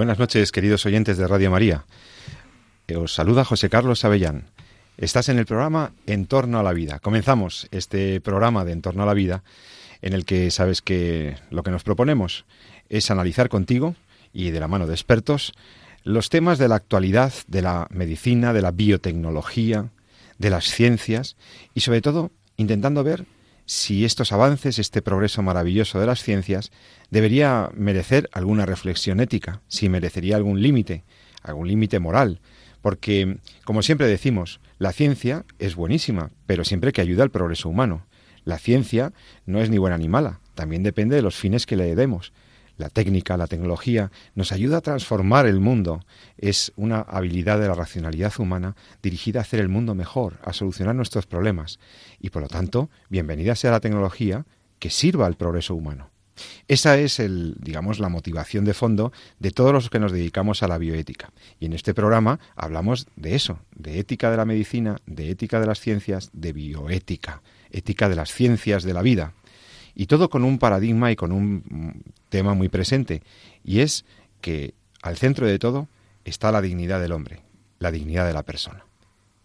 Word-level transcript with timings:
Buenas 0.00 0.18
noches, 0.18 0.50
queridos 0.50 0.86
oyentes 0.86 1.18
de 1.18 1.28
Radio 1.28 1.50
María. 1.50 1.84
Os 2.96 3.12
saluda 3.12 3.44
José 3.44 3.68
Carlos 3.68 4.02
Avellán. 4.02 4.46
Estás 4.96 5.28
en 5.28 5.38
el 5.38 5.44
programa 5.44 5.92
En 6.06 6.24
torno 6.24 6.58
a 6.58 6.62
la 6.62 6.72
vida. 6.72 7.00
Comenzamos 7.00 7.68
este 7.70 8.18
programa 8.22 8.64
de 8.64 8.72
En 8.72 8.80
torno 8.80 9.02
a 9.02 9.06
la 9.06 9.12
vida 9.12 9.44
en 10.00 10.14
el 10.14 10.24
que 10.24 10.50
sabes 10.50 10.80
que 10.80 11.36
lo 11.50 11.62
que 11.62 11.70
nos 11.70 11.82
proponemos 11.82 12.46
es 12.88 13.10
analizar 13.10 13.50
contigo 13.50 13.94
y 14.32 14.52
de 14.52 14.60
la 14.60 14.68
mano 14.68 14.86
de 14.86 14.94
expertos 14.94 15.52
los 16.02 16.30
temas 16.30 16.56
de 16.58 16.68
la 16.68 16.76
actualidad, 16.76 17.34
de 17.46 17.60
la 17.60 17.86
medicina, 17.90 18.54
de 18.54 18.62
la 18.62 18.70
biotecnología, 18.70 19.90
de 20.38 20.48
las 20.48 20.64
ciencias 20.70 21.36
y 21.74 21.80
sobre 21.80 22.00
todo 22.00 22.30
intentando 22.56 23.04
ver 23.04 23.26
si 23.70 24.04
estos 24.04 24.32
avances, 24.32 24.80
este 24.80 25.00
progreso 25.00 25.42
maravilloso 25.42 26.00
de 26.00 26.06
las 26.06 26.24
ciencias, 26.24 26.72
debería 27.08 27.70
merecer 27.72 28.28
alguna 28.32 28.66
reflexión 28.66 29.20
ética, 29.20 29.62
si 29.68 29.88
merecería 29.88 30.34
algún 30.34 30.60
límite, 30.60 31.04
algún 31.40 31.68
límite 31.68 32.00
moral, 32.00 32.40
porque, 32.82 33.38
como 33.62 33.82
siempre 33.82 34.08
decimos, 34.08 34.58
la 34.80 34.90
ciencia 34.90 35.44
es 35.60 35.76
buenísima, 35.76 36.32
pero 36.46 36.64
siempre 36.64 36.90
que 36.90 37.00
ayuda 37.00 37.22
al 37.22 37.30
progreso 37.30 37.68
humano. 37.68 38.06
La 38.42 38.58
ciencia 38.58 39.12
no 39.46 39.60
es 39.60 39.70
ni 39.70 39.78
buena 39.78 39.98
ni 39.98 40.08
mala, 40.08 40.40
también 40.56 40.82
depende 40.82 41.14
de 41.14 41.22
los 41.22 41.36
fines 41.36 41.64
que 41.64 41.76
le 41.76 41.94
demos. 41.94 42.32
La 42.80 42.88
técnica, 42.88 43.36
la 43.36 43.46
tecnología, 43.46 44.10
nos 44.34 44.52
ayuda 44.52 44.78
a 44.78 44.80
transformar 44.80 45.44
el 45.44 45.60
mundo. 45.60 46.00
Es 46.38 46.72
una 46.76 47.00
habilidad 47.00 47.60
de 47.60 47.68
la 47.68 47.74
racionalidad 47.74 48.32
humana 48.38 48.74
dirigida 49.02 49.40
a 49.40 49.42
hacer 49.42 49.60
el 49.60 49.68
mundo 49.68 49.94
mejor, 49.94 50.38
a 50.42 50.54
solucionar 50.54 50.94
nuestros 50.94 51.26
problemas. 51.26 51.78
Y 52.20 52.30
por 52.30 52.40
lo 52.40 52.48
tanto, 52.48 52.88
bienvenida 53.10 53.54
sea 53.54 53.70
la 53.70 53.80
tecnología 53.80 54.46
que 54.78 54.88
sirva 54.88 55.26
al 55.26 55.36
progreso 55.36 55.74
humano. 55.74 56.08
Esa 56.68 56.96
es 56.96 57.20
el, 57.20 57.54
digamos, 57.60 57.98
la 57.98 58.08
motivación 58.08 58.64
de 58.64 58.72
fondo 58.72 59.12
de 59.38 59.50
todos 59.50 59.74
los 59.74 59.90
que 59.90 59.98
nos 59.98 60.10
dedicamos 60.10 60.62
a 60.62 60.68
la 60.68 60.78
bioética. 60.78 61.32
Y 61.58 61.66
en 61.66 61.74
este 61.74 61.92
programa 61.92 62.40
hablamos 62.56 63.08
de 63.16 63.34
eso, 63.34 63.58
de 63.76 63.98
ética 63.98 64.30
de 64.30 64.38
la 64.38 64.46
medicina, 64.46 64.96
de 65.04 65.28
ética 65.28 65.60
de 65.60 65.66
las 65.66 65.80
ciencias, 65.80 66.30
de 66.32 66.54
bioética, 66.54 67.42
ética 67.70 68.08
de 68.08 68.16
las 68.16 68.32
ciencias 68.32 68.84
de 68.84 68.94
la 68.94 69.02
vida. 69.02 69.34
Y 69.94 70.06
todo 70.06 70.30
con 70.30 70.44
un 70.44 70.58
paradigma 70.58 71.10
y 71.10 71.16
con 71.16 71.32
un 71.32 72.02
tema 72.28 72.54
muy 72.54 72.68
presente, 72.68 73.22
y 73.64 73.80
es 73.80 74.04
que 74.40 74.74
al 75.02 75.16
centro 75.16 75.46
de 75.46 75.58
todo 75.58 75.88
está 76.24 76.52
la 76.52 76.62
dignidad 76.62 77.00
del 77.00 77.12
hombre, 77.12 77.40
la 77.78 77.90
dignidad 77.90 78.26
de 78.26 78.32
la 78.32 78.42
persona. 78.42 78.84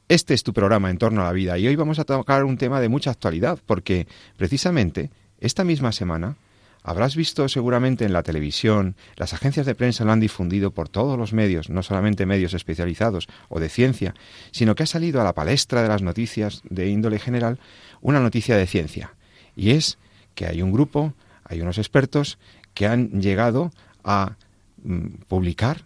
Este 0.07 0.33
es 0.33 0.43
tu 0.43 0.53
programa 0.53 0.91
en 0.91 0.99
torno 0.99 1.21
a 1.21 1.25
la 1.25 1.31
vida 1.31 1.57
y 1.57 1.67
hoy 1.67 1.75
vamos 1.75 1.97
a 1.97 2.03
tocar 2.03 2.43
un 2.43 2.57
tema 2.57 2.79
de 2.79 2.89
mucha 2.89 3.09
actualidad 3.09 3.57
porque 3.65 4.07
precisamente 4.37 5.09
esta 5.39 5.63
misma 5.63 5.91
semana 5.91 6.37
habrás 6.83 7.15
visto 7.15 7.49
seguramente 7.49 8.05
en 8.05 8.13
la 8.13 8.21
televisión, 8.21 8.95
las 9.15 9.33
agencias 9.33 9.65
de 9.65 9.73
prensa 9.73 10.05
lo 10.05 10.11
han 10.11 10.19
difundido 10.19 10.69
por 10.69 10.89
todos 10.89 11.17
los 11.17 11.33
medios, 11.33 11.71
no 11.71 11.81
solamente 11.81 12.27
medios 12.27 12.53
especializados 12.53 13.27
o 13.49 13.59
de 13.59 13.69
ciencia, 13.69 14.13
sino 14.51 14.75
que 14.75 14.83
ha 14.83 14.85
salido 14.85 15.21
a 15.21 15.23
la 15.23 15.33
palestra 15.33 15.81
de 15.81 15.87
las 15.87 16.03
noticias 16.03 16.61
de 16.69 16.87
índole 16.87 17.17
general 17.17 17.57
una 18.01 18.19
noticia 18.19 18.57
de 18.57 18.67
ciencia 18.67 19.15
y 19.55 19.71
es 19.71 19.97
que 20.35 20.45
hay 20.45 20.61
un 20.61 20.71
grupo, 20.71 21.13
hay 21.43 21.61
unos 21.61 21.77
expertos 21.77 22.37
que 22.73 22.85
han 22.85 23.21
llegado 23.21 23.71
a 24.03 24.35
mm, 24.83 25.23
publicar 25.27 25.85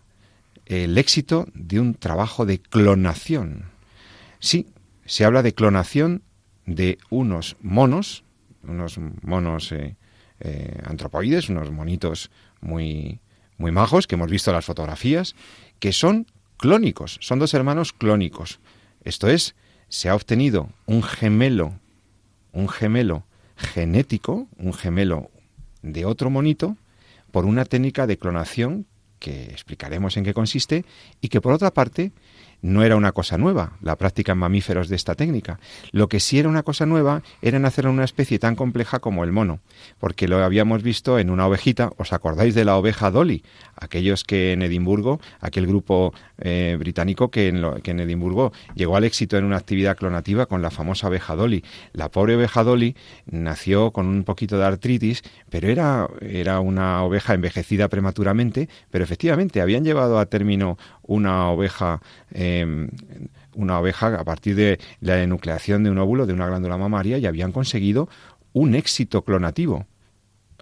el 0.66 0.98
éxito 0.98 1.48
de 1.54 1.80
un 1.80 1.96
trabajo 1.96 2.46
de 2.46 2.60
clonación. 2.60 3.66
Sí, 4.40 4.68
se 5.06 5.26
habla 5.26 5.42
de 5.42 5.54
clonación 5.54 6.22
de 6.66 6.98
unos 7.10 7.58
monos, 7.62 8.24
unos 8.64 9.00
monos 9.22 9.72
eh, 9.72 9.96
eh, 10.40 10.82
antropoides, 10.86 11.50
unos 11.50 11.72
monitos 11.72 12.30
muy, 12.62 13.20
muy 13.58 13.72
majos 13.72 14.06
que 14.06 14.16
hemos 14.16 14.30
visto 14.30 14.52
en 14.52 14.56
las 14.56 14.66
fotografías, 14.66 15.36
que 15.80 15.94
son 15.94 16.28
clónicos, 16.58 17.18
son 17.22 17.40
dos 17.40 17.54
hermanos 17.54 17.94
clónicos. 17.94 18.60
Esto 19.04 19.28
es, 19.28 19.56
se 19.88 20.10
ha 20.10 20.16
obtenido 20.16 20.70
un 20.86 21.02
gemelo, 21.02 21.74
un 22.52 22.70
gemelo 22.70 23.26
genético, 23.60 24.48
un 24.58 24.74
gemelo 24.74 25.30
de 25.82 26.06
otro 26.06 26.30
monito, 26.30 26.78
por 27.32 27.46
una 27.46 27.66
técnica 27.66 28.08
de 28.08 28.18
clonación 28.18 28.88
que 29.20 29.44
explicaremos 29.46 30.18
en 30.18 30.24
qué 30.24 30.34
consiste 30.34 30.86
y 31.22 31.28
que 31.28 31.42
por 31.42 31.54
otra 31.54 31.72
parte 31.72 32.12
no 32.62 32.84
era 32.84 32.96
una 32.96 33.12
cosa 33.12 33.38
nueva, 33.38 33.78
la 33.82 33.96
práctica 33.96 34.34
en 34.34 34.38
mamíferos 34.38 34.90
de 34.90 34.96
esta 34.96 35.16
técnica. 35.16 35.60
Lo 35.92 36.10
que 36.10 36.20
sí 36.20 36.40
era 36.40 36.50
una 36.50 36.64
cosa 36.64 36.86
nueva 36.86 37.22
era 37.42 37.58
en 37.58 37.66
hacer 37.66 37.88
una 37.88 38.04
especie 38.04 38.40
tan 38.40 38.56
compleja 38.56 39.00
como 39.00 39.24
el 39.24 39.32
mono, 39.32 39.60
porque 39.98 40.28
lo 40.28 40.44
habíamos 40.44 40.84
visto 40.84 41.20
en 41.20 41.30
una 41.30 41.48
ovejita, 41.48 41.92
¿os 41.98 42.12
acordáis 42.12 42.56
de 42.56 42.66
la 42.66 42.78
oveja 42.78 43.12
Dolly? 43.12 43.44
Aquellos 43.82 44.24
que 44.24 44.54
en 44.54 44.62
Edimburgo, 44.62 45.20
aquel 45.40 45.66
grupo 45.66 46.14
eh, 46.38 46.76
británico 46.78 47.32
que 47.32 47.48
en, 47.48 47.82
que 47.82 47.92
en 47.92 48.02
Edimburgo 48.02 48.52
llegó 48.76 48.98
al 48.98 49.06
éxito 49.06 49.38
en 49.38 49.46
una 49.46 49.58
actividad 49.58 49.98
clonativa 49.98 50.48
con 50.48 50.62
la 50.62 50.70
famosa 50.70 51.08
oveja 51.08 51.36
Dolly. 51.36 51.64
La 51.94 52.10
pobre 52.10 52.36
oveja 52.36 52.64
Dolly 52.64 52.96
nació 53.26 53.92
con 53.92 54.08
un 54.08 54.24
poquito 54.24 54.58
de 54.58 54.66
artritis, 54.66 55.24
pero 55.50 55.70
era, 55.70 56.08
era 56.22 56.60
una 56.60 57.04
oveja 57.04 57.34
envejecida 57.34 57.88
prematuramente, 57.88 58.68
pero 58.92 59.04
efectivamente 59.04 59.62
habían 59.62 59.86
llevado 59.86 60.20
a 60.20 60.26
término 60.26 60.78
una 61.04 61.50
oveja 61.50 62.02
em, 62.32 62.90
una 63.56 63.80
oveja 63.80 64.08
a 64.20 64.24
partir 64.24 64.56
de 64.56 64.80
la 65.02 65.22
enucleación 65.22 65.84
de 65.84 65.90
un 65.90 65.98
óvulo 65.98 66.26
de 66.26 66.34
una 66.34 66.48
glándula 66.48 66.78
mamaria 66.78 67.18
y 67.18 67.26
habían 67.26 67.52
conseguido 67.52 68.10
un 68.54 68.76
éxito 68.76 69.24
clonativo. 69.24 69.86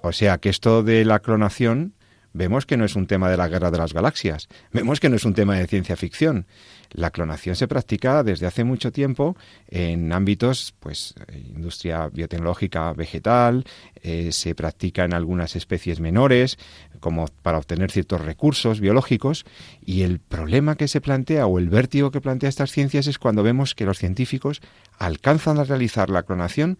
O 0.01 0.11
sea 0.11 0.37
que 0.37 0.49
esto 0.49 0.83
de 0.83 1.05
la 1.05 1.19
clonación 1.19 1.93
vemos 2.37 2.65
que 2.65 2.77
no 2.77 2.85
es 2.85 2.95
un 2.95 3.07
tema 3.07 3.29
de 3.29 3.37
la 3.37 3.49
guerra 3.49 3.71
de 3.71 3.79
las 3.79 3.93
galaxias, 3.93 4.47
vemos 4.71 4.99
que 4.99 5.09
no 5.09 5.15
es 5.15 5.25
un 5.25 5.33
tema 5.33 5.55
de 5.55 5.67
ciencia 5.67 5.95
ficción. 5.95 6.45
La 6.91 7.11
clonación 7.11 7.55
se 7.55 7.67
practica 7.67 8.23
desde 8.23 8.45
hace 8.45 8.63
mucho 8.63 8.91
tiempo 8.91 9.35
en 9.67 10.13
ámbitos, 10.13 10.73
pues, 10.79 11.15
industria 11.33 12.07
biotecnológica 12.07 12.93
vegetal, 12.93 13.65
eh, 14.03 14.31
se 14.31 14.55
practica 14.55 15.03
en 15.03 15.13
algunas 15.13 15.55
especies 15.55 15.99
menores, 15.99 16.57
como 17.01 17.27
para 17.41 17.57
obtener 17.57 17.91
ciertos 17.91 18.21
recursos 18.21 18.79
biológicos, 18.79 19.45
y 19.83 20.03
el 20.03 20.19
problema 20.19 20.75
que 20.75 20.87
se 20.87 21.01
plantea 21.01 21.45
o 21.47 21.59
el 21.59 21.69
vértigo 21.69 22.11
que 22.11 22.21
plantea 22.21 22.49
estas 22.49 22.71
ciencias 22.71 23.07
es 23.07 23.19
cuando 23.19 23.43
vemos 23.43 23.75
que 23.75 23.85
los 23.85 23.97
científicos 23.97 24.61
alcanzan 24.97 25.59
a 25.59 25.65
realizar 25.65 26.09
la 26.09 26.23
clonación 26.23 26.77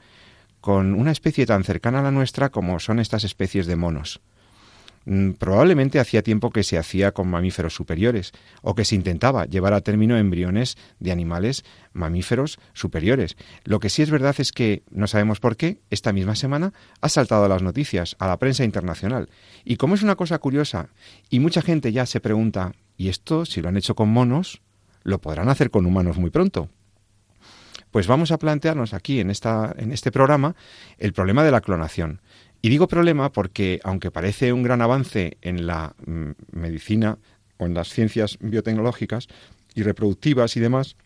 con 0.62 0.94
una 0.94 1.12
especie 1.12 1.46
tan 1.46 1.64
cercana 1.64 2.00
a 2.00 2.04
la 2.04 2.12
nuestra 2.12 2.50
como 2.50 2.80
son 2.80 3.00
estas 3.00 3.24
especies 3.24 3.68
de 3.68 3.76
monos. 3.76 4.22
Mm, 5.10 5.36
probablemente 5.40 6.02
hacía 6.02 6.22
tiempo 6.22 6.50
que 6.50 6.64
se 6.64 6.78
hacía 6.78 7.14
con 7.14 7.30
mamíferos 7.30 7.74
superiores 7.74 8.34
o 8.62 8.76
que 8.76 8.84
se 8.84 8.94
intentaba 8.94 9.46
llevar 9.46 9.72
a 9.72 9.80
término 9.80 10.18
embriones 10.18 10.76
de 11.00 11.14
animales 11.14 11.64
mamíferos 11.94 12.60
superiores. 12.74 13.38
Lo 13.64 13.80
que 13.80 13.88
sí 13.88 14.02
es 14.02 14.12
verdad 14.12 14.36
es 14.38 14.52
que 14.52 14.84
no 14.92 15.08
sabemos 15.08 15.40
por 15.40 15.56
qué 15.56 15.80
esta 15.92 16.12
misma 16.12 16.36
semana 16.36 16.74
ha 17.00 17.08
saltado 17.08 17.46
a 17.46 17.48
las 17.48 17.64
noticias, 17.64 18.18
a 18.20 18.28
la 18.28 18.38
prensa 18.38 18.66
internacional. 18.66 19.30
Y 19.64 19.78
como 19.78 19.96
es 19.96 20.04
una 20.04 20.18
cosa 20.18 20.40
curiosa 20.40 20.90
y 21.30 21.40
mucha 21.40 21.62
gente 21.62 21.94
ya 21.94 22.06
se 22.06 22.20
pregunta, 22.20 22.74
¿y 22.98 23.08
esto 23.08 23.46
si 23.46 23.62
lo 23.62 23.70
han 23.70 23.78
hecho 23.78 23.96
con 23.96 24.10
monos, 24.10 24.62
lo 25.04 25.22
podrán 25.22 25.48
hacer 25.48 25.72
con 25.72 25.86
humanos 25.86 26.18
muy 26.18 26.32
pronto? 26.32 26.68
Pues 27.92 28.08
vamos 28.08 28.32
a 28.32 28.38
plantearnos 28.40 28.94
aquí 28.94 29.22
en, 29.22 29.30
esta, 29.30 29.74
en 29.78 29.94
este 29.94 30.12
programa 30.12 30.58
el 30.98 31.14
problema 31.14 31.46
de 31.46 31.52
la 31.52 31.62
clonación. 31.62 32.20
Y 32.68 32.70
digo 32.70 32.90
problema 32.90 33.32
porque, 33.32 33.80
aunque 33.86 34.12
parece 34.12 34.52
un 34.52 34.62
gran 34.62 34.82
avance 34.82 35.38
en 35.42 35.68
la 35.68 35.96
mm, 36.06 36.32
medicina 36.52 37.18
o 37.56 37.66
en 37.66 37.74
las 37.74 37.88
ciencias 37.88 38.38
biotecnológicas 38.42 39.30
y 39.74 39.84
reproductivas 39.84 40.58
y 40.58 40.60
demás, 40.60 40.98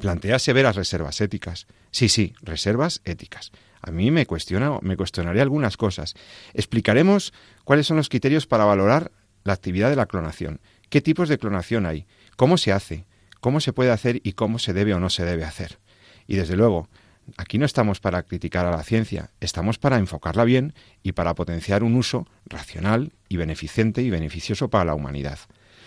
plantea 0.00 0.40
severas 0.40 0.74
reservas 0.74 1.20
éticas. 1.20 1.68
Sí, 1.92 2.08
sí, 2.08 2.34
reservas 2.42 3.00
éticas. 3.04 3.52
A 3.80 3.92
mí 3.92 4.10
me 4.10 4.26
cuestiona, 4.26 4.76
me 4.82 4.96
cuestionaré 4.96 5.40
algunas 5.40 5.76
cosas. 5.76 6.14
Explicaremos 6.52 7.32
cuáles 7.62 7.86
son 7.86 7.96
los 7.96 8.08
criterios 8.08 8.48
para 8.48 8.64
valorar 8.64 9.12
la 9.44 9.52
actividad 9.52 9.88
de 9.88 9.94
la 9.94 10.06
clonación, 10.06 10.60
qué 10.90 11.00
tipos 11.00 11.28
de 11.28 11.38
clonación 11.38 11.86
hay, 11.86 12.08
cómo 12.36 12.58
se 12.58 12.72
hace, 12.72 13.06
cómo 13.38 13.60
se 13.60 13.72
puede 13.72 13.92
hacer 13.92 14.20
y 14.24 14.32
cómo 14.32 14.58
se 14.58 14.72
debe 14.72 14.94
o 14.94 14.98
no 14.98 15.10
se 15.10 15.24
debe 15.24 15.44
hacer. 15.44 15.78
Y 16.26 16.34
desde 16.34 16.56
luego, 16.56 16.88
Aquí 17.36 17.58
no 17.58 17.66
estamos 17.66 18.00
para 18.00 18.22
criticar 18.24 18.66
a 18.66 18.70
la 18.70 18.82
ciencia, 18.82 19.30
estamos 19.40 19.78
para 19.78 19.98
enfocarla 19.98 20.44
bien 20.44 20.74
y 21.02 21.12
para 21.12 21.34
potenciar 21.34 21.82
un 21.82 21.94
uso 21.94 22.26
racional 22.46 23.12
y 23.28 23.36
beneficente 23.36 24.02
y 24.02 24.10
beneficioso 24.10 24.68
para 24.68 24.84
la 24.84 24.94
humanidad. 24.94 25.38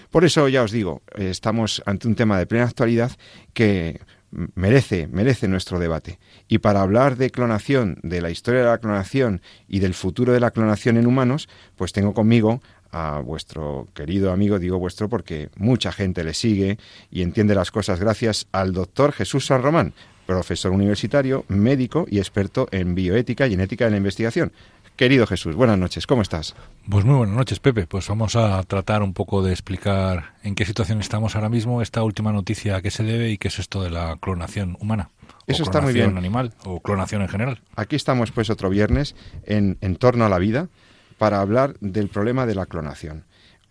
Por 0.10 0.24
eso 0.24 0.48
ya 0.48 0.64
os 0.64 0.72
digo, 0.72 1.02
estamos 1.16 1.84
ante 1.86 2.08
un 2.08 2.16
tema 2.16 2.38
de 2.40 2.46
plena 2.46 2.66
actualidad 2.66 3.12
que 3.54 4.00
merece, 4.32 5.08
merece 5.08 5.48
nuestro 5.48 5.80
debate. 5.80 6.20
Y 6.48 6.60
para 6.60 6.82
hablar 6.82 7.18
de 7.18 7.30
clonación, 7.30 8.00
de 8.04 8.22
la 8.22 8.30
historia 8.30 8.62
de 8.62 8.68
la 8.68 8.78
clonación 8.78 9.42
y 9.68 9.80
del 9.80 9.94
futuro 9.94 10.34
de 10.34 10.40
la 10.40 10.52
clonación 10.52 10.98
en 10.98 11.08
humanos, 11.08 11.48
pues 11.76 11.94
tengo 11.94 12.14
conmigo 12.14 12.62
a 12.92 13.20
vuestro 13.20 13.90
querido 13.94 14.32
amigo, 14.32 14.58
digo 14.58 14.80
vuestro 14.80 15.10
porque 15.10 15.50
mucha 15.58 15.92
gente 15.92 16.24
le 16.24 16.34
sigue 16.34 16.78
y 17.12 17.22
entiende 17.24 17.56
las 17.56 17.72
cosas 17.72 18.00
gracias 18.00 18.48
al 18.52 18.74
doctor 18.74 19.12
Jesús 19.12 19.48
San 19.48 19.64
Román, 19.64 19.94
profesor 20.26 20.72
universitario, 20.72 21.46
médico 21.48 22.06
y 22.10 22.20
experto 22.20 22.68
en 22.72 22.96
bioética 22.96 23.48
y 23.48 23.54
en 23.54 23.62
ética 23.62 23.86
de 23.86 23.92
la 23.92 23.98
investigación. 23.98 24.52
Querido 24.96 25.28
Jesús, 25.28 25.56
buenas 25.56 25.78
noches, 25.78 26.08
¿cómo 26.08 26.22
estás? 26.22 26.56
Pues 26.90 27.04
muy 27.04 27.16
buenas 27.16 27.36
noches, 27.36 27.60
Pepe. 27.60 27.86
Pues 27.86 28.08
vamos 28.08 28.38
a 28.38 28.64
tratar 28.64 29.04
un 29.04 29.14
poco 29.14 29.44
de 29.44 29.52
explicar 29.52 30.36
en 30.42 30.56
qué 30.56 30.66
situación 30.66 31.02
estamos 31.02 31.36
ahora 31.36 31.50
mismo, 31.50 31.82
esta 31.82 32.02
última 32.02 32.32
noticia 32.32 32.78
a 32.78 32.82
qué 32.82 32.92
se 32.92 33.04
debe 33.04 33.30
y 33.30 33.38
qué 33.38 33.50
es 33.50 33.60
esto 33.60 33.84
de 33.84 33.90
la 33.90 34.16
clonación 34.22 34.78
humana. 34.80 35.10
Eso 35.48 35.64
está 35.64 35.82
muy 35.82 35.92
bien. 35.92 36.18
animal 36.18 36.54
o 36.64 36.80
clonación 36.80 37.22
en 37.22 37.28
general. 37.28 37.62
Aquí 37.76 37.98
estamos 37.98 38.32
pues 38.32 38.50
otro 38.50 38.70
viernes 38.70 39.16
en, 39.44 39.78
en 39.82 39.98
torno 39.98 40.26
a 40.26 40.30
la 40.30 40.40
vida 40.40 40.70
para 41.18 41.42
hablar 41.42 41.76
del 41.82 42.08
problema 42.08 42.46
de 42.46 42.56
la 42.56 42.66
clonación. 42.66 43.26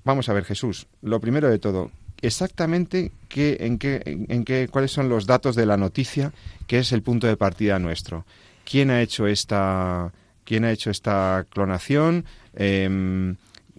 Vamos 0.05 0.29
a 0.29 0.35
ver, 0.35 0.45
Jesús, 0.45 0.89
lo 1.01 1.21
primero 1.21 1.49
de 1.49 1.59
todo, 1.59 1.91
exactamente 2.23 3.13
qué, 3.29 3.59
en 3.61 3.79
qué, 3.79 4.03
en 4.05 4.45
qué, 4.45 4.69
cuáles 4.69 4.93
son 4.93 5.09
los 5.09 5.27
datos 5.27 5.57
de 5.57 5.67
la 5.67 5.77
noticia, 5.77 6.33
que 6.67 6.79
es 6.79 6.93
el 6.93 7.03
punto 7.03 7.27
de 7.27 7.37
partida 7.37 7.79
nuestro. 7.79 8.25
¿Quién 8.65 8.91
ha 8.91 9.03
hecho 9.03 9.27
esta 9.27 10.13
quién 10.45 10.65
ha 10.65 10.71
hecho 10.71 10.91
esta 10.91 11.47
clonación, 11.49 12.27
eh, 12.55 13.35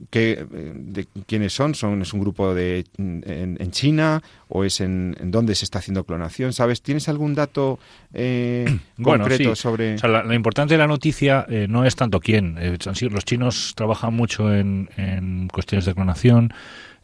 qué, 0.09 0.45
de, 0.49 1.07
quiénes 1.25 1.53
son, 1.53 1.75
son 1.75 2.01
es 2.01 2.13
un 2.13 2.21
grupo 2.21 2.53
de 2.53 2.85
en, 2.97 3.71
China 3.71 4.21
o 4.47 4.63
es 4.63 4.81
en, 4.81 5.15
en, 5.19 5.31
dónde 5.31 5.55
se 5.55 5.65
está 5.65 5.79
haciendo 5.79 6.03
clonación, 6.03 6.53
¿sabes? 6.53 6.81
¿Tienes 6.81 7.07
algún 7.09 7.33
dato 7.33 7.79
eh, 8.13 8.65
bueno, 8.97 9.23
concreto 9.23 9.55
sí. 9.55 9.61
sobre? 9.61 9.95
O 9.95 9.97
sea, 9.97 10.09
la, 10.09 10.23
la, 10.23 10.35
importancia 10.35 10.75
de 10.75 10.83
la 10.83 10.87
noticia 10.87 11.45
eh, 11.49 11.67
no 11.69 11.85
es 11.85 11.95
tanto 11.95 12.19
quién. 12.19 12.57
Eh, 12.59 12.77
los 13.09 13.25
chinos 13.25 13.73
trabajan 13.75 14.13
mucho 14.13 14.53
en, 14.53 14.89
en 14.97 15.47
cuestiones 15.47 15.85
de 15.85 15.93
clonación, 15.93 16.53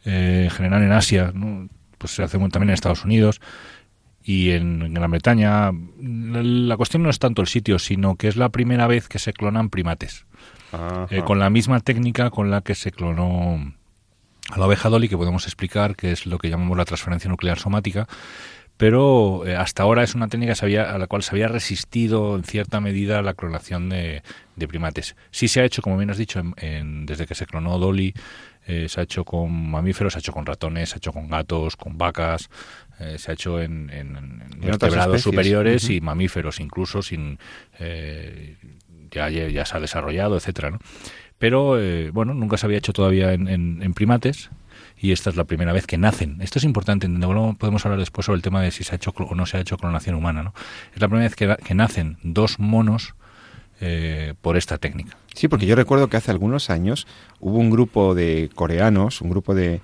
eh, 0.04 0.42
en 0.44 0.50
general 0.50 0.82
en 0.82 0.92
Asia, 0.92 1.32
¿no? 1.34 1.68
pues 1.98 2.14
se 2.14 2.22
hace 2.22 2.38
también 2.38 2.70
en 2.70 2.74
Estados 2.74 3.04
Unidos 3.04 3.40
y 4.24 4.50
en 4.50 4.92
Gran 4.94 5.10
Bretaña. 5.10 5.70
La 6.00 6.76
cuestión 6.76 7.02
no 7.02 7.10
es 7.10 7.18
tanto 7.18 7.42
el 7.42 7.48
sitio, 7.48 7.78
sino 7.78 8.16
que 8.16 8.28
es 8.28 8.36
la 8.36 8.48
primera 8.48 8.86
vez 8.86 9.08
que 9.08 9.18
se 9.18 9.32
clonan 9.32 9.70
primates. 9.70 10.26
Eh, 11.10 11.22
con 11.24 11.38
la 11.38 11.50
misma 11.50 11.80
técnica 11.80 12.30
con 12.30 12.50
la 12.50 12.62
que 12.62 12.74
se 12.74 12.92
clonó 12.92 13.74
a 14.50 14.58
la 14.58 14.66
oveja 14.66 14.88
Dolly, 14.88 15.08
que 15.08 15.16
podemos 15.16 15.44
explicar 15.44 15.96
que 15.96 16.12
es 16.12 16.26
lo 16.26 16.38
que 16.38 16.48
llamamos 16.48 16.76
la 16.78 16.84
transferencia 16.84 17.28
nuclear 17.30 17.58
somática, 17.58 18.08
pero 18.78 19.46
eh, 19.46 19.54
hasta 19.54 19.82
ahora 19.82 20.02
es 20.02 20.14
una 20.14 20.28
técnica 20.28 20.54
había, 20.62 20.90
a 20.90 20.98
la 20.98 21.06
cual 21.06 21.22
se 21.22 21.32
había 21.32 21.46
resistido 21.48 22.36
en 22.36 22.44
cierta 22.44 22.80
medida 22.80 23.20
la 23.22 23.34
clonación 23.34 23.90
de, 23.90 24.22
de 24.56 24.68
primates. 24.68 25.14
Sí 25.30 25.46
se 25.46 25.60
ha 25.60 25.64
hecho, 25.64 25.82
como 25.82 25.98
bien 25.98 26.10
has 26.10 26.18
dicho, 26.18 26.40
en, 26.40 26.54
en, 26.56 27.06
desde 27.06 27.26
que 27.26 27.34
se 27.34 27.46
clonó 27.46 27.78
Dolly, 27.78 28.14
eh, 28.66 28.88
se 28.88 29.00
ha 29.00 29.02
hecho 29.04 29.24
con 29.24 29.70
mamíferos, 29.70 30.12
se 30.12 30.18
ha 30.18 30.20
hecho 30.20 30.32
con 30.32 30.46
ratones, 30.46 30.90
se 30.90 30.96
ha 30.96 30.98
hecho 30.98 31.12
con 31.12 31.28
gatos, 31.28 31.76
con 31.76 31.98
vacas, 31.98 32.48
eh, 33.00 33.18
se 33.18 33.30
ha 33.30 33.34
hecho 33.34 33.60
en, 33.60 33.90
en, 33.90 34.16
en 34.16 34.60
vertebrados 34.60 35.22
superiores 35.22 35.84
uh 35.84 35.88
-huh. 35.88 35.96
y 35.96 36.00
mamíferos, 36.00 36.60
incluso 36.60 37.02
sin 37.02 37.38
eh, 37.78 38.56
ya, 39.10 39.28
ya 39.28 39.64
se 39.64 39.76
ha 39.76 39.80
desarrollado, 39.80 40.36
etcétera, 40.36 40.70
¿no? 40.70 40.78
Pero 41.38 41.80
eh, 41.80 42.10
bueno, 42.12 42.34
nunca 42.34 42.56
se 42.56 42.66
había 42.66 42.78
hecho 42.78 42.92
todavía 42.92 43.32
en, 43.32 43.48
en, 43.48 43.94
primates 43.94 44.50
y 44.96 45.10
esta 45.10 45.28
es 45.28 45.34
la 45.34 45.42
primera 45.42 45.72
vez 45.72 45.88
que 45.88 45.98
nacen. 45.98 46.40
Esto 46.40 46.60
es 46.60 46.64
importante, 46.64 47.08
podemos 47.58 47.84
hablar 47.84 47.98
después 47.98 48.26
sobre 48.26 48.36
el 48.36 48.42
tema 48.42 48.62
de 48.62 48.70
si 48.70 48.84
se 48.84 48.92
ha 48.92 48.96
hecho 48.96 49.12
o 49.16 49.34
no 49.34 49.44
se 49.44 49.56
ha 49.56 49.60
hecho 49.60 49.76
clonación 49.76 50.14
humana, 50.14 50.44
¿no? 50.44 50.54
Es 50.94 51.00
la 51.00 51.08
primera 51.08 51.28
vez 51.28 51.34
que, 51.34 51.56
que 51.64 51.74
nacen 51.74 52.18
dos 52.22 52.60
monos 52.60 53.16
eh, 53.84 54.34
por 54.40 54.56
esta 54.56 54.78
técnica. 54.78 55.16
Sí, 55.34 55.48
porque 55.48 55.66
yo 55.66 55.74
recuerdo 55.74 56.08
que 56.08 56.16
hace 56.16 56.30
algunos 56.30 56.70
años 56.70 57.08
hubo 57.40 57.58
un 57.58 57.68
grupo 57.68 58.14
de 58.14 58.48
coreanos, 58.54 59.20
un 59.20 59.30
grupo 59.30 59.56
de 59.56 59.80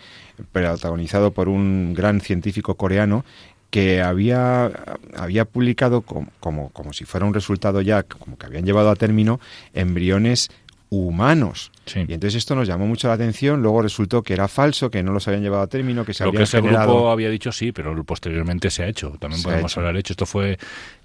protagonizado 0.53 1.33
por 1.33 1.49
un 1.49 1.95
gran 1.95 2.21
científico 2.21 2.77
coreano 2.77 3.25
que 3.71 4.01
había, 4.01 4.71
había 5.17 5.47
publicado 5.47 6.03
como, 6.03 6.29
como, 6.39 6.69
como 6.71 6.93
si 6.93 7.07
fuera 7.07 7.27
un 7.27 7.35
resultado 7.35 7.81
ya, 7.81 8.05
como 8.05 8.39
que 8.39 8.47
habían 8.47 8.65
llevado 8.65 8.91
a 8.91 8.95
término 8.95 9.41
embriones 9.75 10.49
humanos. 10.91 11.71
Sí. 11.87 12.01
Y 12.09 12.13
entonces 12.15 12.35
esto 12.37 12.55
nos 12.55 12.67
llamó 12.69 12.87
mucho 12.87 13.09
la 13.09 13.15
atención, 13.15 13.63
luego 13.63 13.83
resultó 13.83 14.23
que 14.23 14.33
era 14.35 14.49
falso, 14.49 14.91
que 14.91 15.03
no 15.03 15.13
los 15.13 15.27
habían 15.29 15.43
llevado 15.43 15.63
a 15.63 15.67
término, 15.67 16.05
que 16.05 16.15
se 16.15 16.25
Lo 16.25 16.33
que 16.33 16.43
ese 16.43 16.61
generado... 16.61 16.93
grupo 16.95 17.11
había 17.11 17.31
dicho 17.31 17.53
sí, 17.53 17.73
pero 17.73 18.03
posteriormente 18.05 18.71
se 18.71 18.83
ha 18.83 18.89
hecho. 18.89 19.11
También 19.19 19.41
Se 19.41 19.45
podemos 19.49 19.73
ha 19.73 19.75
hecho. 19.75 19.81
hablar 19.81 19.97
hecho. 19.97 20.13
Esto 20.13 20.27
fue, 20.27 20.59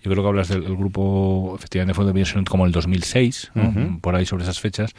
yo 0.04 0.12
creo 0.12 0.24
que 0.24 0.28
hablas 0.30 0.48
del 0.50 0.64
el 0.64 0.76
grupo, 0.76 1.54
efectivamente 1.58 1.94
fue 1.94 2.06
de 2.06 2.44
como 2.50 2.66
el 2.66 2.72
2006, 2.72 3.52
¿no? 3.56 3.70
Ujú. 3.70 4.00
por 4.00 4.16
ahí 4.16 4.26
sobre 4.26 4.44
esas 4.44 4.60
fechas. 4.60 4.94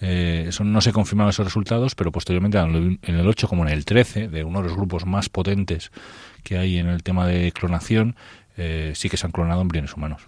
Eh, 0.00 0.46
eso 0.48 0.64
no 0.64 0.80
se 0.80 0.92
confirmaron 0.92 1.30
esos 1.30 1.46
resultados, 1.46 1.94
pero 1.94 2.10
posteriormente 2.12 2.58
en 2.58 2.98
el 3.02 3.26
8 3.26 3.48
como 3.48 3.64
en 3.66 3.72
el 3.72 3.84
13, 3.84 4.28
de 4.28 4.44
uno 4.44 4.60
de 4.60 4.68
los 4.68 4.76
grupos 4.76 5.06
más 5.06 5.28
potentes 5.28 5.90
que 6.42 6.58
hay 6.58 6.78
en 6.78 6.88
el 6.88 7.02
tema 7.02 7.26
de 7.26 7.52
clonación, 7.52 8.16
eh, 8.56 8.92
sí 8.94 9.08
que 9.08 9.16
se 9.16 9.26
han 9.26 9.32
clonado 9.32 9.62
embriones 9.62 9.94
humanos. 9.94 10.22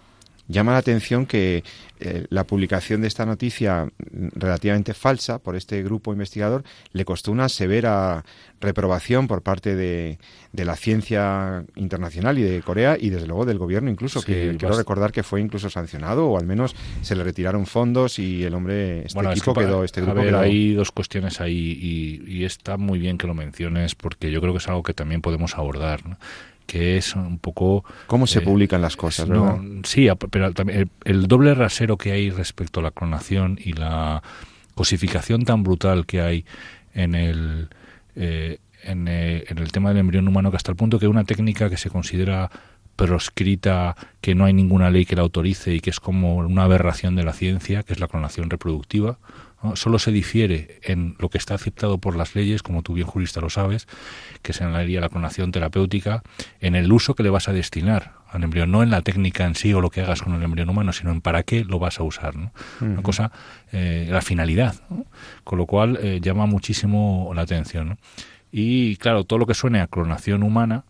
Llama 0.49 0.71
la 0.71 0.77
atención 0.77 1.25
que 1.25 1.63
eh, 1.99 2.25
la 2.29 2.45
publicación 2.45 3.01
de 3.01 3.07
esta 3.07 3.25
noticia 3.25 3.89
relativamente 4.33 4.93
falsa 4.93 5.39
por 5.39 5.55
este 5.55 5.83
grupo 5.83 6.13
investigador 6.13 6.63
le 6.93 7.03
costó 7.05 7.31
una 7.31 7.49
severa 7.49 8.23
reprobación 8.61 9.27
por 9.27 9.41
parte 9.41 9.75
de, 9.75 10.17
de 10.53 10.65
la 10.65 10.75
ciencia 10.75 11.63
internacional 11.75 12.39
y 12.39 12.43
de 12.43 12.61
Corea 12.61 12.97
y 12.99 13.09
desde 13.09 13.27
luego 13.27 13.45
del 13.45 13.57
gobierno 13.57 13.89
incluso, 13.91 14.19
Sí, 14.21 14.25
que 14.27 14.55
quiero 14.57 14.77
recordar 14.77 15.11
que 15.11 15.21
fue 15.23 15.41
incluso 15.41 15.69
sancionado 15.69 16.27
o 16.27 16.37
al 16.39 16.45
menos 16.45 16.75
se 17.01 17.15
le 17.15 17.23
retiraron 17.23 17.65
fondos 17.65 18.17
y 18.17 18.43
el 18.43 18.53
hombre, 18.53 19.01
este 19.05 19.13
Bueno, 19.15 19.31
es 19.31 19.37
equipo 19.39 19.53
que 19.53 19.61
pa- 19.61 19.67
quedó, 19.67 19.83
este 19.83 19.99
a 19.99 20.03
grupo 20.03 20.19
ver, 20.21 20.29
quedó... 20.29 20.39
hay 20.39 20.73
dos 20.73 20.91
cuestiones 20.91 21.41
ahí 21.41 21.77
y, 22.25 22.37
y 22.39 22.45
está 22.45 22.77
muy 22.77 22.99
bien 22.99 23.17
que 23.17 23.27
lo 23.27 23.33
menciones 23.33 23.95
porque 23.95 24.31
yo 24.31 24.39
creo 24.41 24.53
que 24.53 24.59
es 24.59 24.67
algo 24.67 24.81
que 24.83 24.93
también 24.93 25.21
podemos 25.21 25.55
abordar, 25.57 26.05
¿no? 26.07 26.17
Que 26.67 26.97
es 26.97 27.15
un 27.15 27.39
poco... 27.39 27.83
¿Cómo 28.05 28.27
se 28.27 28.39
eh, 28.39 28.41
publican 28.43 28.81
las 28.81 28.95
cosas, 28.95 29.27
verdad? 29.27 29.57
No, 29.57 29.81
sí, 29.83 30.07
pero 30.29 30.53
también 30.53 30.81
el, 30.81 30.89
el 31.05 31.27
doble 31.27 31.55
rasero 31.55 31.97
que 31.97 32.11
hay 32.11 32.29
respecto 32.29 32.81
a 32.81 32.83
la 32.83 32.91
clonación 32.91 33.57
y 33.63 33.73
la 33.73 34.21
cosificación 34.75 35.43
tan 35.43 35.63
brutal 35.63 36.05
que 36.05 36.21
hay 36.21 36.45
en 36.93 37.15
el, 37.15 37.69
eh, 38.15 38.59
en, 38.83 39.07
eh, 39.07 39.45
en 39.47 39.57
el 39.57 39.71
tema 39.71 39.89
del 39.89 39.99
embrión 39.99 40.27
humano, 40.27 40.51
que 40.51 40.57
hasta 40.57 40.71
el 40.71 40.77
punto 40.77 40.99
que 40.99 41.07
una 41.07 41.23
técnica 41.23 41.69
que 41.69 41.77
se 41.77 41.89
considera 41.89 42.51
proscrita, 42.95 43.95
que 44.21 44.35
no 44.35 44.45
hay 44.45 44.53
ninguna 44.53 44.89
ley 44.89 45.05
que 45.05 45.15
la 45.15 45.21
autorice 45.21 45.73
y 45.73 45.79
que 45.79 45.91
es 45.91 45.99
como 45.99 46.37
una 46.37 46.63
aberración 46.63 47.15
de 47.15 47.23
la 47.23 47.33
ciencia, 47.33 47.83
que 47.83 47.93
es 47.93 47.99
la 47.99 48.07
clonación 48.07 48.49
reproductiva, 48.49 49.19
¿no? 49.63 49.75
solo 49.75 49.99
se 49.99 50.11
difiere 50.11 50.79
en 50.83 51.15
lo 51.19 51.29
que 51.29 51.37
está 51.37 51.55
aceptado 51.55 51.97
por 51.97 52.15
las 52.15 52.35
leyes, 52.35 52.63
como 52.63 52.83
tú 52.83 52.93
bien 52.93 53.07
jurista 53.07 53.41
lo 53.41 53.49
sabes, 53.49 53.87
que 54.41 54.53
se 54.53 54.63
analizaría 54.63 55.01
la 55.01 55.09
clonación 55.09 55.51
terapéutica, 55.51 56.23
en 56.59 56.75
el 56.75 56.91
uso 56.91 57.15
que 57.15 57.23
le 57.23 57.29
vas 57.29 57.47
a 57.47 57.53
destinar 57.53 58.13
al 58.29 58.43
embrión, 58.43 58.71
no 58.71 58.83
en 58.83 58.89
la 58.89 59.01
técnica 59.01 59.45
en 59.45 59.55
sí 59.55 59.73
o 59.73 59.81
lo 59.81 59.89
que 59.89 60.01
hagas 60.01 60.21
con 60.21 60.33
el 60.33 60.43
embrión 60.43 60.69
humano, 60.69 60.91
sino 60.93 61.11
en 61.11 61.21
para 61.21 61.43
qué 61.43 61.63
lo 61.63 61.79
vas 61.79 61.99
a 61.99 62.03
usar. 62.03 62.35
¿no? 62.35 62.51
Una 62.81 63.01
cosa, 63.01 63.31
eh, 63.71 64.07
la 64.09 64.21
finalidad, 64.21 64.75
¿no? 64.89 65.05
con 65.43 65.57
lo 65.57 65.65
cual 65.65 65.97
eh, 66.01 66.19
llama 66.21 66.45
muchísimo 66.45 67.31
la 67.33 67.43
atención. 67.43 67.89
¿no? 67.89 67.97
Y 68.51 68.97
claro, 68.97 69.23
todo 69.23 69.39
lo 69.39 69.45
que 69.45 69.53
suene 69.53 69.79
a 69.79 69.87
clonación 69.87 70.43
humana, 70.43 70.85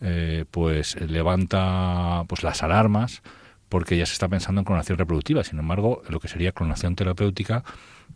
eh, 0.00 0.44
pues 0.50 1.00
levanta 1.00 2.24
pues 2.26 2.42
las 2.42 2.62
alarmas 2.62 3.22
porque 3.68 3.96
ya 3.96 4.04
se 4.04 4.12
está 4.12 4.28
pensando 4.28 4.60
en 4.60 4.64
clonación 4.64 4.98
reproductiva. 4.98 5.44
Sin 5.44 5.58
embargo, 5.58 6.02
lo 6.08 6.20
que 6.20 6.28
sería 6.28 6.52
clonación 6.52 6.94
terapéutica, 6.94 7.64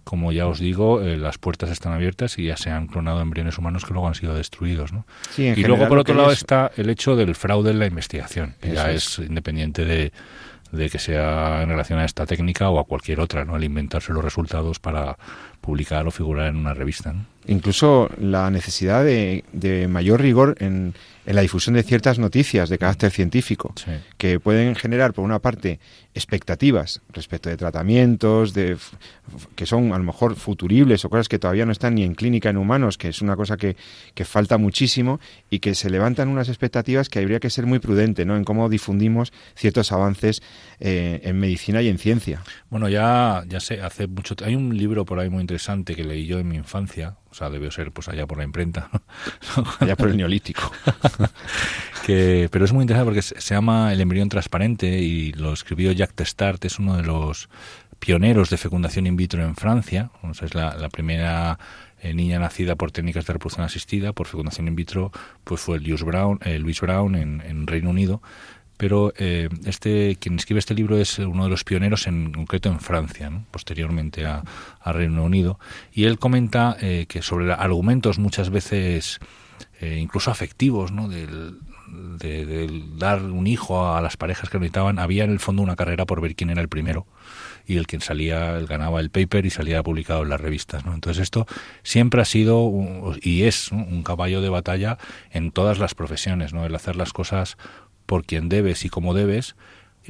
como 0.07 0.31
ya 0.31 0.47
os 0.47 0.61
digo, 0.61 1.03
eh, 1.03 1.17
las 1.17 1.37
puertas 1.37 1.69
están 1.69 1.93
abiertas 1.93 2.39
y 2.39 2.45
ya 2.47 2.57
se 2.57 2.71
han 2.71 2.87
clonado 2.87 3.21
embriones 3.21 3.59
humanos 3.59 3.85
que 3.85 3.93
luego 3.93 4.07
han 4.07 4.15
sido 4.15 4.35
destruidos. 4.37 4.93
¿no? 4.93 5.05
Sí, 5.31 5.53
y 5.57 5.65
luego, 5.65 5.89
por 5.89 5.99
otro 5.99 6.15
lado, 6.15 6.31
es- 6.31 6.39
está 6.39 6.71
el 6.77 6.89
hecho 6.91 7.17
del 7.17 7.35
fraude 7.35 7.73
en 7.73 7.81
la 7.81 7.87
investigación, 7.87 8.55
que 8.61 8.73
ya 8.73 8.93
es 8.93 9.19
independiente 9.19 9.85
de, 9.85 10.13
de 10.71 10.91
que 10.91 11.01
sea 11.01 11.61
en 11.63 11.71
relación 11.71 11.99
a 11.99 12.05
esta 12.05 12.25
técnica 12.25 12.71
o 12.71 12.79
a 12.79 12.85
cualquier 12.85 13.19
otra, 13.19 13.45
¿no? 13.45 13.57
el 13.57 13.65
inventarse 13.65 14.13
los 14.13 14.23
resultados 14.23 14.79
para 14.79 15.19
publicar 15.61 16.07
o 16.07 16.13
figurar 16.13 16.47
en 16.47 16.57
una 16.57 16.73
revista. 16.73 17.13
¿no? 17.13 17.27
incluso 17.49 18.09
la 18.21 18.51
necesidad 18.51 19.05
de, 19.05 19.45
de 19.53 19.87
mayor 19.89 20.21
rigor 20.21 20.57
en, 20.61 20.95
en 21.27 21.35
la 21.37 21.43
difusión 21.43 21.75
de 21.77 21.83
ciertas 21.85 22.19
noticias 22.19 22.69
de 22.69 22.77
carácter 22.79 23.11
científico 23.13 23.73
Sí. 23.77 23.93
que 24.19 24.41
pueden 24.41 24.75
generar, 24.75 25.13
por 25.13 25.25
una 25.25 25.39
parte, 25.39 25.79
expectativas 26.17 27.03
respecto 27.13 27.49
de 27.49 27.57
tratamientos, 27.57 28.55
de 28.55 28.77
que 29.55 29.67
son 29.67 29.93
a 29.93 29.99
lo 29.99 30.05
mejor 30.05 30.37
futuribles 30.37 31.05
o 31.05 31.11
cosas 31.11 31.29
que 31.29 31.39
todavía 31.39 31.67
no 31.67 31.73
están 31.73 31.95
ni 31.95 32.05
en 32.05 32.15
clínica 32.15 32.51
en 32.51 32.57
humanos, 32.57 32.99
que 32.99 33.09
es 33.09 33.23
una 33.23 33.37
cosa 33.37 33.57
que, 33.57 33.77
que 34.15 34.25
falta 34.25 34.59
muchísimo 34.59 35.21
y 35.51 35.59
que 35.59 35.75
se 35.75 35.91
levantan 35.91 36.29
unas 36.29 36.49
expectativas 36.49 37.09
que 37.09 37.19
habría 37.19 37.41
que 37.41 37.51
ser 37.51 37.67
muy 37.67 37.79
prudente 37.79 38.25
¿no? 38.25 38.37
en 38.37 38.45
cómo 38.45 38.69
difundimos 38.69 39.33
ciertos 39.55 39.93
avances 39.93 40.43
eh, 40.81 41.21
en 41.23 41.39
medicina 41.39 41.83
y 41.83 41.89
en 41.89 41.99
ciencia. 41.99 42.43
Bueno, 42.71 42.89
ya, 42.89 43.45
ya 43.47 43.61
sé, 43.61 43.81
hace 43.81 44.07
mucho. 44.07 44.35
Hay 44.45 44.55
un 44.55 44.77
libro 44.77 45.05
por 45.05 45.21
ahí 45.21 45.29
muy 45.29 45.41
interesante 45.43 45.57
interesante 45.57 45.95
que 45.95 46.05
leí 46.05 46.27
yo 46.27 46.39
en 46.39 46.49
mi 46.49 46.57
infancia, 46.57 47.17
o 47.31 47.35
sea, 47.35 47.49
debió 47.49 47.71
ser 47.71 47.91
pues 47.91 48.09
allá 48.09 48.27
por 48.27 48.37
la 48.37 48.45
imprenta, 48.45 48.91
allá 49.81 49.97
por 49.97 50.09
el 50.09 50.17
neolítico. 50.17 50.71
que, 52.07 52.49
pero 52.53 52.65
es 52.65 52.73
muy 52.73 52.83
interesante 52.83 53.07
porque 53.07 53.23
se, 53.23 53.55
llama 53.55 53.93
El 53.93 54.01
embrión 54.01 54.29
transparente 54.29 54.87
y 55.01 55.33
lo 55.33 55.53
escribió 55.53 55.91
Jacques 55.91 56.15
Testart, 56.15 56.65
es 56.65 56.79
uno 56.79 56.97
de 56.97 57.03
los 57.03 57.49
pioneros 57.99 58.49
de 58.49 58.57
fecundación 58.59 59.09
in 59.09 59.17
vitro 59.17 59.43
en 59.43 59.57
Francia, 59.57 60.11
es 60.41 60.55
la, 60.55 60.89
primera 60.89 61.59
eh, 62.01 62.15
niña 62.15 62.39
nacida 62.39 62.77
por 62.77 62.93
técnicas 62.93 63.27
de 63.27 63.33
reproducción 63.33 63.67
asistida, 63.67 64.13
por 64.13 64.29
fecundación 64.29 64.69
in 64.69 64.77
vitro, 64.77 65.11
pues 65.43 65.61
fue 65.61 65.81
Louis 65.81 66.05
Brown, 66.05 66.39
eh, 66.45 66.61
Louis 66.61 66.81
Brown 66.81 67.17
en, 67.17 67.41
en 67.41 67.67
Reino 67.67 67.91
Unido, 67.91 68.23
pero 68.77 69.13
eh, 69.17 69.49
este 69.65 70.17
quien 70.21 70.37
escribe 70.37 70.61
este 70.61 70.75
libro 70.75 70.99
es 70.99 71.19
uno 71.19 71.45
de 71.45 71.51
los 71.51 71.65
pioneros 71.65 72.07
en 72.07 72.33
concreto 72.33 72.69
en 72.69 72.79
Francia, 72.79 73.33
posteriormente 73.51 74.27
a, 74.27 74.45
Reino 74.85 75.25
Unido, 75.25 75.59
y 75.93 76.05
él 76.05 76.21
comenta 76.21 76.77
eh, 76.81 77.07
que 77.09 77.23
sobre 77.23 77.53
argumentos 77.53 78.21
muchas 78.21 78.51
veces 78.51 79.19
eh, 79.81 79.99
incluso 80.01 80.31
afectivos, 80.31 80.93
¿no? 80.93 81.09
Del, 81.09 81.59
de, 82.19 82.85
dar 82.97 83.23
un 83.23 83.47
hijo 83.47 83.89
a 83.89 84.01
las 84.01 84.17
parejas 84.17 84.51
que 84.51 84.59
necesitaban, 84.59 84.99
había 84.99 85.25
en 85.25 85.31
el 85.31 85.41
fondo 85.41 85.63
una 85.63 85.77
carrera 85.77 86.07
por 86.07 86.21
ver 86.21 86.35
quién 86.35 86.51
era 86.51 86.61
el 86.61 86.69
primero 86.69 87.07
y 87.67 87.77
el 87.77 87.87
quien 87.87 88.01
salía, 88.01 88.57
el 88.57 88.67
ganaba 88.67 89.01
el 89.01 89.11
paper 89.11 89.45
y 89.47 89.51
salía 89.51 89.83
publicado 89.83 90.23
en 90.23 90.29
las 90.29 90.41
revistas. 90.41 90.85
¿no? 90.85 90.95
Entonces 90.95 91.23
esto 91.23 91.47
siempre 91.83 92.21
ha 92.23 92.25
sido 92.25 92.71
y 93.21 93.43
es 93.43 93.73
un 93.73 94.03
caballo 94.03 94.41
de 94.41 94.49
batalla 94.49 94.99
en 95.31 95.51
todas 95.51 95.79
las 95.79 95.95
profesiones, 95.95 96.53
¿no? 96.53 96.65
el 96.65 96.75
hacer 96.75 96.97
las 96.97 97.13
cosas 97.13 97.57
por 98.07 98.25
quien 98.25 98.49
debes 98.49 98.85
y 98.85 98.89
cómo 98.89 99.15
debes, 99.15 99.57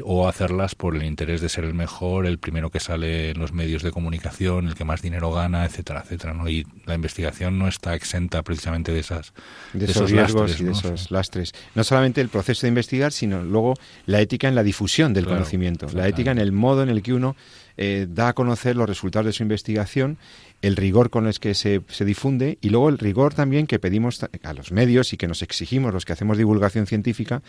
o 0.04 0.28
hacerlas 0.28 0.74
por 0.74 0.96
el 0.96 1.04
interés 1.04 1.40
de 1.40 1.48
ser 1.48 1.64
el 1.64 1.74
mejor, 1.74 2.26
el 2.26 2.38
primero 2.38 2.70
que 2.70 2.80
sale 2.80 3.30
en 3.30 3.38
los 3.38 3.52
medios 3.52 3.82
de 3.82 3.90
comunicación, 3.90 4.68
el 4.68 4.74
que 4.74 4.84
más 4.84 5.02
dinero 5.02 5.32
gana, 5.32 5.64
etcétera, 5.64 6.02
etcétera, 6.04 6.34
¿no? 6.34 6.48
Y 6.48 6.66
la 6.84 6.94
investigación 6.94 7.58
no 7.58 7.68
está 7.68 7.94
exenta 7.94 8.42
precisamente 8.42 8.92
de 8.92 9.00
esas 9.00 9.32
de, 9.72 9.84
esos, 9.86 10.10
riesgos 10.10 10.60
y 10.60 10.64
de 10.64 10.72
esos 10.72 11.10
lastres. 11.10 11.52
No 11.74 11.84
solamente 11.84 12.20
el 12.20 12.28
proceso 12.28 12.62
de 12.62 12.68
investigar, 12.68 13.12
sino 13.12 13.42
luego 13.42 13.74
la 14.06 14.20
ética 14.20 14.48
en 14.48 14.54
la 14.54 14.62
difusión 14.62 15.14
del 15.14 15.26
conocimiento, 15.26 15.86
la 15.92 16.08
ética 16.08 16.30
en 16.30 16.38
el 16.38 16.52
modo 16.52 16.82
en 16.82 16.88
el 16.88 17.02
que 17.02 17.12
uno 17.12 17.36
eh, 17.78 18.06
da 18.08 18.28
a 18.28 18.32
conocer 18.32 18.74
los 18.74 18.88
resultados 18.88 19.26
de 19.26 19.32
su 19.32 19.42
investigación 19.42 20.16
el 20.62 20.76
rigor 20.76 21.10
con 21.10 21.26
el 21.26 21.38
que 21.38 21.54
se, 21.54 21.82
se, 21.88 22.04
difunde 22.04 22.58
y 22.60 22.70
luego 22.70 22.88
el 22.88 22.98
rigor 22.98 23.34
también 23.34 23.66
que 23.66 23.78
pedimos 23.78 24.24
a 24.42 24.52
los 24.54 24.72
medios 24.72 25.12
y 25.12 25.16
que 25.16 25.28
nos 25.28 25.42
exigimos 25.42 25.92
los 25.92 26.04
que 26.04 26.12
hacemos 26.12 26.38
divulgación 26.38 26.86
científica 26.86 27.42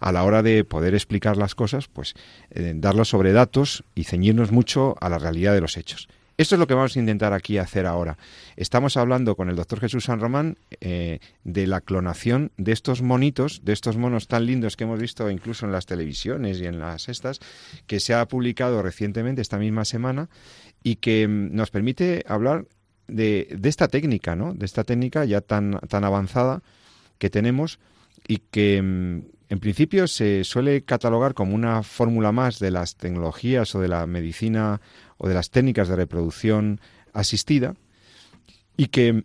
a 0.00 0.12
la 0.12 0.24
hora 0.24 0.42
de 0.42 0.64
poder 0.64 0.94
explicar 0.94 1.36
las 1.36 1.54
cosas, 1.54 1.88
pues 1.88 2.14
eh, 2.50 2.72
darlo 2.76 3.04
sobre 3.04 3.32
datos 3.32 3.84
y 3.94 4.04
ceñirnos 4.04 4.52
mucho 4.52 4.96
a 5.00 5.08
la 5.08 5.18
realidad 5.18 5.54
de 5.54 5.60
los 5.60 5.76
hechos. 5.76 6.08
Esto 6.36 6.54
es 6.54 6.58
lo 6.58 6.66
que 6.66 6.74
vamos 6.74 6.96
a 6.96 6.98
intentar 6.98 7.32
aquí 7.32 7.58
hacer 7.58 7.86
ahora. 7.86 8.16
Estamos 8.56 8.96
hablando 8.96 9.36
con 9.36 9.50
el 9.50 9.56
doctor 9.56 9.80
Jesús 9.80 10.04
San 10.04 10.20
Román 10.20 10.56
eh, 10.80 11.18
de 11.44 11.66
la 11.66 11.80
clonación 11.80 12.52
de 12.56 12.72
estos 12.72 13.02
monitos, 13.02 13.64
de 13.64 13.72
estos 13.72 13.96
monos 13.96 14.28
tan 14.28 14.46
lindos 14.46 14.76
que 14.76 14.84
hemos 14.84 15.00
visto 15.00 15.30
incluso 15.30 15.66
en 15.66 15.72
las 15.72 15.86
televisiones 15.86 16.60
y 16.60 16.66
en 16.66 16.78
las 16.78 17.08
estas, 17.08 17.40
que 17.86 18.00
se 18.00 18.14
ha 18.14 18.26
publicado 18.26 18.82
recientemente 18.82 19.42
esta 19.42 19.58
misma 19.58 19.84
semana 19.84 20.30
y 20.82 20.96
que 20.96 21.28
mm, 21.28 21.54
nos 21.54 21.70
permite 21.70 22.24
hablar 22.26 22.66
de, 23.08 23.48
de, 23.58 23.68
esta 23.68 23.88
técnica, 23.88 24.34
¿no? 24.34 24.54
De 24.54 24.64
esta 24.64 24.84
técnica 24.84 25.24
ya 25.24 25.42
tan, 25.42 25.78
tan 25.88 26.04
avanzada 26.04 26.62
que 27.18 27.30
tenemos 27.30 27.78
y 28.26 28.38
que 28.38 28.80
mm, 28.80 29.31
en 29.52 29.60
principio 29.60 30.08
se 30.08 30.44
suele 30.44 30.82
catalogar 30.82 31.34
como 31.34 31.54
una 31.54 31.82
fórmula 31.82 32.32
más 32.32 32.58
de 32.58 32.70
las 32.70 32.96
tecnologías 32.96 33.74
o 33.74 33.82
de 33.82 33.88
la 33.88 34.06
medicina 34.06 34.80
o 35.18 35.28
de 35.28 35.34
las 35.34 35.50
técnicas 35.50 35.88
de 35.88 35.96
reproducción 35.96 36.80
asistida 37.12 37.74
y 38.78 38.86
que 38.86 39.24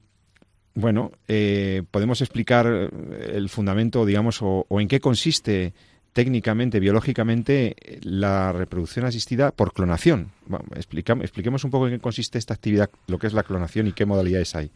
bueno 0.74 1.12
eh, 1.30 1.84
podemos 1.92 2.20
explicar 2.20 2.68
el 2.68 3.48
fundamento 3.48 4.06
digamos 4.06 4.42
o, 4.42 4.66
o 4.68 4.82
en 4.82 4.90
qué 4.90 5.00
consiste 5.00 5.74
técnicamente, 6.12 6.82
biológicamente, 6.82 7.76
la 8.02 8.52
reproducción 8.52 9.06
asistida 9.06 9.52
por 9.52 9.72
clonación. 9.72 10.32
expliquemos 10.76 11.64
un 11.64 11.70
poco 11.72 11.88
en 11.88 11.94
qué 11.94 12.00
consiste 12.00 12.40
esta 12.40 12.56
actividad, 12.56 12.90
lo 13.06 13.20
que 13.20 13.28
es 13.28 13.34
la 13.34 13.44
clonación 13.44 13.86
y 13.86 13.94
qué 13.94 14.06
modalidades 14.06 14.56
hay. 14.56 14.72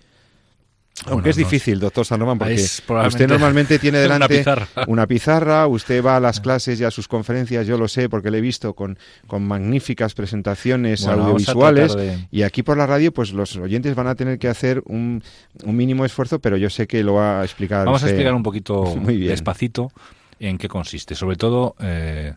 Aunque 1.07 1.31
es 1.31 1.35
difícil, 1.35 1.79
doctor 1.79 2.05
San 2.05 2.19
Román, 2.19 2.37
porque 2.37 2.53
usted 2.55 3.27
normalmente 3.27 3.79
tiene 3.79 3.97
delante 3.99 4.43
una 4.87 5.07
pizarra. 5.07 5.67
usted 5.67 6.03
va 6.03 6.17
a 6.17 6.19
las 6.19 6.39
clases 6.39 6.79
y 6.79 6.83
a 6.83 6.91
sus 6.91 7.07
conferencias, 7.07 7.65
yo 7.65 7.77
lo 7.77 7.87
sé 7.87 8.07
porque 8.07 8.29
le 8.29 8.37
he 8.37 8.41
visto 8.41 8.75
con, 8.75 8.99
con 9.25 9.47
magníficas 9.47 10.13
presentaciones 10.13 11.07
audiovisuales 11.07 11.97
y 12.29 12.43
aquí 12.43 12.61
por 12.61 12.77
la 12.77 12.85
radio 12.85 13.11
pues 13.11 13.33
los 13.33 13.55
oyentes 13.55 13.95
van 13.95 14.07
a 14.07 14.15
tener 14.15 14.37
que 14.37 14.47
hacer 14.47 14.83
un, 14.85 15.23
un 15.63 15.75
mínimo 15.75 16.05
esfuerzo, 16.05 16.39
pero 16.39 16.57
yo 16.57 16.69
sé 16.69 16.87
que 16.87 17.03
lo 17.03 17.15
va 17.15 17.41
a 17.41 17.43
explicar. 17.43 17.85
Vamos 17.85 18.03
a 18.03 18.07
explicar 18.07 18.35
un 18.35 18.43
poquito 18.43 18.83
muy 18.95 19.17
despacito 19.17 19.91
en 20.39 20.57
qué 20.57 20.67
consiste. 20.67 21.15
Sobre 21.15 21.35
todo, 21.35 21.75
eh, 21.79 22.33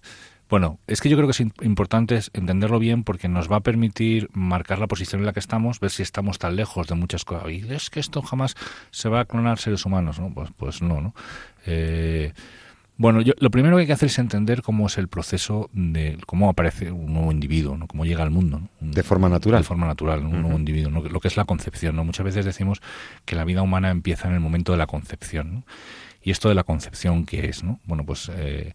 bueno, 0.55 0.79
es 0.87 1.01
que 1.01 1.09
yo 1.09 1.17
creo 1.17 1.27
que 1.27 1.33
es 1.33 1.41
importante 1.41 2.21
entenderlo 2.33 2.79
bien 2.79 3.03
porque 3.03 3.27
nos 3.27 3.51
va 3.51 3.57
a 3.57 3.61
permitir 3.61 4.31
marcar 4.35 4.79
la 4.79 4.87
posición 4.87 5.21
en 5.21 5.27
la 5.27 5.33
que 5.33 5.41
estamos, 5.41 5.81
ver 5.81 5.91
si 5.91 6.05
estamos 6.05 6.39
tan 6.39 6.55
lejos 6.55 6.87
de 6.87 6.95
muchas 6.95 7.25
cosas. 7.25 7.51
Y 7.51 7.67
es 7.73 7.91
que 7.91 7.99
esto 7.99 8.23
jamás 8.23 8.55
se 8.93 9.09
va 9.09 9.19
a 9.19 9.25
clonar 9.25 9.59
seres 9.59 9.85
humanos, 9.85 10.21
¿no? 10.21 10.33
Pues, 10.33 10.51
pues 10.57 10.81
no, 10.81 11.01
¿no? 11.01 11.13
Eh, 11.67 12.33
bueno, 12.97 13.21
yo, 13.21 13.33
lo 13.41 13.51
primero 13.51 13.75
que 13.75 13.81
hay 13.81 13.87
que 13.89 13.95
hacer 13.95 14.07
es 14.07 14.19
entender 14.21 14.63
cómo 14.63 14.87
es 14.87 14.97
el 14.97 15.09
proceso 15.09 15.71
de 15.73 16.19
cómo 16.25 16.49
aparece 16.49 16.93
un 16.93 17.13
nuevo 17.13 17.33
individuo, 17.33 17.77
¿no? 17.77 17.89
cómo 17.89 18.05
llega 18.05 18.23
al 18.23 18.31
mundo. 18.31 18.61
de 18.81 19.03
forma 19.03 19.29
natural. 19.29 19.63
De 19.63 19.67
forma 19.67 19.89
natural, 19.89 20.21
un 20.21 20.41
nuevo 20.41 20.57
individuo, 20.57 20.93
lo 20.93 21.19
que 21.19 21.27
es 21.27 21.37
la 21.37 21.47
concepción. 21.47 21.97
¿no? 21.97 22.05
Muchas 22.05 22.25
veces 22.25 22.45
decimos 22.45 22.81
que 23.25 23.35
la 23.35 23.45
vida 23.45 23.61
humana 23.61 23.91
empieza 23.91 24.29
en 24.29 24.35
el 24.35 24.41
momento 24.41 24.71
de 24.71 24.79
la 24.79 24.87
concepción. 24.87 25.53
¿no? 25.53 25.65
Y 26.23 26.31
esto 26.31 26.49
de 26.49 26.55
la 26.55 26.63
concepción, 26.63 27.27
¿qué 27.27 27.49
es? 27.49 27.65
¿no? 27.65 27.81
Bueno, 27.87 28.07
pues 28.07 28.31
eh, 28.33 28.73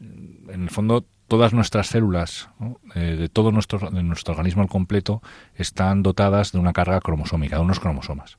en 0.00 0.62
el 0.62 0.70
fondo 0.70 1.04
todas 1.28 1.52
nuestras 1.52 1.88
células, 1.88 2.48
eh, 2.94 3.16
de 3.18 3.28
todo 3.28 3.52
nuestro, 3.52 3.90
de 3.90 4.02
nuestro 4.02 4.32
organismo 4.32 4.62
al 4.62 4.68
completo, 4.68 5.22
están 5.54 6.02
dotadas 6.02 6.52
de 6.52 6.58
una 6.58 6.72
carga 6.72 7.00
cromosómica, 7.00 7.56
de 7.56 7.62
unos 7.62 7.80
cromosomas. 7.80 8.38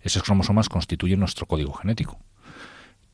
Esos 0.00 0.22
cromosomas 0.22 0.68
constituyen 0.68 1.20
nuestro 1.20 1.46
código 1.46 1.72
genético. 1.72 2.18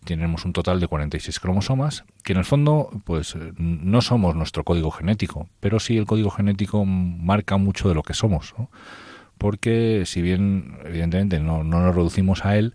Tenemos 0.05 0.45
un 0.45 0.53
total 0.53 0.79
de 0.81 0.87
46 0.87 1.41
cromosomas, 1.41 2.05
que 2.23 2.33
en 2.33 2.39
el 2.39 2.45
fondo 2.45 2.91
pues 3.05 3.35
no 3.57 4.01
somos 4.01 4.37
nuestro 4.37 4.65
código 4.65 4.91
genético, 4.91 5.49
pero 5.61 5.81
sí 5.81 5.97
el 5.97 6.07
código 6.07 6.31
genético 6.31 6.85
marca 6.85 7.57
mucho 7.57 7.89
de 7.89 7.95
lo 7.95 8.03
que 8.03 8.15
somos. 8.15 8.55
Porque 9.39 10.05
si 10.07 10.23
bien 10.23 10.79
evidentemente 10.85 11.41
no, 11.41 11.65
no 11.65 11.81
nos 11.81 11.95
reducimos 11.95 12.45
a 12.45 12.57
él, 12.57 12.75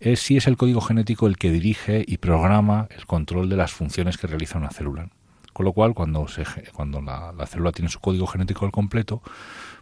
es 0.00 0.20
si 0.20 0.36
es 0.38 0.46
el 0.46 0.56
código 0.56 0.80
genético 0.80 1.26
el 1.26 1.36
que 1.36 1.52
dirige 1.52 2.04
y 2.06 2.16
programa 2.16 2.88
el 2.90 3.06
control 3.06 3.48
de 3.48 3.56
las 3.56 3.72
funciones 3.72 4.16
que 4.16 4.26
realiza 4.26 4.58
una 4.58 4.70
célula. 4.70 5.10
Con 5.52 5.66
lo 5.66 5.72
cual, 5.72 5.94
cuando, 5.94 6.26
se, 6.26 6.44
cuando 6.72 7.02
la, 7.02 7.34
célula 7.46 7.72
tiene 7.72 7.90
su 7.90 8.00
código 8.00 8.26
genético 8.26 8.64
al 8.64 8.72
completo, 8.72 9.22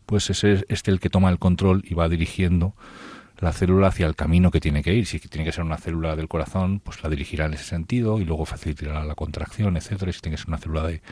pues 0.07 0.29
es 0.31 0.43
este 0.45 0.91
el 0.91 0.99
que 0.99 1.11
toma 1.11 1.31
el 1.31 1.39
control 1.39 1.83
y 1.85 1.95
va 1.95 2.09
dirigiendo 2.09 2.75
la 3.39 3.53
célula 3.53 3.89
hacia 3.89 4.07
el 4.07 4.17
camino 4.17 4.51
que 4.51 4.61
tiene 4.61 4.83
que 4.83 4.93
ir. 4.95 5.07
Si 5.07 5.21
tiene 5.21 5.45
que 5.45 5.53
ser 5.53 5.63
una 5.63 5.77
célula 5.77 6.17
del 6.17 6.27
corazón, 6.27 6.81
pues 6.81 7.03
la 7.05 7.09
dirigirá 7.09 7.47
en 7.47 7.55
ese 7.55 7.65
sentido 7.65 8.19
y 8.19 8.25
luego 8.25 8.45
facilitará 8.45 9.05
la 9.05 9.15
contracción, 9.15 9.77
etcétera. 9.77 10.13
si 10.13 10.21
tiene 10.21 10.37
que 10.37 10.43
ser 10.43 10.49
una 10.49 10.59
célula 10.59 10.85
de, 10.85 11.03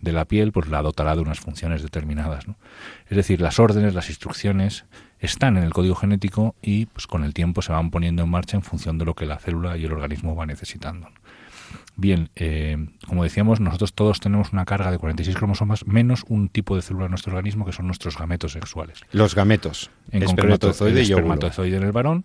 de 0.00 0.12
la 0.12 0.26
piel, 0.26 0.52
pues 0.52 0.68
la 0.68 0.82
dotará 0.82 1.14
de 1.14 1.22
unas 1.22 1.40
funciones 1.40 1.82
determinadas. 1.82 2.44
Es 3.08 3.16
decir, 3.16 3.40
las 3.40 3.58
órdenes, 3.58 3.94
las 3.94 4.10
instrucciones 4.10 4.84
están 5.22 5.56
en 5.56 5.62
el 5.62 5.72
código 5.72 5.94
genético 5.94 6.54
y 6.60 6.86
pues, 6.86 7.06
con 7.06 7.24
el 7.24 7.32
tiempo 7.32 7.62
se 7.62 7.72
van 7.72 7.90
poniendo 7.90 8.24
en 8.24 8.28
marcha 8.28 8.56
en 8.56 8.62
función 8.62 8.98
de 8.98 9.04
lo 9.04 9.14
que 9.14 9.24
la 9.24 9.38
célula 9.38 9.76
y 9.76 9.84
el 9.84 9.92
organismo 9.92 10.34
va 10.34 10.46
necesitando. 10.46 11.08
Bien, 11.96 12.30
eh, 12.34 12.76
como 13.06 13.22
decíamos, 13.22 13.60
nosotros 13.60 13.94
todos 13.94 14.18
tenemos 14.18 14.52
una 14.52 14.64
carga 14.64 14.90
de 14.90 14.98
46 14.98 15.36
cromosomas 15.36 15.86
menos 15.86 16.24
un 16.28 16.48
tipo 16.48 16.74
de 16.74 16.82
célula 16.82 17.06
en 17.06 17.12
nuestro 17.12 17.32
organismo 17.32 17.64
que 17.64 17.72
son 17.72 17.86
nuestros 17.86 18.18
gametos 18.18 18.52
sexuales. 18.52 19.00
Los 19.12 19.34
gametos. 19.34 19.90
En 20.10 20.24
espermatozoide 20.24 20.90
concreto, 20.90 21.12
el 21.12 21.18
espermatozoide 21.18 21.76
en 21.76 21.82
el 21.84 21.92
varón 21.92 22.24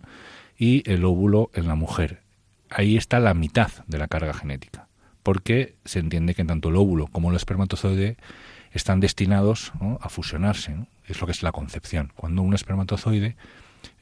y 0.58 0.82
el 0.90 1.04
óvulo 1.04 1.50
en 1.54 1.68
la 1.68 1.76
mujer. 1.76 2.22
Ahí 2.68 2.96
está 2.96 3.20
la 3.20 3.32
mitad 3.32 3.70
de 3.86 3.98
la 3.98 4.08
carga 4.08 4.34
genética, 4.34 4.88
porque 5.22 5.76
se 5.84 6.00
entiende 6.00 6.34
que 6.34 6.44
tanto 6.44 6.70
el 6.70 6.76
óvulo 6.76 7.06
como 7.06 7.30
el 7.30 7.36
espermatozoide 7.36 8.16
están 8.72 9.00
destinados 9.00 9.72
a 10.00 10.08
fusionarse. 10.08 10.74
Es 11.08 11.20
lo 11.20 11.26
que 11.26 11.32
es 11.32 11.42
la 11.42 11.52
concepción. 11.52 12.12
Cuando 12.14 12.42
un 12.42 12.54
espermatozoide 12.54 13.36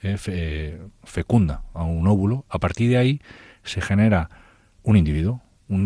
eh, 0.03 0.79
fecunda 1.05 1.63
a 1.73 1.85
un 1.85 2.07
óvulo, 2.07 2.45
a 2.49 2.59
partir 2.59 2.91
de 2.91 2.99
ahí 2.99 3.21
se 3.63 3.81
genera 3.81 4.29
un 4.83 4.97
individuo, 4.97 5.43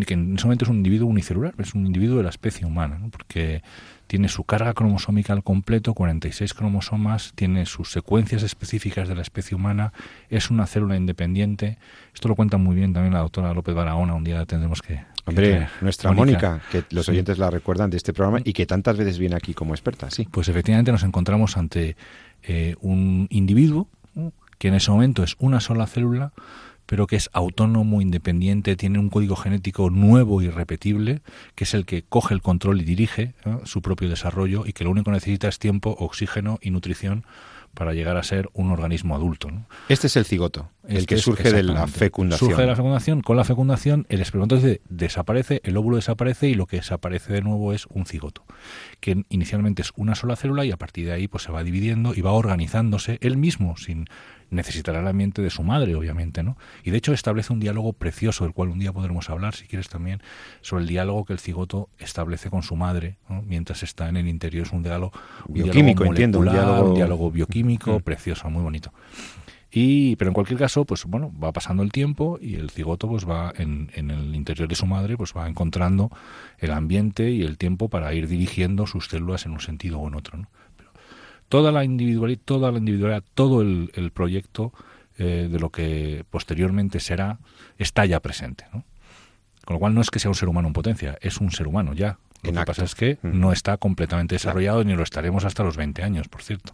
que 0.06 0.14
en 0.14 0.34
ese 0.36 0.44
momento 0.44 0.64
es 0.64 0.70
un 0.70 0.76
individuo 0.76 1.08
unicelular, 1.08 1.54
es 1.58 1.74
un 1.74 1.86
individuo 1.86 2.18
de 2.18 2.24
la 2.24 2.28
especie 2.28 2.66
humana, 2.66 3.00
porque 3.10 3.62
tiene 4.06 4.28
su 4.28 4.44
carga 4.44 4.74
cromosómica 4.74 5.32
al 5.32 5.42
completo, 5.42 5.94
46 5.94 6.52
cromosomas, 6.52 7.32
tiene 7.34 7.64
sus 7.64 7.90
secuencias 7.90 8.42
específicas 8.42 9.08
de 9.08 9.14
la 9.14 9.22
especie 9.22 9.56
humana, 9.56 9.92
es 10.28 10.50
una 10.50 10.66
célula 10.66 10.96
independiente. 10.96 11.78
Esto 12.12 12.28
lo 12.28 12.34
cuenta 12.34 12.58
muy 12.58 12.74
bien 12.74 12.92
también 12.92 13.14
la 13.14 13.20
doctora 13.20 13.54
López 13.54 13.74
Barahona, 13.74 14.14
un 14.14 14.24
día 14.24 14.44
tendremos 14.46 14.82
que 14.82 15.04
Hombre, 15.26 15.68
nuestra 15.80 16.12
Mónica, 16.12 16.60
que 16.70 16.84
los 16.90 17.08
oyentes 17.08 17.38
la 17.38 17.50
recuerdan 17.50 17.90
de 17.90 17.96
este 17.96 18.12
programa 18.12 18.40
y 18.44 18.52
que 18.52 18.66
tantas 18.66 18.96
veces 18.96 19.18
viene 19.18 19.36
aquí 19.36 19.54
como 19.54 19.74
experta, 19.74 20.10
sí. 20.10 20.26
Pues 20.30 20.48
efectivamente 20.48 20.92
nos 20.92 21.02
encontramos 21.02 21.56
ante 21.56 21.96
eh, 22.42 22.74
un 22.80 23.26
individuo 23.30 23.88
que 24.58 24.68
en 24.68 24.74
ese 24.74 24.90
momento 24.90 25.22
es 25.22 25.36
una 25.38 25.60
sola 25.60 25.86
célula, 25.86 26.32
pero 26.84 27.06
que 27.06 27.16
es 27.16 27.30
autónomo, 27.32 28.02
independiente, 28.02 28.76
tiene 28.76 28.98
un 28.98 29.08
código 29.08 29.36
genético 29.36 29.88
nuevo 29.90 30.42
y 30.42 30.50
repetible, 30.50 31.22
que 31.54 31.64
es 31.64 31.72
el 31.72 31.86
que 31.86 32.02
coge 32.02 32.34
el 32.34 32.42
control 32.42 32.80
y 32.80 32.84
dirige 32.84 33.32
su 33.64 33.80
propio 33.80 34.08
desarrollo 34.08 34.66
y 34.66 34.72
que 34.72 34.84
lo 34.84 34.90
único 34.90 35.06
que 35.06 35.12
necesita 35.12 35.48
es 35.48 35.58
tiempo, 35.58 35.96
oxígeno 35.98 36.58
y 36.60 36.72
nutrición 36.72 37.24
para 37.74 37.94
llegar 37.94 38.16
a 38.16 38.22
ser 38.22 38.48
un 38.52 38.70
organismo 38.70 39.14
adulto. 39.14 39.48
Este 39.88 40.08
es 40.08 40.16
el 40.16 40.24
cigoto, 40.24 40.70
el 40.86 40.98
este 40.98 41.14
que 41.14 41.20
surge 41.20 41.52
de 41.52 41.62
la 41.62 41.86
fecundación. 41.86 42.50
Surge 42.50 42.62
de 42.62 42.68
la 42.68 42.76
fecundación, 42.76 43.22
con 43.22 43.36
la 43.36 43.44
fecundación 43.44 44.06
el 44.08 44.20
espermatozoide 44.20 44.80
desaparece, 44.88 45.60
el 45.64 45.76
óvulo 45.76 45.96
desaparece 45.96 46.48
y 46.48 46.54
lo 46.54 46.66
que 46.66 46.76
desaparece 46.76 47.32
de 47.32 47.42
nuevo 47.42 47.72
es 47.72 47.86
un 47.86 48.06
cigoto, 48.06 48.44
que 49.00 49.24
inicialmente 49.28 49.82
es 49.82 49.92
una 49.96 50.14
sola 50.14 50.36
célula 50.36 50.64
y 50.64 50.72
a 50.72 50.76
partir 50.76 51.06
de 51.06 51.12
ahí 51.12 51.28
pues 51.28 51.44
se 51.44 51.52
va 51.52 51.62
dividiendo 51.62 52.14
y 52.14 52.20
va 52.20 52.32
organizándose 52.32 53.18
él 53.20 53.36
mismo 53.36 53.76
sin 53.76 54.06
necesitará 54.50 55.00
el 55.00 55.06
ambiente 55.06 55.42
de 55.42 55.50
su 55.50 55.62
madre, 55.62 55.94
obviamente, 55.94 56.42
¿no? 56.42 56.56
Y 56.84 56.90
de 56.90 56.98
hecho 56.98 57.12
establece 57.12 57.52
un 57.52 57.60
diálogo 57.60 57.92
precioso, 57.92 58.44
del 58.44 58.52
cual 58.52 58.68
un 58.68 58.78
día 58.78 58.92
podremos 58.92 59.30
hablar, 59.30 59.54
si 59.54 59.66
quieres 59.66 59.88
también, 59.88 60.22
sobre 60.60 60.82
el 60.82 60.88
diálogo 60.88 61.24
que 61.24 61.32
el 61.32 61.38
cigoto 61.38 61.88
establece 61.98 62.50
con 62.50 62.62
su 62.62 62.76
madre, 62.76 63.16
mientras 63.46 63.82
está 63.82 64.08
en 64.08 64.16
el 64.16 64.28
interior. 64.28 64.66
Es 64.66 64.72
un 64.72 64.82
diálogo 64.82 65.12
bioquímico, 65.48 66.04
entiendo, 66.04 66.40
un 66.40 66.94
diálogo, 66.94 67.30
bioquímico 67.30 67.98
mm. 67.98 68.02
precioso, 68.02 68.50
muy 68.50 68.62
bonito. 68.62 68.92
Y, 69.72 70.16
pero 70.16 70.30
en 70.30 70.34
cualquier 70.34 70.58
caso, 70.58 70.84
pues 70.84 71.04
bueno, 71.04 71.32
va 71.38 71.52
pasando 71.52 71.84
el 71.84 71.92
tiempo 71.92 72.38
y 72.42 72.56
el 72.56 72.70
cigoto 72.70 73.06
pues 73.06 73.28
va 73.28 73.52
en, 73.56 73.88
en, 73.94 74.10
el 74.10 74.34
interior 74.34 74.68
de 74.68 74.74
su 74.74 74.84
madre, 74.84 75.16
pues 75.16 75.32
va 75.36 75.48
encontrando 75.48 76.10
el 76.58 76.72
ambiente 76.72 77.30
y 77.30 77.42
el 77.42 77.56
tiempo 77.56 77.88
para 77.88 78.12
ir 78.12 78.26
dirigiendo 78.26 78.88
sus 78.88 79.06
células 79.06 79.46
en 79.46 79.52
un 79.52 79.60
sentido 79.60 80.00
o 80.00 80.08
en 80.08 80.16
otro. 80.16 80.38
¿no? 80.38 80.48
Toda 81.50 81.72
la 81.72 81.84
individualidad, 81.84 82.40
toda 82.44 82.70
la 82.70 82.78
individualidad, 82.78 83.24
todo 83.34 83.60
el, 83.60 84.12
proyecto 84.14 84.72
eh, 85.18 85.48
de 85.50 85.58
lo 85.58 85.70
que 85.70 86.24
posteriormente 86.30 87.00
será 87.00 87.40
está 87.76 88.06
ya 88.06 88.20
presente. 88.20 88.64
¿no? 88.72 88.84
Con 89.66 89.74
lo 89.74 89.80
cual 89.80 89.94
no 89.94 90.00
es 90.00 90.10
que 90.10 90.20
sea 90.20 90.30
un 90.30 90.36
ser 90.36 90.48
humano 90.48 90.68
en 90.68 90.74
potencia, 90.74 91.18
es 91.20 91.38
un 91.38 91.50
ser 91.50 91.66
humano 91.66 91.92
ya. 91.92 92.18
Lo 92.44 92.52
que 92.52 92.64
pasa 92.64 92.84
es 92.84 92.94
que 92.94 93.18
mm. 93.20 93.38
no 93.38 93.52
está 93.52 93.76
completamente 93.76 94.36
desarrollado 94.36 94.84
ni 94.84 94.94
lo 94.94 95.02
estaremos 95.02 95.44
hasta 95.44 95.64
los 95.64 95.76
20 95.76 96.04
años, 96.04 96.28
por 96.28 96.42
cierto. 96.42 96.72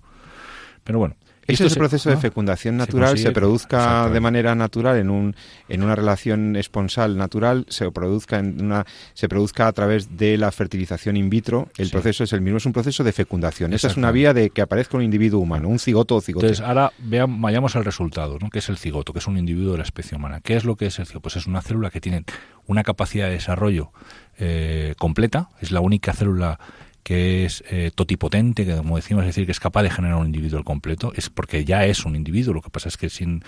Pero 0.84 0.98
bueno, 0.98 1.16
ese 1.46 1.70
proceso 1.76 2.10
de 2.10 2.16
fecundación 2.16 2.76
natural 2.76 3.18
se, 3.18 3.30
produzca 3.32 4.08
de 4.08 4.20
manera 4.20 4.54
natural 4.54 4.96
en 4.96 5.10
un 5.10 5.36
en 5.68 5.82
una 5.82 5.94
relación 5.94 6.56
esponsal 6.56 7.16
natural, 7.16 7.66
se 7.68 7.90
produzca 7.90 8.38
en 8.38 8.64
una 8.64 8.86
se 9.14 9.28
produzca 9.28 9.68
a 9.68 9.72
través 9.72 10.16
de 10.16 10.36
la 10.36 10.50
fertilización 10.52 11.16
in 11.16 11.30
vitro. 11.30 11.68
El 11.76 11.90
proceso 11.90 12.24
es 12.24 12.32
el 12.32 12.40
mismo, 12.40 12.58
es 12.58 12.66
un 12.66 12.72
proceso 12.72 13.04
de 13.04 13.12
fecundación. 13.12 13.72
Esa 13.72 13.88
es 13.88 13.96
una 13.96 14.10
vía 14.10 14.34
de 14.34 14.50
que 14.50 14.62
aparezca 14.62 14.96
un 14.96 15.02
individuo 15.02 15.40
humano, 15.40 15.68
un 15.68 15.78
cigoto 15.78 16.16
o 16.16 16.20
cigote. 16.20 16.46
Entonces, 16.46 16.66
ahora 16.66 16.92
veamos, 16.98 17.40
vayamos 17.40 17.76
al 17.76 17.84
resultado, 17.84 18.38
¿no? 18.40 18.50
que 18.50 18.58
es 18.58 18.68
el 18.68 18.76
cigoto, 18.76 19.12
que 19.12 19.18
es 19.18 19.26
un 19.26 19.38
individuo 19.38 19.72
de 19.72 19.78
la 19.78 19.84
especie 19.84 20.16
humana. 20.16 20.40
¿Qué 20.40 20.56
es 20.56 20.64
lo 20.64 20.76
que 20.76 20.86
es 20.86 20.98
el 20.98 21.06
cigoto? 21.06 21.22
Pues 21.22 21.36
es 21.36 21.46
una 21.46 21.62
célula 21.62 21.90
que 21.90 22.00
tiene 22.00 22.24
una 22.66 22.82
capacidad 22.82 23.26
de 23.26 23.32
desarrollo 23.32 23.92
eh, 24.38 24.94
completa, 24.98 25.48
es 25.60 25.70
la 25.70 25.80
única 25.80 26.12
célula 26.12 26.58
que 27.06 27.44
es 27.44 27.62
eh, 27.70 27.92
totipotente, 27.94 28.66
que 28.66 28.74
como 28.74 28.96
decimos, 28.96 29.22
es 29.22 29.28
decir, 29.28 29.46
que 29.46 29.52
es 29.52 29.60
capaz 29.60 29.84
de 29.84 29.90
generar 29.90 30.16
un 30.16 30.26
individuo 30.26 30.64
completo, 30.64 31.12
es 31.14 31.30
porque 31.30 31.64
ya 31.64 31.84
es 31.84 32.04
un 32.04 32.16
individuo. 32.16 32.52
Lo 32.52 32.62
que 32.62 32.70
pasa 32.70 32.88
es 32.88 32.96
que 32.96 33.10
sin, 33.10 33.44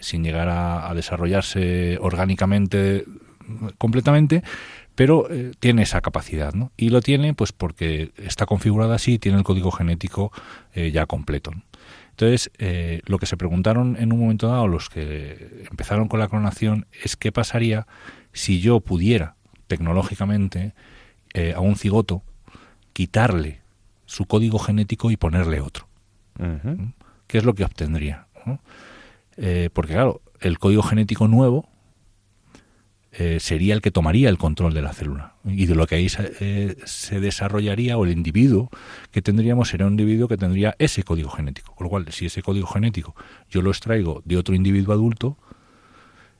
sin 0.00 0.24
llegar 0.24 0.48
a, 0.48 0.92
desarrollarse 0.92 1.98
orgánicamente 2.00 3.04
completamente, 3.78 4.42
pero 4.96 5.30
eh, 5.30 5.52
tiene 5.60 5.82
esa 5.82 6.00
capacidad, 6.00 6.52
¿no? 6.52 6.72
Y 6.76 6.88
lo 6.88 7.00
tiene 7.00 7.32
pues 7.32 7.52
porque 7.52 8.10
está 8.16 8.44
configurada 8.44 8.96
así, 8.96 9.20
tiene 9.20 9.38
el 9.38 9.44
código 9.44 9.70
genético 9.70 10.32
eh, 10.74 10.90
ya 10.90 11.06
completo. 11.06 11.52
Entonces, 12.10 12.50
lo 13.06 13.18
que 13.18 13.26
se 13.26 13.36
preguntaron 13.36 13.96
en 14.00 14.12
un 14.12 14.18
momento 14.18 14.48
dado 14.48 14.66
los 14.66 14.90
que 14.90 15.64
empezaron 15.70 16.08
con 16.08 16.18
la 16.18 16.28
clonación 16.28 16.86
es 17.04 17.16
qué 17.16 17.30
pasaría 17.30 17.86
si 18.32 18.60
yo 18.60 18.80
pudiera 18.80 19.36
tecnológicamente 19.68 20.74
a 21.54 21.60
un 21.60 21.76
cigoto 21.76 22.22
quitarle 22.92 23.60
su 24.06 24.26
código 24.26 24.58
genético 24.58 25.10
y 25.10 25.16
ponerle 25.16 25.60
otro. 25.60 25.86
¿Mm? 26.38 26.90
¿Qué 27.26 27.38
es 27.38 27.44
lo 27.44 27.54
que 27.54 27.64
obtendría? 27.64 28.26
Eh, 29.36 29.70
porque 29.72 29.92
claro, 29.92 30.20
el 30.40 30.58
código 30.58 30.82
genético 30.82 31.28
nuevo 31.28 31.68
eh, 33.12 33.38
sería 33.40 33.74
el 33.74 33.82
que 33.82 33.90
tomaría 33.90 34.28
el 34.28 34.38
control 34.38 34.74
de 34.74 34.82
la 34.82 34.92
célula. 34.92 35.34
Y 35.44 35.66
de 35.66 35.74
lo 35.74 35.86
que 35.86 35.94
ahí 35.94 36.08
se, 36.08 36.32
eh, 36.40 36.76
se, 36.84 37.20
desarrollaría, 37.20 37.96
o 37.96 38.04
el 38.04 38.10
individuo 38.10 38.68
que 39.10 39.22
tendríamos 39.22 39.68
sería 39.68 39.86
un 39.86 39.92
individuo 39.92 40.26
que 40.26 40.36
tendría 40.36 40.74
ese 40.78 41.04
código 41.04 41.30
genético. 41.30 41.74
Con 41.74 41.84
lo 41.84 41.90
cual, 41.90 42.06
si 42.10 42.26
ese 42.26 42.42
código 42.42 42.66
genético 42.66 43.14
yo 43.48 43.62
lo 43.62 43.70
extraigo 43.70 44.22
de 44.24 44.36
otro 44.36 44.54
individuo 44.54 44.92
adulto, 44.92 45.36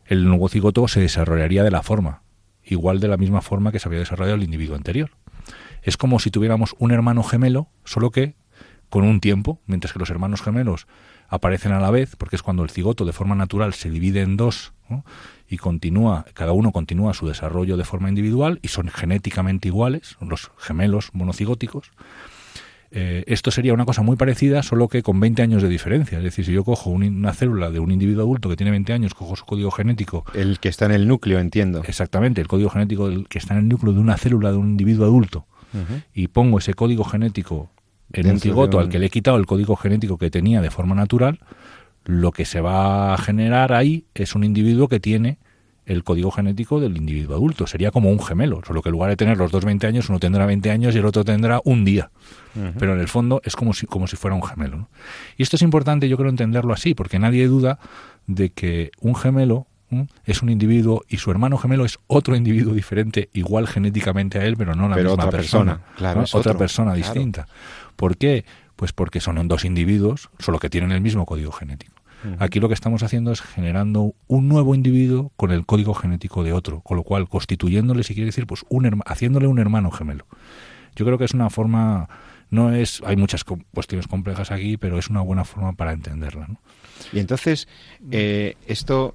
el 0.06 0.24
nuevo 0.24 0.48
cigoto 0.48 0.88
se 0.88 1.00
desarrollaría 1.00 1.62
de 1.62 1.70
la 1.70 1.84
forma, 1.84 2.22
igual 2.64 2.98
de 2.98 3.06
la 3.06 3.16
misma 3.16 3.42
forma 3.42 3.70
que 3.70 3.78
se 3.78 3.88
había 3.88 4.00
desarrollado 4.00 4.34
el 4.36 4.42
individuo 4.42 4.74
anterior 4.74 5.10
es 5.82 5.96
como 5.96 6.18
si 6.18 6.30
tuviéramos 6.30 6.74
un 6.78 6.92
hermano 6.92 7.22
gemelo, 7.22 7.68
solo 7.84 8.10
que 8.10 8.34
con 8.88 9.04
un 9.04 9.20
tiempo, 9.20 9.60
mientras 9.66 9.92
que 9.92 9.98
los 9.98 10.10
hermanos 10.10 10.42
gemelos 10.42 10.86
aparecen 11.28 11.72
a 11.72 11.80
la 11.80 11.90
vez, 11.90 12.16
porque 12.16 12.36
es 12.36 12.42
cuando 12.42 12.64
el 12.64 12.70
cigoto 12.70 13.04
de 13.04 13.12
forma 13.12 13.36
natural 13.36 13.72
se 13.72 13.88
divide 13.88 14.20
en 14.20 14.36
dos 14.36 14.72
y 15.48 15.56
continúa, 15.56 16.26
cada 16.34 16.52
uno 16.52 16.72
continúa 16.72 17.14
su 17.14 17.28
desarrollo 17.28 17.76
de 17.76 17.84
forma 17.84 18.08
individual 18.08 18.58
y 18.62 18.68
son 18.68 18.88
genéticamente 18.88 19.68
iguales, 19.68 20.16
los 20.20 20.50
gemelos 20.58 21.10
monocigóticos. 21.12 21.92
Eh, 22.92 23.22
esto 23.28 23.52
sería 23.52 23.72
una 23.72 23.84
cosa 23.84 24.02
muy 24.02 24.16
parecida, 24.16 24.64
solo 24.64 24.88
que 24.88 25.04
con 25.04 25.20
20 25.20 25.42
años 25.42 25.62
de 25.62 25.68
diferencia. 25.68 26.18
Es 26.18 26.24
decir, 26.24 26.44
si 26.44 26.52
yo 26.52 26.64
cojo 26.64 26.90
una 26.90 27.32
célula 27.32 27.70
de 27.70 27.78
un 27.78 27.92
individuo 27.92 28.24
adulto 28.24 28.48
que 28.48 28.56
tiene 28.56 28.72
20 28.72 28.92
años, 28.92 29.14
cojo 29.14 29.36
su 29.36 29.44
código 29.44 29.70
genético. 29.70 30.24
El 30.34 30.58
que 30.58 30.68
está 30.68 30.86
en 30.86 30.92
el 30.92 31.06
núcleo, 31.06 31.38
entiendo. 31.38 31.84
Exactamente, 31.86 32.40
el 32.40 32.48
código 32.48 32.70
genético 32.70 33.08
que 33.28 33.38
está 33.38 33.54
en 33.54 33.60
el 33.60 33.68
núcleo 33.68 33.92
de 33.92 34.00
una 34.00 34.16
célula 34.16 34.50
de 34.50 34.56
un 34.56 34.70
individuo 34.70 35.06
adulto 35.06 35.46
y 36.14 36.28
pongo 36.28 36.59
ese 36.59 36.74
código 36.74 37.04
genético 37.04 37.70
en 38.12 38.28
un 38.28 38.40
cigoto 38.40 38.80
al 38.80 38.88
que 38.88 38.98
le 38.98 39.06
he 39.06 39.11
quitado 39.11 39.37
el 39.37 39.46
código 39.46 39.76
genético 39.76 40.18
que 40.18 40.30
tenía 40.30 40.61
de 40.61 40.70
forma 40.70 40.94
natural, 40.94 41.40
lo 42.04 42.33
que 42.33 42.44
se 42.44 42.61
va 42.61 43.14
a 43.14 43.18
generar 43.18 43.72
ahí 43.72 44.04
es 44.14 44.35
un 44.35 44.44
individuo 44.44 44.88
que 44.88 45.00
tiene 45.00 45.38
el 45.87 46.04
código 46.04 46.30
genético 46.30 46.80
del 46.80 46.96
individuo 46.96 47.37
adulto. 47.37 47.66
Sería 47.66 47.90
como 47.90 48.11
un 48.11 48.20
gemelo, 48.20 48.61
solo 48.64 48.80
que 48.83 48.90
en 48.90 48.92
lugar 48.92 49.11
de 49.11 49.16
tener 49.16 49.37
los 49.37 49.50
dos 49.50 49.64
20 49.64 49.87
años, 49.87 50.09
uno 50.09 50.20
tendrá 50.20 50.46
20 50.46 50.70
años 50.70 50.94
y 50.94 50.98
el 50.98 51.04
otro 51.06 51.24
tendrá 51.24 51.61
un 51.64 51.85
día. 51.85 52.11
Pero 52.78 52.94
en 52.94 53.00
el 53.00 53.09
fondo 53.09 53.40
es 53.44 53.56
como 53.56 53.74
si, 53.74 53.87
como 53.87 54.06
si 54.06 54.16
fuera 54.16 54.37
un 54.37 54.42
gemelo. 54.42 54.88
Y 55.37 55.42
esto 55.42 55.56
es 55.56 55.62
importante, 55.62 56.09
yo 56.09 56.16
creo, 56.16 56.30
entenderlo 56.30 56.72
así, 56.72 56.94
porque 56.94 57.18
nadie 57.18 57.46
duda 57.48 57.78
de 58.26 58.50
que 58.50 58.92
un 59.00 59.14
gemelo 59.14 59.66
es 60.24 60.42
un 60.42 60.50
individuo 60.50 61.05
y 61.09 61.16
su 61.18 61.31
hermano 61.31 61.59
gemelo 61.59 61.85
es 61.85 61.98
otro 62.07 62.37
individuo 62.37 62.74
diferente, 62.74 63.29
igual 63.33 63.66
genéticamente 63.66 64.38
a 64.38 64.44
él, 64.44 64.57
pero 64.57 64.74
no 64.74 64.88
la 64.88 64.96
misma 64.96 65.31
persona. 65.31 65.81
claro, 65.96 66.24
Otra 66.33 66.55
persona 66.55 66.94
distinta. 66.94 67.46
¿Por 67.96 68.16
qué? 68.16 68.44
Pues 68.76 68.92
porque 68.92 69.20
son 69.20 69.46
dos 69.48 69.64
individuos, 69.64 70.31
solo 70.38 70.59
que 70.59 70.70
tienen 70.70 70.92
el 70.92 71.00
mismo 71.00 71.26
código 71.26 71.53
genético. 71.53 72.00
Aquí 72.38 72.61
lo 72.61 72.68
que 72.68 72.74
estamos 72.74 73.03
haciendo 73.03 73.33
es 73.33 73.40
generando 73.40 74.14
un 74.26 74.48
nuevo 74.48 74.74
individuo 74.74 75.33
con 75.37 75.53
el 75.53 75.64
código 75.64 75.94
genético 75.94 76.44
de 76.44 76.53
otro, 76.53 76.81
con 76.81 76.96
lo 76.96 77.03
cual 77.03 77.29
constituyéndole, 77.29 78.03
si 78.03 78.14
quiere 78.14 78.26
decir, 78.26 78.46
pues 78.46 78.64
un 78.68 79.00
haciéndole 79.07 79.46
un 79.46 79.59
hermano 79.59 79.90
gemelo. 79.90 80.26
Yo 80.96 81.07
creo 81.07 81.16
que 81.16 81.24
es 81.24 81.33
una 81.33 81.48
forma, 81.48 82.09
no 82.50 82.72
es, 82.72 83.03
hay 83.07 83.16
muchas 83.16 83.44
cuestiones 83.44 84.07
complejas 84.07 84.50
aquí, 84.50 84.76
pero 84.76 84.98
es 84.98 85.09
una 85.09 85.22
buena 85.22 85.44
forma 85.44 85.72
para 85.72 85.92
entenderla. 85.92 86.48
Y 87.12 87.20
entonces, 87.20 87.68
eh, 88.11 88.57
esto 88.66 89.14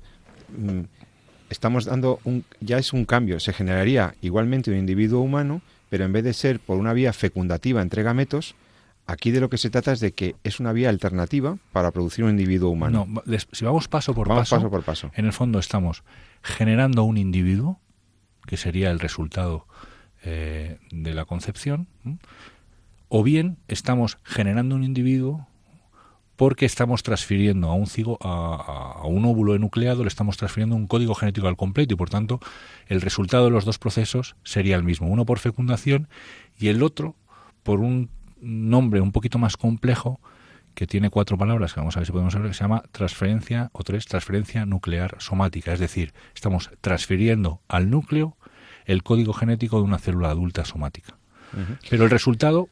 estamos 1.50 1.86
dando 1.86 2.20
un, 2.24 2.44
ya 2.60 2.78
es 2.78 2.94
un 2.94 3.06
cambio. 3.06 3.40
Se 3.40 3.54
generaría 3.54 4.16
igualmente 4.22 4.72
un 4.72 4.78
individuo 4.78 5.22
humano, 5.22 5.62
pero 5.90 6.06
en 6.06 6.14
vez 6.14 6.24
de 6.24 6.34
ser 6.34 6.60
por 6.60 6.78
una 6.78 6.94
vía 6.94 7.14
fecundativa 7.14 7.82
entre 7.82 8.04
gametos, 8.04 8.56
aquí 9.08 9.32
de 9.32 9.40
lo 9.40 9.50
que 9.50 9.58
se 9.58 9.70
trata 9.70 9.92
es 9.92 10.00
de 10.00 10.14
que 10.14 10.36
es 10.44 10.60
una 10.60 10.74
vía 10.74 10.90
alternativa 10.90 11.58
para 11.72 11.92
producir 11.92 12.24
un 12.24 12.32
individuo 12.32 12.70
humano. 12.70 13.08
No, 13.08 13.24
si 13.52 13.66
vamos 13.66 13.88
paso 13.88 14.14
por 14.14 14.28
paso, 14.28 14.56
paso 14.56 14.70
por 14.70 14.84
paso, 14.84 15.12
en 15.16 15.26
el 15.26 15.34
fondo 15.34 15.60
estamos 15.60 16.04
generando 16.42 17.04
un 17.04 17.18
individuo, 17.18 17.80
que 18.46 18.58
sería 18.58 18.92
el 18.92 19.00
resultado 19.00 19.68
eh, 20.24 20.78
de 20.92 21.14
la 21.14 21.26
concepción, 21.26 21.88
o 23.10 23.24
bien 23.24 23.58
estamos 23.68 24.18
generando 24.24 24.76
un 24.76 24.84
individuo 24.84 25.48
porque 26.36 26.66
estamos 26.66 27.04
transfiriendo 27.04 27.70
a 27.70 27.74
un 27.74 27.88
cigo, 27.88 28.18
a, 28.22 29.02
un 29.06 29.26
óvulo 29.26 29.56
enucleado, 29.56 30.04
le 30.04 30.10
estamos 30.10 30.38
transfiriendo 30.38 30.76
un 30.76 30.88
código 30.88 31.16
genético 31.16 31.48
al 31.48 31.56
completo 31.56 31.94
y 31.94 31.98
por 31.98 32.10
tanto 32.10 32.40
el 32.88 33.02
resultado 33.02 33.46
de 33.46 33.52
los 33.52 33.66
dos 33.66 33.80
procesos 33.80 34.36
sería 34.44 34.76
el 34.76 34.84
mismo, 34.84 35.08
uno 35.08 35.26
por 35.26 35.40
fecundación 35.40 36.10
y 36.60 36.68
el 36.68 36.84
otro 36.84 37.16
por 37.64 37.80
un 37.80 38.10
nombre 38.42 39.02
un 39.02 39.12
poquito 39.12 39.40
más 39.40 39.58
complejo 39.58 40.20
que 40.74 40.88
tiene 40.88 41.10
cuatro 41.10 41.38
palabras 41.38 41.74
que 41.74 41.80
vamos 41.80 41.96
a 41.96 42.02
ver 42.02 42.06
si 42.06 42.12
podemos 42.12 42.36
ver, 42.36 42.48
que 42.48 42.54
se 42.54 42.64
llama 42.64 42.84
transferencia 42.92 43.70
o 43.72 43.84
tres 43.84 44.06
transferencia 44.06 44.66
nuclear 44.66 45.16
somática, 45.20 45.72
es 45.72 45.80
decir, 45.80 46.14
estamos 46.36 46.70
transfiriendo 46.82 47.62
al 47.70 47.90
núcleo 47.90 48.38
el 48.86 49.02
código 49.02 49.34
genético 49.34 49.78
de 49.78 49.84
una 49.84 49.98
célula 49.98 50.30
adulta 50.30 50.66
somática. 50.66 51.18
Pero 51.90 52.04
el 52.04 52.10
resultado 52.10 52.68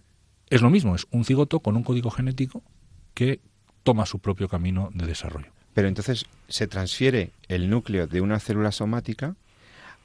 es 0.50 0.62
lo 0.62 0.70
mismo, 0.70 0.94
es 0.94 1.08
un 1.10 1.24
cigoto 1.24 1.62
con 1.62 1.78
un 1.78 1.84
código 1.84 2.12
genético 2.12 2.62
que 3.14 3.40
toma 3.84 4.06
su 4.06 4.20
propio 4.20 4.48
camino 4.48 4.90
de 4.94 5.06
desarrollo. 5.06 5.52
Pero 5.74 5.88
entonces 5.88 6.26
se 6.48 6.68
transfiere 6.68 7.32
el 7.48 7.70
núcleo 7.70 8.08
de 8.08 8.22
una 8.22 8.40
célula 8.40 8.72
somática 8.72 9.36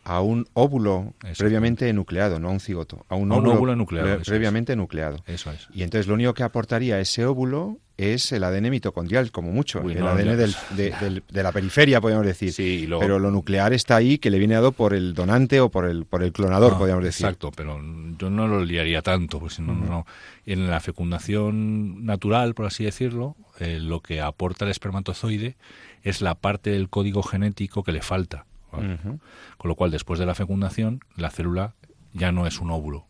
a 0.08 0.22
un 0.22 0.46
óvulo 0.54 1.12
previamente 1.36 1.92
nucleado, 1.92 2.38
no 2.40 2.48
a 2.48 2.52
un 2.52 2.60
cigoto, 2.60 3.04
a 3.10 3.14
un, 3.14 3.30
óvulo, 3.30 3.76
nucleado, 3.76 4.22
previamente 4.24 4.74
nucleado. 4.74 5.22
Eso 5.26 5.52
es. 5.52 5.68
Y 5.74 5.82
entonces 5.82 6.06
lo 6.06 6.14
único 6.14 6.32
que 6.32 6.42
aportaría 6.42 6.98
ese 6.98 7.26
óvulo 7.26 7.78
es 7.98 8.32
el 8.32 8.42
ADN 8.44 8.70
mitocondrial, 8.70 9.30
como 9.30 9.50
mucho, 9.50 9.82
el 9.82 10.06
ADN 10.06 10.38
de, 10.76 11.42
la 11.42 11.52
periferia, 11.52 12.00
podríamos 12.00 12.26
decir. 12.26 12.52
Sí, 12.52 12.88
Pero 12.88 13.18
lo 13.18 13.30
nuclear 13.30 13.74
está 13.74 13.96
ahí, 13.96 14.16
que 14.18 14.30
le 14.30 14.38
viene 14.38 14.54
dado 14.54 14.72
por 14.72 14.94
el 14.94 15.12
donante 15.12 15.60
o 15.60 15.68
por 15.68 15.84
el, 15.84 16.06
por 16.06 16.22
el 16.22 16.32
clonador, 16.32 16.78
podríamos 16.78 17.04
decir. 17.04 17.26
Exacto, 17.26 17.50
pero 17.54 17.78
yo 18.16 18.30
no 18.30 18.46
lo 18.48 18.64
liaría 18.64 19.02
tanto, 19.02 19.38
pues 19.38 19.60
no, 19.60 19.74
no. 19.74 20.06
En 20.46 20.70
la 20.70 20.80
fecundación 20.80 22.06
natural, 22.06 22.54
por 22.54 22.64
así 22.64 22.84
decirlo, 22.84 23.36
eh, 23.58 23.78
lo 23.78 24.00
que 24.00 24.22
aporta 24.22 24.64
el 24.64 24.70
espermatozoide 24.70 25.56
es 26.02 26.22
la 26.22 26.36
parte 26.36 26.70
del 26.70 26.88
código 26.88 27.22
genético 27.22 27.82
que 27.82 27.92
le 27.92 28.00
falta. 28.00 28.46
Con 28.70 29.68
lo 29.68 29.74
cual, 29.74 29.90
después 29.90 30.18
de 30.18 30.26
la 30.26 30.34
fecundación, 30.34 31.00
la 31.16 31.30
célula 31.30 31.74
ya 32.12 32.32
no 32.32 32.46
es 32.46 32.60
un 32.60 32.70
óvulo. 32.70 33.06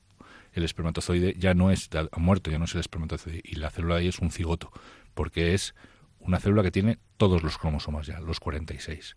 El 0.53 0.65
espermatozoide 0.65 1.35
ya 1.39 1.55
no 1.55 1.71
es, 1.71 1.91
ha 1.95 2.19
muerto, 2.19 2.51
ya 2.51 2.59
no 2.59 2.65
es 2.65 2.75
el 2.75 2.81
espermatozoide. 2.81 3.43
Y 3.45 3.57
la 3.57 3.71
célula 3.71 3.97
ahí 3.97 4.09
es 4.09 4.19
un 4.19 4.31
cigoto, 4.31 4.73
porque 5.15 5.55
es 5.55 5.75
una 6.21 6.41
célula 6.41 6.63
que 6.63 6.71
tiene 6.71 6.99
todos 7.17 7.43
los 7.43 7.59
cromosomas 7.59 8.07
ya, 8.07 8.21
los 8.21 8.41
46. 8.41 9.17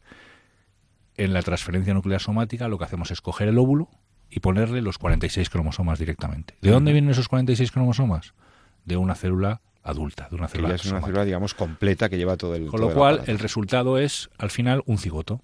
En 1.17 1.33
la 1.33 1.41
transferencia 1.41 1.93
nuclear 1.93 2.21
somática 2.21 2.67
lo 2.67 2.77
que 2.77 2.85
hacemos 2.85 3.11
es 3.11 3.21
coger 3.21 3.47
el 3.47 3.57
óvulo 3.57 3.89
y 4.29 4.39
ponerle 4.39 4.81
los 4.81 4.97
46 4.97 5.49
cromosomas 5.49 5.99
directamente. 5.99 6.55
¿De 6.61 6.71
dónde 6.71 6.93
vienen 6.93 7.11
esos 7.11 7.27
46 7.27 7.71
cromosomas? 7.71 8.33
De 8.85 8.97
una 8.97 9.15
célula 9.15 9.61
adulta, 9.83 10.27
de 10.29 10.35
una 10.35 10.47
célula. 10.47 10.69
Que 10.69 10.75
es 10.75 10.85
una 10.85 11.01
célula, 11.01 11.25
digamos, 11.25 11.53
completa 11.53 12.09
que 12.09 12.17
lleva 12.17 12.37
todo 12.37 12.55
el. 12.55 12.67
Con 12.67 12.81
lo 12.81 12.93
cual, 12.93 13.23
el 13.27 13.39
resultado 13.39 13.97
es, 13.97 14.29
al 14.37 14.49
final, 14.49 14.83
un 14.85 14.97
cigoto 14.97 15.41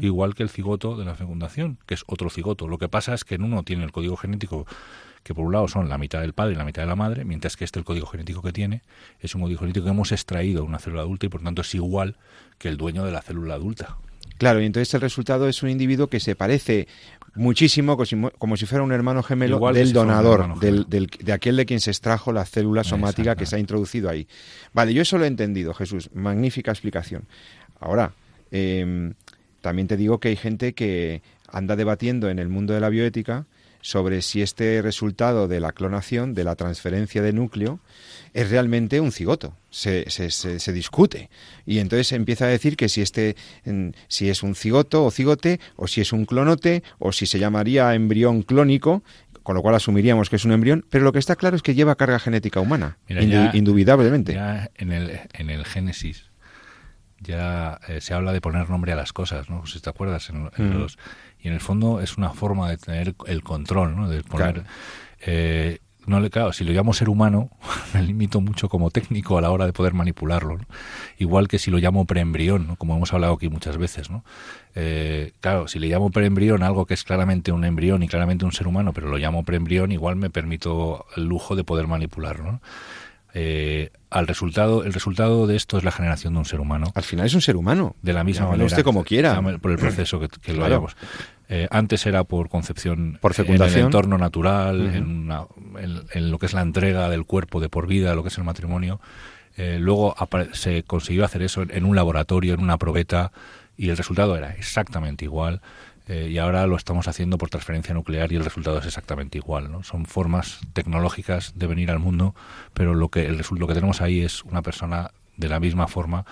igual 0.00 0.34
que 0.34 0.42
el 0.42 0.48
cigoto 0.48 0.96
de 0.96 1.04
la 1.04 1.14
fecundación, 1.14 1.78
que 1.86 1.94
es 1.94 2.04
otro 2.06 2.30
cigoto. 2.30 2.68
Lo 2.68 2.78
que 2.78 2.88
pasa 2.88 3.14
es 3.14 3.24
que 3.24 3.36
en 3.36 3.42
uno 3.42 3.62
tiene 3.62 3.84
el 3.84 3.92
código 3.92 4.16
genético 4.16 4.66
que 5.22 5.34
por 5.34 5.44
un 5.44 5.52
lado 5.52 5.68
son 5.68 5.88
la 5.88 5.98
mitad 5.98 6.20
del 6.20 6.32
padre 6.32 6.54
y 6.54 6.56
la 6.56 6.64
mitad 6.64 6.82
de 6.82 6.88
la 6.88 6.96
madre, 6.96 7.24
mientras 7.24 7.56
que 7.56 7.64
este 7.64 7.78
el 7.78 7.84
código 7.84 8.06
genético 8.06 8.42
que 8.42 8.52
tiene 8.52 8.82
es 9.20 9.34
un 9.34 9.42
código 9.42 9.60
genético 9.60 9.84
que 9.84 9.90
hemos 9.90 10.12
extraído 10.12 10.62
de 10.62 10.68
una 10.68 10.78
célula 10.78 11.02
adulta 11.02 11.26
y 11.26 11.28
por 11.28 11.42
tanto 11.42 11.62
es 11.62 11.74
igual 11.74 12.16
que 12.58 12.68
el 12.68 12.76
dueño 12.76 13.04
de 13.04 13.12
la 13.12 13.22
célula 13.22 13.54
adulta. 13.54 13.98
Claro, 14.38 14.62
y 14.62 14.64
entonces 14.64 14.92
el 14.94 15.02
resultado 15.02 15.48
es 15.48 15.62
un 15.62 15.68
individuo 15.68 16.06
que 16.06 16.18
se 16.18 16.34
parece 16.34 16.88
muchísimo, 17.34 17.98
como 18.38 18.56
si 18.56 18.64
fuera 18.64 18.82
un 18.82 18.92
hermano 18.92 19.22
gemelo 19.22 19.60
del 19.72 19.92
donador, 19.92 20.58
del, 20.58 20.86
de 20.86 21.32
aquel 21.32 21.56
de 21.56 21.66
quien 21.66 21.80
se 21.80 21.90
extrajo 21.90 22.32
la 22.32 22.46
célula 22.46 22.82
somática 22.82 23.36
que 23.36 23.44
se 23.44 23.56
ha 23.56 23.58
introducido 23.58 24.08
ahí. 24.08 24.26
Vale, 24.72 24.94
yo 24.94 25.02
eso 25.02 25.18
lo 25.18 25.24
he 25.24 25.28
entendido, 25.28 25.74
Jesús. 25.74 26.08
Magnífica 26.14 26.70
explicación. 26.70 27.24
Ahora, 27.80 28.12
eh, 28.50 29.12
también 29.60 29.88
te 29.88 29.96
digo 29.96 30.18
que 30.18 30.28
hay 30.28 30.36
gente 30.36 30.72
que 30.72 31.22
anda 31.48 31.76
debatiendo 31.76 32.30
en 32.30 32.38
el 32.38 32.48
mundo 32.48 32.74
de 32.74 32.80
la 32.80 32.88
bioética 32.88 33.46
sobre 33.82 34.22
si 34.22 34.42
este 34.42 34.82
resultado 34.82 35.48
de 35.48 35.60
la 35.60 35.72
clonación, 35.72 36.34
de 36.34 36.44
la 36.44 36.54
transferencia 36.54 37.22
de 37.22 37.32
núcleo, 37.32 37.80
es 38.34 38.50
realmente 38.50 39.00
un 39.00 39.10
cigoto. 39.10 39.56
Se, 39.70 40.10
se, 40.10 40.30
se, 40.30 40.72
discute. 40.72 41.30
Y 41.64 41.78
entonces 41.78 42.08
se 42.08 42.16
empieza 42.16 42.44
a 42.44 42.48
decir 42.48 42.76
que 42.76 42.88
si, 42.88 43.00
este, 43.00 43.36
si 44.08 44.28
es 44.28 44.42
un 44.42 44.54
cigoto 44.54 45.04
o 45.04 45.10
cigote, 45.10 45.60
o 45.76 45.86
si 45.86 46.00
es 46.00 46.12
un 46.12 46.26
clonote, 46.26 46.82
o 46.98 47.12
si 47.12 47.26
se 47.26 47.38
llamaría 47.38 47.94
embrión 47.94 48.42
clónico, 48.42 49.02
con 49.42 49.54
lo 49.54 49.62
cual 49.62 49.76
asumiríamos 49.76 50.28
que 50.28 50.36
es 50.36 50.44
un 50.44 50.52
embrión, 50.52 50.84
pero 50.90 51.04
lo 51.04 51.12
que 51.12 51.18
está 51.18 51.36
claro 51.36 51.56
es 51.56 51.62
que 51.62 51.74
lleva 51.74 51.94
carga 51.94 52.18
genética 52.18 52.60
humana, 52.60 52.98
indudablemente. 53.08 54.34
Ya 54.34 54.70
en 54.76 54.92
el, 54.92 55.20
en 55.32 55.50
el 55.50 55.64
Génesis 55.64 56.29
ya 57.20 57.80
eh, 57.88 58.00
se 58.00 58.14
habla 58.14 58.32
de 58.32 58.40
poner 58.40 58.70
nombre 58.70 58.92
a 58.92 58.96
las 58.96 59.12
cosas, 59.12 59.48
¿no? 59.50 59.66
Si 59.66 59.80
te 59.80 59.90
acuerdas, 59.90 60.30
en, 60.30 60.44
mm. 60.44 60.78
los, 60.78 60.98
y 61.38 61.48
en 61.48 61.54
el 61.54 61.60
fondo 61.60 62.00
es 62.00 62.16
una 62.16 62.30
forma 62.30 62.70
de 62.70 62.78
tener 62.78 63.14
el 63.26 63.42
control, 63.42 63.96
¿no? 63.96 64.08
De 64.08 64.22
poner... 64.22 64.64
Eh, 65.20 65.78
no 66.06 66.18
le 66.18 66.30
claro, 66.30 66.52
si 66.52 66.64
lo 66.64 66.72
llamo 66.72 66.94
ser 66.94 67.08
humano, 67.08 67.50
me 67.94 68.02
limito 68.02 68.40
mucho 68.40 68.68
como 68.68 68.90
técnico 68.90 69.38
a 69.38 69.40
la 69.40 69.50
hora 69.50 69.66
de 69.66 69.72
poder 69.72 69.92
manipularlo. 69.92 70.58
Igual 71.18 71.46
que 71.46 71.58
si 71.58 71.70
lo 71.70 71.78
llamo 71.78 72.06
preembrión, 72.06 72.66
¿no? 72.66 72.76
como 72.76 72.96
hemos 72.96 73.12
hablado 73.12 73.34
aquí 73.34 73.48
muchas 73.48 73.76
veces. 73.76 74.10
¿no? 74.10 74.24
Eh, 74.74 75.32
claro, 75.40 75.68
si 75.68 75.78
le 75.78 75.88
llamo 75.88 76.10
preembrión 76.10 76.62
algo 76.62 76.86
que 76.86 76.94
es 76.94 77.04
claramente 77.04 77.52
un 77.52 77.64
embrión 77.64 78.02
y 78.02 78.08
claramente 78.08 78.44
un 78.44 78.52
ser 78.52 78.66
humano, 78.66 78.92
pero 78.92 79.08
lo 79.08 79.18
llamo 79.18 79.44
preembrión, 79.44 79.92
igual 79.92 80.16
me 80.16 80.30
permito 80.30 81.06
el 81.16 81.26
lujo 81.26 81.54
de 81.54 81.64
poder 81.64 81.86
manipularlo. 81.86 82.52
¿no? 82.52 82.60
Eh, 83.34 83.90
al 84.10 84.26
resultado, 84.26 84.84
el 84.84 84.92
resultado 84.92 85.46
de 85.46 85.56
esto 85.56 85.78
es 85.78 85.84
la 85.84 85.92
generación 85.92 86.32
de 86.34 86.40
un 86.40 86.44
ser 86.44 86.60
humano. 86.60 86.90
Al 86.94 87.04
final 87.04 87.26
es 87.26 87.34
un 87.34 87.40
ser 87.40 87.56
humano. 87.56 87.94
De 88.02 88.12
la 88.12 88.24
misma 88.24 88.46
manera. 88.46 88.64
usted 88.64 88.82
como 88.82 89.04
quiera. 89.04 89.40
Por 89.60 89.70
el 89.70 89.78
proceso 89.78 90.20
que, 90.20 90.52
lo 90.52 90.64
hayamos. 90.64 90.96
Eh, 91.48 91.68
antes 91.70 92.06
era 92.06 92.24
por 92.24 92.48
concepción 92.48 93.18
por 93.20 93.34
fecundación. 93.34 93.72
en 93.72 93.80
el 93.80 93.86
entorno 93.86 94.18
natural, 94.18 94.94
en, 94.94 96.30
lo 96.30 96.38
que 96.38 96.46
es 96.46 96.54
la 96.54 96.62
entrega 96.62 97.08
del 97.08 97.24
cuerpo 97.24 97.60
de 97.60 97.68
por 97.68 97.86
vida, 97.86 98.14
lo 98.14 98.22
que 98.22 98.28
es 98.28 98.38
el 98.38 98.44
matrimonio. 98.44 99.00
Eh, 99.56 99.78
luego 99.80 100.14
se 100.52 100.84
consiguió 100.84 101.24
hacer 101.24 101.42
eso 101.42 101.62
en 101.68 101.84
un 101.84 101.94
laboratorio, 101.94 102.54
en 102.54 102.60
una 102.60 102.78
probeta, 102.78 103.32
y 103.76 103.90
el 103.90 103.96
resultado 103.96 104.36
era 104.36 104.54
exactamente 104.54 105.24
igual. 105.24 105.60
Eh, 106.08 106.28
y 106.30 106.38
ahora 106.38 106.66
lo 106.66 106.76
estamos 106.76 107.06
haciendo 107.08 107.38
por 107.38 107.50
transferencia 107.50 107.94
nuclear 107.94 108.32
y 108.32 108.36
el 108.36 108.44
resultado 108.44 108.78
es 108.78 108.86
exactamente 108.86 109.38
igual. 109.38 109.70
¿no? 109.70 109.82
Son 109.82 110.06
formas 110.06 110.60
tecnológicas 110.72 111.52
de 111.56 111.66
venir 111.66 111.90
al 111.90 111.98
mundo, 111.98 112.34
pero 112.74 112.94
lo 112.94 113.08
que, 113.08 113.26
el, 113.26 113.42
lo 113.56 113.66
que 113.66 113.74
tenemos 113.74 114.00
ahí 114.00 114.20
es 114.20 114.42
una 114.44 114.62
persona 114.62 115.12
de 115.36 115.48
la 115.48 115.60
misma 115.60 115.86
forma 115.86 116.24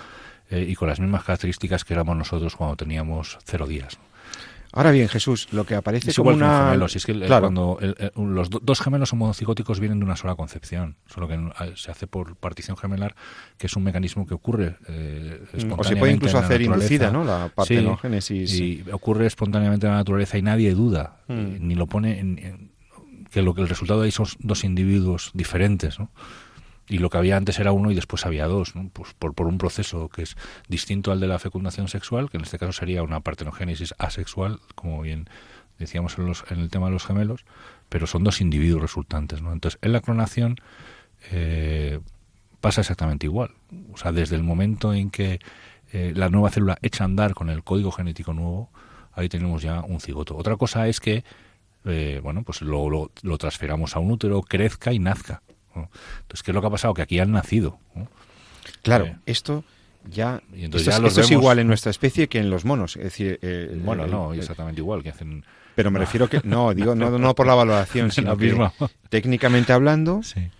eh, 0.50 0.66
y 0.68 0.74
con 0.74 0.88
las 0.88 1.00
mismas 1.00 1.24
características 1.24 1.84
que 1.84 1.94
éramos 1.94 2.16
nosotros 2.16 2.56
cuando 2.56 2.76
teníamos 2.76 3.38
cero 3.44 3.66
días. 3.66 3.98
Ahora 4.72 4.90
bien, 4.90 5.08
Jesús, 5.08 5.48
lo 5.52 5.64
que 5.64 5.74
aparece 5.74 6.12
como 6.14 6.30
una... 6.30 6.66
gemelos. 6.66 6.94
es 6.94 7.06
que 7.06 7.14
cuando 7.26 7.78
los 8.16 8.50
dos 8.50 8.80
gemelos 8.80 9.12
homocigóticos 9.12 9.80
vienen 9.80 9.98
de 9.98 10.04
una 10.04 10.16
sola 10.16 10.34
concepción, 10.34 10.96
solo 11.06 11.26
que 11.26 11.38
se 11.76 11.90
hace 11.90 12.06
por 12.06 12.36
partición 12.36 12.76
gemelar, 12.76 13.14
que 13.56 13.66
es 13.66 13.76
un 13.76 13.84
mecanismo 13.84 14.26
que 14.26 14.34
ocurre 14.34 14.76
eh, 14.88 15.42
O 15.76 15.84
se 15.84 15.96
puede 15.96 16.12
incluso 16.12 16.38
hacer 16.38 16.62
inducida, 16.62 17.10
¿no? 17.10 17.24
La 17.24 17.48
partenogénesis. 17.54 18.50
Sí, 18.50 18.84
ocurre 18.92 19.26
espontáneamente 19.26 19.86
en 19.86 19.92
la 19.92 19.98
naturaleza 19.98 20.36
y 20.36 20.42
nadie 20.42 20.74
duda, 20.74 21.20
mm. 21.28 21.66
ni 21.66 21.74
lo 21.74 21.86
pone 21.86 22.18
en, 22.18 22.70
que 23.30 23.42
lo 23.42 23.54
que 23.54 23.62
el 23.62 23.68
resultado 23.68 24.02
ahí 24.02 24.10
son 24.10 24.26
dos 24.40 24.64
individuos 24.64 25.30
diferentes, 25.34 25.98
¿no? 25.98 26.10
Y 26.88 26.98
lo 26.98 27.10
que 27.10 27.18
había 27.18 27.36
antes 27.36 27.58
era 27.58 27.72
uno 27.72 27.90
y 27.90 27.94
después 27.94 28.24
había 28.26 28.46
dos, 28.46 28.72
pues 28.92 29.14
por, 29.14 29.34
por, 29.34 29.46
un 29.46 29.58
proceso 29.58 30.08
que 30.08 30.22
es 30.22 30.36
distinto 30.68 31.12
al 31.12 31.20
de 31.20 31.26
la 31.26 31.38
fecundación 31.38 31.88
sexual, 31.88 32.30
que 32.30 32.38
en 32.38 32.44
este 32.44 32.58
caso 32.58 32.72
sería 32.72 33.02
una 33.02 33.20
partenogénesis 33.20 33.94
asexual, 33.98 34.60
como 34.74 35.02
bien 35.02 35.28
decíamos 35.78 36.18
en, 36.18 36.26
los, 36.26 36.44
en 36.50 36.60
el 36.60 36.70
tema 36.70 36.86
de 36.86 36.92
los 36.92 37.06
gemelos, 37.06 37.44
pero 37.88 38.06
son 38.06 38.24
dos 38.24 38.40
individuos 38.40 38.82
resultantes. 38.82 39.42
¿no? 39.42 39.52
Entonces, 39.52 39.78
en 39.82 39.92
la 39.92 40.00
clonación 40.00 40.56
eh, 41.30 42.00
pasa 42.60 42.80
exactamente 42.80 43.26
igual. 43.26 43.50
O 43.92 43.96
sea, 43.96 44.12
desde 44.12 44.36
el 44.36 44.42
momento 44.42 44.92
en 44.92 45.10
que 45.10 45.40
eh, 45.92 46.12
la 46.14 46.28
nueva 46.28 46.50
célula 46.50 46.78
echa 46.82 47.04
a 47.04 47.06
andar 47.06 47.34
con 47.34 47.50
el 47.50 47.62
código 47.62 47.92
genético 47.92 48.32
nuevo, 48.32 48.70
ahí 49.12 49.28
tenemos 49.28 49.62
ya 49.62 49.82
un 49.82 50.00
cigoto. 50.00 50.36
Otra 50.36 50.56
cosa 50.56 50.88
es 50.88 51.00
que 51.00 51.24
eh, 51.84 52.20
bueno, 52.22 52.42
pues 52.42 52.60
lo, 52.60 52.90
lo, 52.90 53.10
lo 53.22 53.38
transferamos 53.38 53.96
a 53.96 54.00
un 54.00 54.10
útero, 54.10 54.42
crezca 54.42 54.92
y 54.92 54.98
nazca. 54.98 55.42
Entonces, 55.82 56.42
¿qué 56.42 56.50
es 56.50 56.54
lo 56.54 56.60
que 56.60 56.66
ha 56.66 56.70
pasado? 56.70 56.94
Que 56.94 57.02
aquí 57.02 57.18
han 57.18 57.32
nacido. 57.32 57.78
Claro, 58.82 59.06
eh, 59.06 59.16
esto 59.26 59.64
ya, 60.10 60.42
esto, 60.54 61.20
es 61.20 61.30
igual 61.30 61.58
en 61.58 61.66
nuestra 61.66 61.90
especie 61.90 62.28
que 62.28 62.38
en 62.38 62.50
los 62.50 62.64
monos. 62.64 62.96
Es 62.96 63.04
decir, 63.04 63.38
eh, 63.42 63.78
bueno, 63.84 64.06
no, 64.06 64.32
exactamente 64.32 64.80
igual 64.80 65.02
que 65.02 65.10
hacen. 65.10 65.44
Pero 65.74 65.90
me 65.90 65.98
refiero 65.98 66.28
que 66.28 66.40
no, 66.44 66.74
digo 66.74 66.94
no, 66.94 67.18
no 67.18 67.34
por 67.34 67.46
la 67.46 67.54
valoración, 67.54 68.10
sino 68.12 68.36
que 68.36 68.56
técnicamente 69.08 69.72
hablando, 69.72 70.22
sí. 70.22 70.50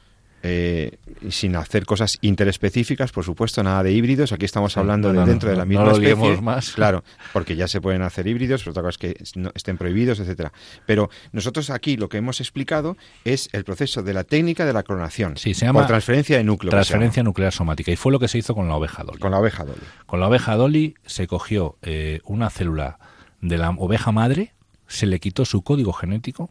Eh, 0.42 0.98
sin 1.30 1.56
hacer 1.56 1.84
cosas 1.84 2.16
interespecíficas, 2.20 3.10
por 3.10 3.24
supuesto, 3.24 3.62
nada 3.64 3.82
de 3.82 3.90
híbridos. 3.90 4.32
Aquí 4.32 4.44
estamos 4.44 4.76
hablando 4.76 5.12
de 5.12 5.24
dentro 5.24 5.50
de 5.50 5.56
la 5.56 5.64
misma 5.64 5.92
especie. 5.92 6.40
Más. 6.40 6.72
Claro, 6.78 7.02
porque 7.32 7.56
ya 7.56 7.66
se 7.66 7.80
pueden 7.80 8.02
hacer 8.02 8.26
híbridos, 8.26 8.62
pero 8.62 8.70
otra 8.70 8.82
cosa 8.84 8.90
es 8.90 8.98
que 8.98 9.50
estén 9.54 9.76
prohibidos, 9.76 10.20
etcétera. 10.20 10.52
Pero 10.86 11.10
nosotros 11.32 11.70
aquí 11.70 11.96
lo 11.96 12.08
que 12.08 12.18
hemos 12.18 12.40
explicado 12.40 12.96
es 13.24 13.48
el 13.52 13.64
proceso 13.64 14.02
de 14.02 14.14
la 14.14 14.22
técnica 14.22 14.64
de 14.64 14.72
la 14.72 14.84
clonación. 14.84 15.36
Sí, 15.36 15.54
se 15.54 15.66
llama 15.66 15.80
por 15.80 15.88
transferencia 15.88 16.36
de 16.36 16.44
núcleo. 16.44 16.70
Transferencia 16.70 17.22
nuclear 17.24 17.52
somática. 17.52 17.90
Y 17.90 17.96
fue 17.96 18.12
lo 18.12 18.20
que 18.20 18.28
se 18.28 18.38
hizo 18.38 18.54
con 18.54 18.68
la 18.68 18.76
oveja 18.76 19.02
Dolly. 19.02 19.18
Con 19.18 19.32
la 19.32 19.40
oveja 19.40 19.64
Dolly. 19.64 19.80
Con 20.06 20.20
la 20.20 20.28
oveja 20.28 20.54
Dolly 20.54 20.94
se 21.04 21.26
cogió 21.26 21.78
eh, 21.82 22.20
una 22.24 22.48
célula 22.50 22.98
de 23.40 23.58
la 23.58 23.70
oveja 23.70 24.12
madre, 24.12 24.54
se 24.86 25.06
le 25.06 25.18
quitó 25.18 25.44
su 25.44 25.62
código 25.62 25.92
genético, 25.92 26.50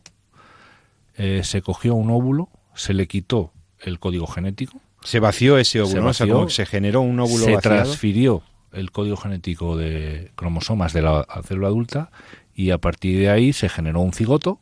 eh, 1.16 1.42
se 1.44 1.62
cogió 1.62 1.96
un 1.96 2.12
óvulo, 2.12 2.50
se 2.76 2.94
le 2.94 3.08
quitó 3.08 3.54
el 3.88 4.00
código 4.00 4.28
genético. 4.28 4.82
Se 5.04 5.20
vació 5.20 5.58
ese 5.58 5.82
óvulo, 5.82 6.14
se, 6.14 6.28
se 6.50 6.66
generó 6.66 7.02
un 7.02 7.20
óvulo 7.20 7.46
Se 7.46 7.58
transfirió 7.58 8.44
el 8.74 8.92
código 8.92 9.18
genético 9.18 9.78
de 9.78 10.32
cromosomas 10.36 10.94
de 10.94 11.02
la 11.02 11.26
célula 11.44 11.68
adulta 11.68 12.12
y 12.54 12.72
a 12.72 12.78
partir 12.78 13.20
de 13.20 13.30
ahí 13.30 13.54
se 13.54 13.70
generó 13.70 14.02
un 14.02 14.14
cigoto 14.14 14.60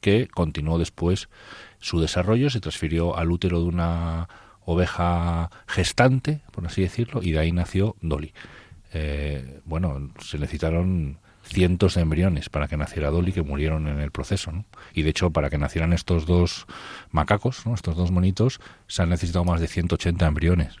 que 0.00 0.28
continuó 0.28 0.78
después 0.78 1.28
su 1.80 2.00
desarrollo, 2.00 2.50
se 2.50 2.60
transfirió 2.60 3.16
al 3.16 3.30
útero 3.30 3.60
de 3.60 3.66
una 3.66 4.28
oveja 4.64 5.50
gestante, 5.66 6.42
por 6.52 6.66
así 6.66 6.82
decirlo, 6.82 7.22
y 7.22 7.32
de 7.32 7.38
ahí 7.38 7.52
nació 7.52 7.96
Dolly. 8.00 8.32
Eh, 8.92 9.60
bueno, 9.64 10.10
se 10.20 10.38
necesitaron 10.38 11.18
cientos 11.48 11.94
de 11.94 12.02
embriones 12.02 12.48
para 12.48 12.68
que 12.68 12.76
naciera 12.76 13.10
Dolly 13.10 13.32
que 13.32 13.42
murieron 13.42 13.88
en 13.88 13.98
el 13.98 14.10
proceso. 14.10 14.52
¿no? 14.52 14.64
Y 14.92 15.02
de 15.02 15.10
hecho, 15.10 15.30
para 15.30 15.50
que 15.50 15.58
nacieran 15.58 15.92
estos 15.92 16.26
dos 16.26 16.66
macacos, 17.10 17.66
¿no? 17.66 17.74
estos 17.74 17.96
dos 17.96 18.10
monitos, 18.10 18.60
se 18.86 19.02
han 19.02 19.08
necesitado 19.08 19.44
más 19.44 19.60
de 19.60 19.68
180 19.68 20.26
embriones. 20.26 20.76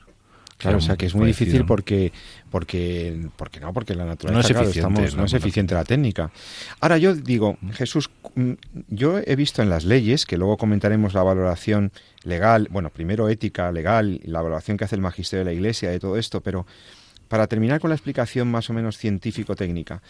Claro, 0.58 0.78
o 0.78 0.80
sea 0.80 0.96
que 0.96 1.06
es 1.06 1.14
muy 1.14 1.28
difícil 1.28 1.64
porque, 1.64 2.12
porque, 2.50 3.28
porque 3.36 3.60
no, 3.60 3.72
porque 3.72 3.94
la 3.94 4.04
naturaleza 4.04 4.34
no 4.34 4.40
es, 4.40 4.46
claro, 4.48 4.68
eficiente, 4.68 5.04
estamos, 5.04 5.16
no 5.16 5.24
es 5.24 5.32
eficiente 5.32 5.72
la 5.72 5.84
técnica. 5.84 6.32
Ahora 6.80 6.98
yo 6.98 7.14
digo, 7.14 7.56
Jesús, 7.74 8.10
mm, 8.34 8.54
yo 8.88 9.20
he 9.24 9.36
visto 9.36 9.62
en 9.62 9.70
las 9.70 9.84
leyes, 9.84 10.26
que 10.26 10.36
luego 10.36 10.56
comentaremos 10.56 11.14
la 11.14 11.22
valoración 11.22 11.92
legal, 12.24 12.66
bueno, 12.72 12.90
primero 12.90 13.28
ética, 13.28 13.70
legal, 13.70 14.20
la 14.24 14.42
valoración 14.42 14.76
que 14.76 14.84
hace 14.84 14.96
el 14.96 15.00
magisterio 15.00 15.44
de 15.44 15.52
la 15.52 15.54
Iglesia 15.54 15.90
de 15.90 16.00
todo 16.00 16.16
esto, 16.16 16.40
pero 16.40 16.66
para 17.28 17.46
terminar 17.46 17.78
con 17.78 17.90
la 17.90 17.94
explicación 17.94 18.50
más 18.50 18.68
o 18.68 18.72
menos 18.72 18.98
científico-técnica, 18.98 20.02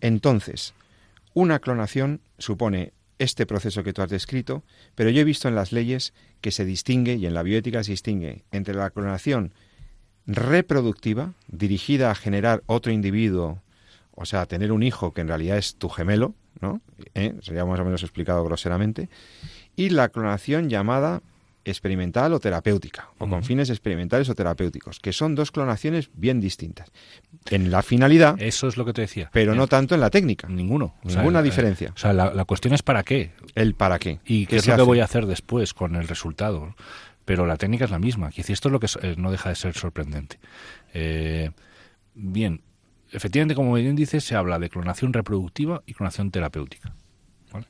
entonces, 0.00 0.74
una 1.34 1.58
clonación 1.58 2.20
supone 2.38 2.92
este 3.18 3.44
proceso 3.46 3.82
que 3.82 3.92
tú 3.92 4.02
has 4.02 4.10
descrito, 4.10 4.62
pero 4.94 5.10
yo 5.10 5.20
he 5.20 5.24
visto 5.24 5.46
en 5.46 5.54
las 5.54 5.72
leyes 5.72 6.14
que 6.40 6.50
se 6.50 6.64
distingue, 6.64 7.14
y 7.14 7.26
en 7.26 7.34
la 7.34 7.42
bioética 7.42 7.84
se 7.84 7.92
distingue, 7.92 8.44
entre 8.50 8.74
la 8.74 8.90
clonación 8.90 9.52
reproductiva, 10.26 11.34
dirigida 11.48 12.10
a 12.10 12.14
generar 12.14 12.62
otro 12.66 12.92
individuo, 12.92 13.62
o 14.12 14.24
sea, 14.24 14.46
tener 14.46 14.72
un 14.72 14.82
hijo 14.82 15.12
que 15.12 15.20
en 15.20 15.28
realidad 15.28 15.58
es 15.58 15.76
tu 15.76 15.88
gemelo, 15.88 16.34
¿no? 16.60 16.80
¿Eh? 17.14 17.34
Sería 17.42 17.64
más 17.64 17.80
o 17.80 17.84
menos 17.84 18.02
explicado 18.02 18.42
groseramente, 18.44 19.10
y 19.76 19.90
la 19.90 20.08
clonación 20.08 20.68
llamada 20.70 21.22
experimental 21.70 22.32
o 22.32 22.40
terapéutica, 22.40 23.10
o 23.18 23.28
con 23.28 23.42
fines 23.42 23.70
experimentales 23.70 24.28
o 24.28 24.34
terapéuticos, 24.34 25.00
que 25.00 25.12
son 25.12 25.34
dos 25.34 25.50
clonaciones 25.50 26.10
bien 26.14 26.40
distintas. 26.40 26.90
En 27.50 27.70
la 27.70 27.82
finalidad. 27.82 28.36
Eso 28.40 28.68
es 28.68 28.76
lo 28.76 28.84
que 28.84 28.92
te 28.92 29.02
decía. 29.02 29.30
Pero 29.32 29.54
no 29.54 29.66
tanto 29.66 29.94
en 29.94 30.00
la 30.00 30.10
técnica. 30.10 30.48
Ninguno. 30.48 30.94
Ninguna 31.04 31.26
o 31.26 31.32
sea, 31.32 31.42
diferencia. 31.42 31.92
O 31.94 31.98
sea, 31.98 32.12
la, 32.12 32.32
la, 32.34 32.44
cuestión 32.44 32.74
es 32.74 32.82
para 32.82 33.02
qué. 33.02 33.32
El 33.54 33.74
para 33.74 33.98
qué. 33.98 34.20
Y 34.24 34.46
qué, 34.46 34.56
es 34.56 34.66
lo 34.66 34.74
hace? 34.74 34.82
que 34.82 34.86
voy 34.86 35.00
a 35.00 35.04
hacer 35.04 35.26
después 35.26 35.74
con 35.74 35.96
el 35.96 36.06
resultado. 36.08 36.74
Pero 37.24 37.46
la 37.46 37.56
técnica 37.56 37.84
es 37.84 37.90
la 37.90 37.98
misma. 37.98 38.30
Y 38.34 38.40
esto 38.40 38.68
es 38.68 38.72
lo 38.72 38.80
que 38.80 38.88
eh, 39.02 39.14
no 39.16 39.30
deja 39.30 39.48
de 39.50 39.54
ser 39.54 39.74
sorprendente. 39.74 40.38
Eh, 40.92 41.50
bien, 42.14 42.62
efectivamente, 43.12 43.54
como 43.54 43.74
bien 43.74 43.96
dices, 43.96 44.24
se 44.24 44.34
habla 44.34 44.58
de 44.58 44.68
clonación 44.68 45.12
reproductiva 45.12 45.82
y 45.86 45.94
clonación 45.94 46.30
terapéutica. 46.30 46.94
¿vale? 47.52 47.66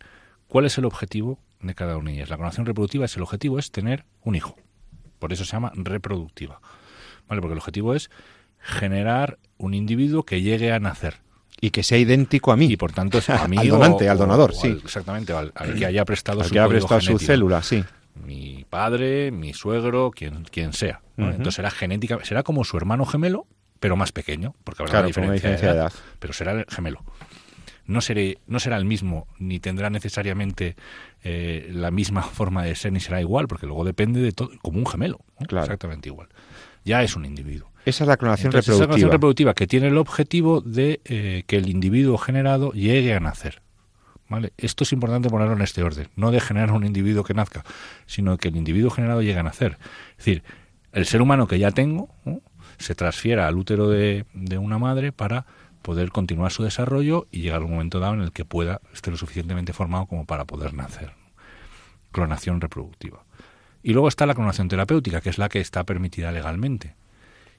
¿Cuál 0.48 0.66
es 0.66 0.78
el 0.78 0.84
objetivo 0.84 1.38
de 1.61 1.75
cada 1.75 1.96
una 1.96 2.11
de 2.11 2.16
ellas? 2.16 2.31
La 2.31 2.37
clonación 2.37 2.66
reproductiva 2.66 3.05
es 3.05 3.16
el 3.16 3.23
objetivo 3.23 3.59
es 3.59 3.70
tener 3.70 4.05
un 4.23 4.35
hijo. 4.35 4.57
Por 5.18 5.33
eso 5.33 5.44
se 5.44 5.53
llama 5.53 5.73
reproductiva. 5.75 6.61
¿Vale? 7.29 7.40
Porque 7.40 7.53
el 7.53 7.59
objetivo 7.59 7.94
es 7.94 8.11
generar 8.59 9.38
un 9.59 9.75
individuo 9.75 10.25
que 10.25 10.42
llegue 10.42 10.73
a 10.73 10.81
nacer. 10.81 11.16
Y 11.61 11.70
que 11.70 11.83
sea 11.83 11.99
idéntico 11.99 12.53
a 12.53 12.57
mí. 12.57 12.66
Y 12.66 12.77
por 12.77 12.92
tanto 12.92 13.18
es 13.18 13.29
a 13.31 13.46
mí 13.49 13.59
al 13.59 13.68
donante, 13.68 14.09
o, 14.09 14.12
al 14.12 14.18
donador, 14.18 14.51
o, 14.51 14.55
sí. 14.55 14.68
Al, 14.68 14.79
exactamente, 14.79 15.33
al, 15.33 15.53
al, 15.55 15.75
que 15.75 15.87
haya 15.87 16.05
prestado 16.05 16.40
al 16.40 16.46
su 16.46 16.53
que 16.53 16.59
haya 16.59 16.68
prestado 16.68 17.01
su 17.01 17.18
célula, 17.18 17.62
sí. 17.62 17.85
Mi 18.14 18.66
padre, 18.68 19.31
mi 19.31 19.55
suegro, 19.55 20.11
quien, 20.11 20.44
quien 20.44 20.73
sea. 20.73 21.01
Uh 21.16 21.23
-huh. 21.23 21.31
Entonces 21.31 21.55
será 21.55 21.70
genética, 21.70 22.18
será 22.25 22.42
como 22.42 22.64
su 22.64 22.77
hermano 22.77 23.07
gemelo, 23.07 23.46
pero 23.79 23.96
más 23.96 24.12
pequeño, 24.12 24.55
porque 24.64 24.83
habrá 24.83 24.90
claro, 24.90 25.05
una 25.05 25.07
diferencia, 25.09 25.35
diferencia 25.35 25.68
de, 25.68 25.75
de, 25.75 25.81
edad, 25.81 25.92
edad, 25.92 26.03
pero 26.18 26.33
será 26.33 26.53
el 26.53 26.66
gemelo. 26.68 27.03
No, 27.90 28.00
seré, 28.00 28.38
no 28.46 28.61
será 28.61 28.76
el 28.76 28.85
mismo, 28.85 29.26
ni 29.38 29.59
tendrá 29.59 29.90
necesariamente 29.90 30.76
eh, 31.24 31.68
la 31.72 31.90
misma 31.90 32.22
forma 32.38 32.64
de 32.64 32.74
ser, 32.74 32.92
ni 32.92 33.00
será 33.00 33.20
igual, 33.20 33.48
porque 33.48 33.66
luego 33.66 33.85
depende 33.85 34.20
de 34.20 34.33
todo, 34.33 34.50
como 34.62 34.79
un 34.79 34.87
gemelo, 34.87 35.20
¿no? 35.38 35.46
claro. 35.46 35.64
exactamente 35.64 36.09
igual. 36.09 36.29
Ya 36.85 37.03
es 37.03 37.16
un 37.16 37.24
individuo. 37.24 37.70
Esa 37.85 38.05
es 38.05 38.09
la 38.09 38.16
clonación 38.16 38.48
Entonces, 38.48 38.68
reproductiva. 38.68 38.85
Esa 38.85 38.88
clonación 38.88 39.11
reproductiva 39.11 39.55
que 39.55 39.66
tiene 39.66 39.88
el 39.88 39.98
objetivo 39.98 40.61
de 40.61 41.00
eh, 41.05 41.44
que 41.46 41.57
el 41.57 41.68
individuo 41.68 42.16
generado 42.16 42.72
llegue 42.72 43.14
a 43.14 43.20
nacer. 43.20 43.61
¿Vale? 44.29 44.53
Esto 44.57 44.85
es 44.85 44.92
importante 44.92 45.29
ponerlo 45.29 45.55
en 45.55 45.62
este 45.62 45.83
orden, 45.83 46.09
no 46.14 46.31
de 46.31 46.40
generar 46.40 46.70
un 46.70 46.87
individuo 46.87 47.24
que 47.24 47.35
nazca, 47.35 47.64
sino 48.07 48.38
que 48.38 48.48
el 48.48 48.57
individuo 48.57 48.90
generado 48.90 49.22
llegue 49.22 49.40
a 49.40 49.42
nacer. 49.42 49.76
Es 50.12 50.18
decir, 50.18 50.44
el 50.92 51.05
ser 51.07 51.20
humano 51.20 51.48
que 51.48 51.59
ya 51.59 51.72
tengo 51.72 52.09
¿no? 52.24 52.40
se 52.79 52.94
transfiera 52.94 53.48
al 53.48 53.57
útero 53.57 53.88
de, 53.88 54.26
de, 54.33 54.59
una 54.59 54.79
madre 54.79 55.11
para 55.11 55.46
poder 55.82 56.10
continuar 56.10 56.52
su 56.52 56.62
desarrollo 56.62 57.26
y 57.30 57.40
llegar 57.40 57.62
a 57.62 57.64
un 57.64 57.72
momento 57.72 58.00
dado 58.00 58.14
en 58.14 58.20
el 58.20 58.32
que 58.32 58.44
pueda 58.44 58.80
estar 58.92 59.12
lo 59.12 59.18
suficientemente 59.18 59.72
formado 59.72 60.06
como 60.06 60.26
para 60.26 60.44
poder 60.44 60.74
nacer. 60.74 61.12
Clonación 62.12 62.60
reproductiva. 62.60 63.24
Y 63.82 63.92
luego 63.92 64.08
está 64.08 64.26
la 64.26 64.34
clonación 64.34 64.68
terapéutica, 64.68 65.20
que 65.20 65.30
es 65.30 65.38
la 65.38 65.48
que 65.48 65.60
está 65.60 65.84
permitida 65.84 66.32
legalmente 66.32 66.94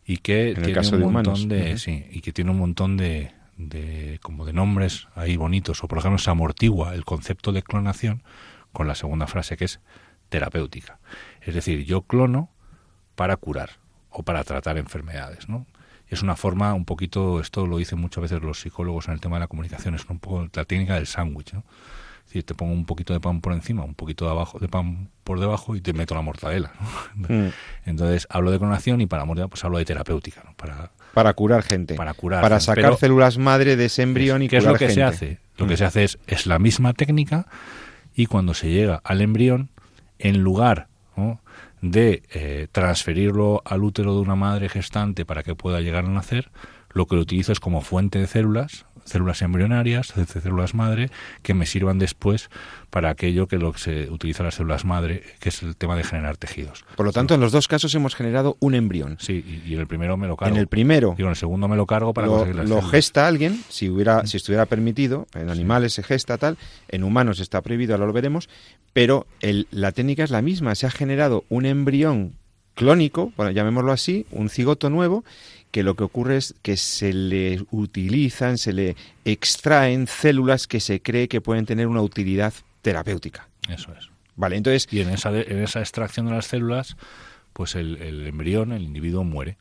y 0.06 0.18
que 0.18 0.50
en 0.50 0.64
tiene 0.64 0.80
un 0.80 0.92
de 0.92 0.98
montón 0.98 1.34
humanos. 1.34 1.48
de 1.48 1.62
uh 1.62 1.76
-huh. 1.76 1.78
sí, 1.78 2.06
y 2.12 2.22
que 2.22 2.34
tiene 2.34 2.52
un 2.52 2.58
montón 2.58 2.98
de, 2.98 3.32
de 3.58 4.20
como 4.22 4.46
de 4.46 4.54
nombres 4.54 5.08
ahí 5.16 5.38
bonitos 5.38 5.84
o 5.84 5.88
por 5.88 6.00
ejemplo 6.00 6.18
se 6.18 6.30
amortigua 6.30 6.96
el 6.96 7.06
concepto 7.06 7.52
de 7.52 7.64
clonación 7.64 8.24
con 8.72 8.88
la 8.88 8.96
segunda 8.96 9.28
frase 9.28 9.58
que 9.58 9.66
es 9.66 9.80
terapéutica 10.30 11.00
es 11.42 11.54
decir 11.54 11.86
yo 11.86 12.04
clono 12.04 12.50
para 13.16 13.38
curar 13.38 13.72
o 14.10 14.24
para 14.24 14.44
tratar 14.44 14.78
enfermedades 14.78 15.50
no 15.50 15.66
es 16.12 16.22
una 16.22 16.36
forma 16.36 16.74
un 16.74 16.86
poquito 16.86 17.40
esto 17.40 17.66
lo 17.66 17.78
dicen 17.78 18.00
muchas 18.00 18.22
veces 18.22 18.42
los 18.44 18.60
psicólogos 18.60 19.08
en 19.08 19.16
el 19.16 19.20
tema 19.20 19.38
de 19.38 19.42
la 19.42 19.48
comunicación 19.48 19.96
es 19.96 20.06
un 20.08 20.20
poco 20.20 20.48
la 20.54 20.66
técnica 20.66 20.96
del 20.96 21.08
sándwich 21.08 21.54
¿no? 21.54 21.64
es 22.20 22.26
decir 22.26 22.44
te 22.44 22.54
pongo 22.54 22.74
un 22.74 22.86
poquito 22.86 23.14
de 23.14 23.20
pan 23.20 23.42
por 23.42 23.54
encima 23.54 23.84
un 23.84 23.96
poquito 23.96 24.26
de 24.26 24.32
abajo 24.32 24.60
de 24.60 24.68
pan 24.68 25.10
por 25.24 25.40
debajo 25.40 25.76
y 25.76 25.82
te 25.82 25.94
meto 25.94 26.14
la 26.14 26.22
mortadela 26.22 26.74
¿no? 27.16 27.28
mm. 27.34 27.52
entonces 27.86 28.28
hablo 28.30 28.52
de 28.52 28.60
clonación 28.60 29.02
y 29.02 29.08
para 29.08 29.26
mortadela 29.26 29.48
pues 29.48 29.64
hablo 29.64 29.78
de 29.78 29.86
terapéutica 29.86 30.44
¿no? 30.46 30.54
para 30.56 30.92
para 31.14 31.34
curar 31.34 31.62
gente. 31.64 31.96
Para 31.96 32.14
curar. 32.14 32.42
Para 32.42 32.62
sacar 32.62 32.86
Pero, 32.86 32.98
células 32.98 33.38
madre 33.38 33.76
de 33.76 33.86
ese 33.86 34.02
embrión 34.02 34.44
y 34.44 34.48
¿Qué 34.48 34.60
curar 34.60 34.62
es 34.62 34.74
lo 34.74 34.80
que 34.80 34.94
gente. 34.94 34.94
se 34.96 35.04
hace? 35.04 35.40
Lo 35.58 35.66
mm. 35.66 35.68
que 35.68 35.76
se 35.76 35.84
hace 35.84 36.04
es, 36.06 36.20
es 36.26 36.46
la 36.46 36.58
misma 36.58 36.94
técnica 36.94 37.48
y 38.16 38.28
cuando 38.28 38.54
se 38.54 38.70
llega 38.70 39.02
al 39.04 39.22
embrión, 39.22 39.72
en 40.20 40.42
lugar 40.42 40.88
¿no? 41.16 41.42
De 41.82 42.24
eh, 42.32 42.68
transferirlo 42.72 43.62
al 43.66 43.84
útero 43.84 44.16
de 44.16 44.22
una 44.22 44.36
madre 44.36 44.70
gestante 44.70 45.26
para 45.26 45.44
que 45.44 45.56
pueda 45.56 45.82
llegar 45.82 46.06
a 46.06 46.10
nacer, 46.10 46.50
lo 46.94 47.08
que 47.08 47.16
lo 47.16 47.22
utilizo 47.22 47.52
es 47.52 47.60
como 47.60 47.82
fuente 47.82 48.20
de 48.20 48.28
células, 48.28 48.86
células 49.06 49.42
embrionarias, 49.42 50.14
células 50.28 50.74
madre, 50.74 51.10
que 51.42 51.54
me 51.54 51.66
sirvan 51.66 52.00
después 52.00 52.50
para 52.90 53.10
aquello 53.10 53.48
que 53.48 53.58
lo 53.58 53.72
que 53.74 53.80
se 53.80 54.10
utiliza 54.10 54.44
las 54.44 54.56
células 54.56 54.86
madre, 54.86 55.24
que 55.40 55.50
es 55.50 55.64
el 55.64 55.76
tema 55.76 55.96
de 55.96 56.04
generar 56.04 56.38
tejidos. 56.38 56.86
Por 56.96 57.06
lo 57.06 57.12
tanto, 57.12 57.34
en 57.34 57.42
los 57.42 57.52
dos 57.52 57.68
casos 57.68 57.94
hemos 57.96 58.16
generado 58.16 58.58
un 58.60 58.76
embrión. 58.76 59.18
Sí, 59.20 59.44
y, 59.66 59.70
y 59.70 59.74
en 59.76 59.80
el 59.80 59.88
primero 59.88 60.18
me 60.18 60.28
lo 60.28 60.36
cargo. 60.36 60.54
En 60.54 60.60
el 60.60 60.68
primero. 60.68 61.16
Y 61.18 61.22
en 61.22 61.30
el 61.30 61.36
segundo 61.36 61.68
me 61.68 61.78
lo 61.78 61.86
cargo 61.86 62.14
para 62.14 62.28
lo, 62.28 62.34
conseguir 62.34 62.56
las 62.56 62.70
Lo 62.70 62.76
células. 62.76 62.92
gesta 62.92 63.28
alguien, 63.28 63.64
si 63.70 63.90
hubiera, 63.90 64.26
si 64.26 64.38
estuviera 64.38 64.66
permitido, 64.66 65.28
en 65.34 65.50
animales 65.50 65.94
se 65.94 66.04
gesta 66.04 66.38
tal, 66.38 66.58
en 66.90 67.04
humanos 67.04 67.40
está 67.40 67.62
prohibido, 67.62 67.94
ahora 67.94 68.08
lo 68.08 68.14
veremos, 68.14 68.50
pero 68.94 69.26
el, 69.40 69.68
la 69.72 69.92
técnica 69.92 70.24
es 70.24 70.32
la 70.32 70.42
misma, 70.42 70.76
se 70.76 70.86
ha 70.88 70.92
generado 70.92 71.46
un 71.50 71.66
embrión 71.66 72.36
clónico, 72.76 73.32
bueno, 73.38 73.52
llamémoslo 73.52 73.92
así, 73.92 74.26
un 74.32 74.50
cigoto 74.50 74.90
nuevo, 74.90 75.24
que 75.72 75.84
lo 75.84 75.96
que 75.96 76.04
ocurre 76.04 76.38
es 76.38 76.56
que 76.62 76.78
se 76.78 77.14
le 77.14 77.66
utilizan, 77.72 78.58
se 78.58 78.74
le 78.74 78.96
extraen 79.26 80.08
células 80.08 80.68
que 80.68 80.80
se 80.80 81.02
cree 81.02 81.28
que 81.28 81.42
pueden 81.42 81.66
tener 81.66 81.88
una 81.88 82.02
utilidad 82.02 82.54
terapéutica. 82.82 83.48
Eso 83.70 83.92
es. 83.98 84.10
Vale, 84.36 84.58
entonces... 84.58 84.88
Y 84.92 85.02
en 85.02 85.10
esa, 85.10 85.32
de, 85.32 85.44
en 85.48 85.64
esa 85.64 85.80
extracción 85.80 86.26
de 86.26 86.34
las 86.34 86.46
células, 86.46 86.98
pues 87.54 87.76
el, 87.76 87.98
el, 88.02 88.28
embrión, 88.28 88.72
el 88.72 88.84
individuo 88.84 89.24
muere. 89.24 89.58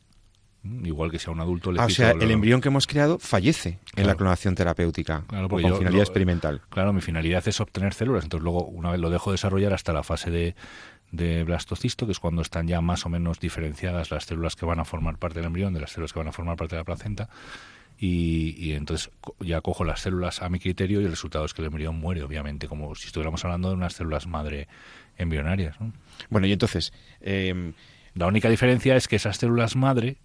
Igual 0.63 1.11
que 1.11 1.19
sea 1.19 1.33
un 1.33 1.41
adulto. 1.41 1.73
Le 1.73 1.81
ah, 1.81 1.87
o 1.87 1.89
sea, 1.89 2.11
el 2.11 2.31
embrión 2.31 2.61
que 2.61 2.69
hemos 2.69 2.87
creado 2.87 3.19
fallece 3.19 3.79
claro. 3.79 3.87
en 3.97 4.07
la 4.07 4.15
clonación 4.15 4.55
terapéutica 4.55 5.25
claro, 5.27 5.49
con 5.49 5.63
yo, 5.63 5.77
finalidad 5.77 6.03
lo, 6.03 6.03
experimental. 6.03 6.61
Claro, 6.69 6.93
mi 6.93 7.01
finalidad 7.01 7.49
es 7.49 7.61
obtener 7.63 7.95
células. 7.95 8.25
Entonces 8.25 8.45
luego, 8.45 8.67
una 8.67 8.91
vez 8.91 9.01
lo 9.01 9.09
dejo 9.09 9.33
desarrollar 9.33 9.73
hasta 9.73 9.95
la 9.95 10.03
fase 10.03 10.31
de, 10.31 10.55
de 11.13 11.45
blastocisto, 11.45 12.07
que 12.07 12.13
es 12.13 12.21
cuando 12.21 12.43
están 12.43 12.67
ya 12.67 12.81
más 12.81 13.07
o 13.07 13.09
menos 13.09 13.41
diferenciadas 13.41 14.11
las 14.11 14.25
células 14.25 14.57
que 14.57 14.67
van 14.67 14.81
a 14.81 14.85
formar 14.85 15.19
parte 15.19 15.41
del 15.41 15.47
embrión 15.47 15.75
de 15.75 15.81
las 15.81 15.91
células 15.91 16.13
que 16.13 16.19
van 16.19 16.29
a 16.29 16.33
formar 16.33 16.57
parte 16.57 16.77
de 16.77 16.81
la 16.81 16.85
placenta. 16.85 17.29
Y, 17.99 18.55
y, 18.57 18.73
entonces 18.73 19.11
ya 19.41 19.61
cojo 19.61 19.85
las 19.85 20.01
células 20.01 20.41
a 20.41 20.49
mi 20.49 20.59
criterio 20.59 21.03
y 21.03 21.05
el 21.05 21.11
resultado 21.11 21.45
es 21.45 21.53
que 21.53 21.61
el 21.61 21.67
embrión 21.67 21.99
muere, 21.99 22.23
obviamente, 22.23 22.67
como 22.67 22.95
si 22.95 23.09
estuviéramos 23.09 23.45
hablando 23.45 23.69
de 23.69 23.75
unas 23.75 23.93
células 23.93 24.27
madre 24.27 24.69
embrionarias. 25.19 25.79
¿no? 25.81 25.93
Bueno, 26.29 26.47
y 26.47 26.53
entonces... 26.53 26.93
Eh... 27.21 27.73
La 28.15 28.27
única 28.27 28.49
diferencia 28.49 28.97
es 28.97 29.09
que 29.09 29.17
esas 29.17 29.37
células 29.37 29.77
madre 29.77 30.17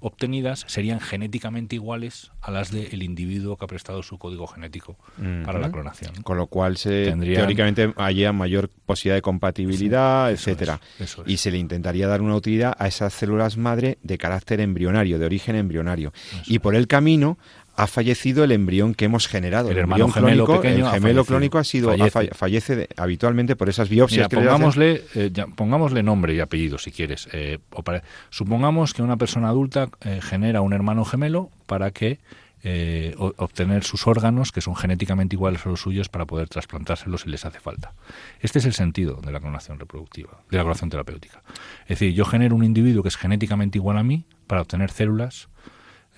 obtenidas 0.00 0.64
serían 0.68 1.00
genéticamente 1.00 1.76
iguales 1.76 2.30
a 2.40 2.50
las 2.50 2.70
del 2.70 3.02
individuo 3.02 3.56
que 3.56 3.64
ha 3.64 3.68
prestado 3.68 4.02
su 4.02 4.18
código 4.18 4.46
genético 4.46 4.96
uh 5.18 5.22
-huh. 5.22 5.44
para 5.44 5.58
la 5.58 5.70
clonación. 5.70 6.14
Con 6.22 6.36
lo 6.36 6.46
cual 6.46 6.76
se 6.76 7.06
Tendrían... 7.06 7.36
teóricamente 7.36 7.92
haya 7.96 8.32
mayor 8.32 8.68
posibilidad 8.86 9.16
de 9.16 9.22
compatibilidad, 9.22 10.28
sí, 10.28 10.34
etcétera. 10.34 10.80
Es, 10.98 11.10
eso 11.12 11.22
es. 11.22 11.30
Y 11.30 11.36
se 11.36 11.50
le 11.50 11.58
intentaría 11.58 12.06
dar 12.06 12.22
una 12.22 12.34
utilidad 12.34 12.74
a 12.78 12.86
esas 12.88 13.12
células 13.12 13.56
madre 13.56 13.98
de 14.02 14.18
carácter 14.18 14.60
embrionario, 14.60 15.18
de 15.18 15.26
origen 15.26 15.56
embrionario. 15.56 16.12
Eso 16.32 16.42
y 16.46 16.58
por 16.58 16.74
el 16.74 16.86
camino 16.86 17.38
ha 17.78 17.86
fallecido 17.86 18.42
el 18.44 18.52
embrión 18.52 18.94
que 18.94 19.04
hemos 19.04 19.28
generado. 19.28 19.70
El, 19.70 19.78
hermano 19.78 20.08
gemelo 20.08 20.44
clónico, 20.44 20.60
pequeño 20.62 20.86
el 20.86 20.92
gemelo 20.92 21.24
clónico 21.24 21.58
ha 21.58 21.64
sido 21.64 21.90
Fallece. 21.90 22.06
ha 22.06 22.10
fa- 22.10 22.34
fallece 22.34 22.76
de- 22.76 22.88
habitualmente 22.96 23.54
por 23.56 23.68
esas 23.68 23.88
biopsias 23.88 24.26
Mira, 24.26 24.28
que 24.28 24.36
pongámosle, 24.36 25.02
eh, 25.14 25.30
ya- 25.32 25.46
pongámosle 25.46 26.02
nombre 26.02 26.34
y 26.34 26.40
apellido 26.40 26.78
si 26.78 26.90
quieres. 26.90 27.28
eh, 27.32 27.58
o 27.72 27.82
para- 27.82 28.02
supongamos 28.30 28.94
que 28.94 29.02
una 29.02 29.16
persona 29.16 29.48
adulta 29.48 29.88
eh, 30.04 30.20
genera 30.22 30.60
un 30.60 30.72
hermano 30.72 31.04
gemelo 31.04 31.50
para 31.66 31.90
que 31.92 32.18
eh, 32.64 33.14
o- 33.18 33.32
obtener 33.36 33.84
sus 33.84 34.08
órganos 34.08 34.50
que 34.50 34.60
son 34.60 34.74
genéticamente 34.74 35.36
iguales 35.36 35.64
a 35.64 35.68
los 35.68 35.80
suyos 35.80 36.08
para 36.08 36.26
poder 36.26 36.48
trasplantárselos 36.48 37.20
si 37.20 37.30
les 37.30 37.44
hace 37.44 37.60
falta. 37.60 37.92
Este 38.40 38.58
es 38.58 38.64
el 38.64 38.72
sentido 38.72 39.20
de 39.24 39.30
la 39.30 39.38
clonación 39.38 39.78
reproductiva, 39.78 40.40
de 40.50 40.56
la 40.56 40.64
clonación 40.64 40.90
terapéutica. 40.90 41.44
Es 41.82 41.90
decir, 42.00 42.12
yo 42.14 42.24
genero 42.24 42.56
un 42.56 42.64
individuo 42.64 43.04
que 43.04 43.10
es 43.10 43.16
genéticamente 43.16 43.78
igual 43.78 43.96
a 43.96 44.02
mí 44.02 44.24
para 44.48 44.62
obtener 44.62 44.90
células 44.90 45.48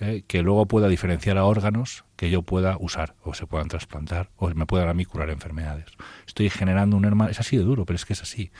eh, 0.01 0.23
que 0.25 0.41
luego 0.41 0.65
pueda 0.65 0.87
diferenciar 0.87 1.37
a 1.37 1.45
órganos 1.45 2.05
que 2.15 2.31
yo 2.31 2.41
pueda 2.41 2.75
usar 2.79 3.13
o 3.21 3.35
se 3.35 3.45
puedan 3.45 3.67
trasplantar 3.67 4.31
o 4.35 4.49
me 4.49 4.65
puedan 4.65 4.89
a 4.89 4.95
mí 4.95 5.05
curar 5.05 5.29
enfermedades. 5.29 5.85
Estoy 6.25 6.49
generando 6.49 6.97
un 6.97 7.05
hermano, 7.05 7.29
es 7.29 7.39
así 7.39 7.55
de 7.55 7.63
duro, 7.63 7.85
pero 7.85 7.95
es 7.95 8.05
que 8.05 8.13
es 8.13 8.21
así. 8.23 8.51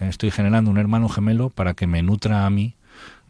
Eh, 0.00 0.08
Estoy 0.08 0.30
generando 0.30 0.70
un 0.70 0.78
hermano 0.78 1.10
gemelo 1.10 1.50
para 1.50 1.74
que 1.74 1.86
me 1.86 2.02
nutra 2.02 2.46
a 2.46 2.50
mí 2.50 2.74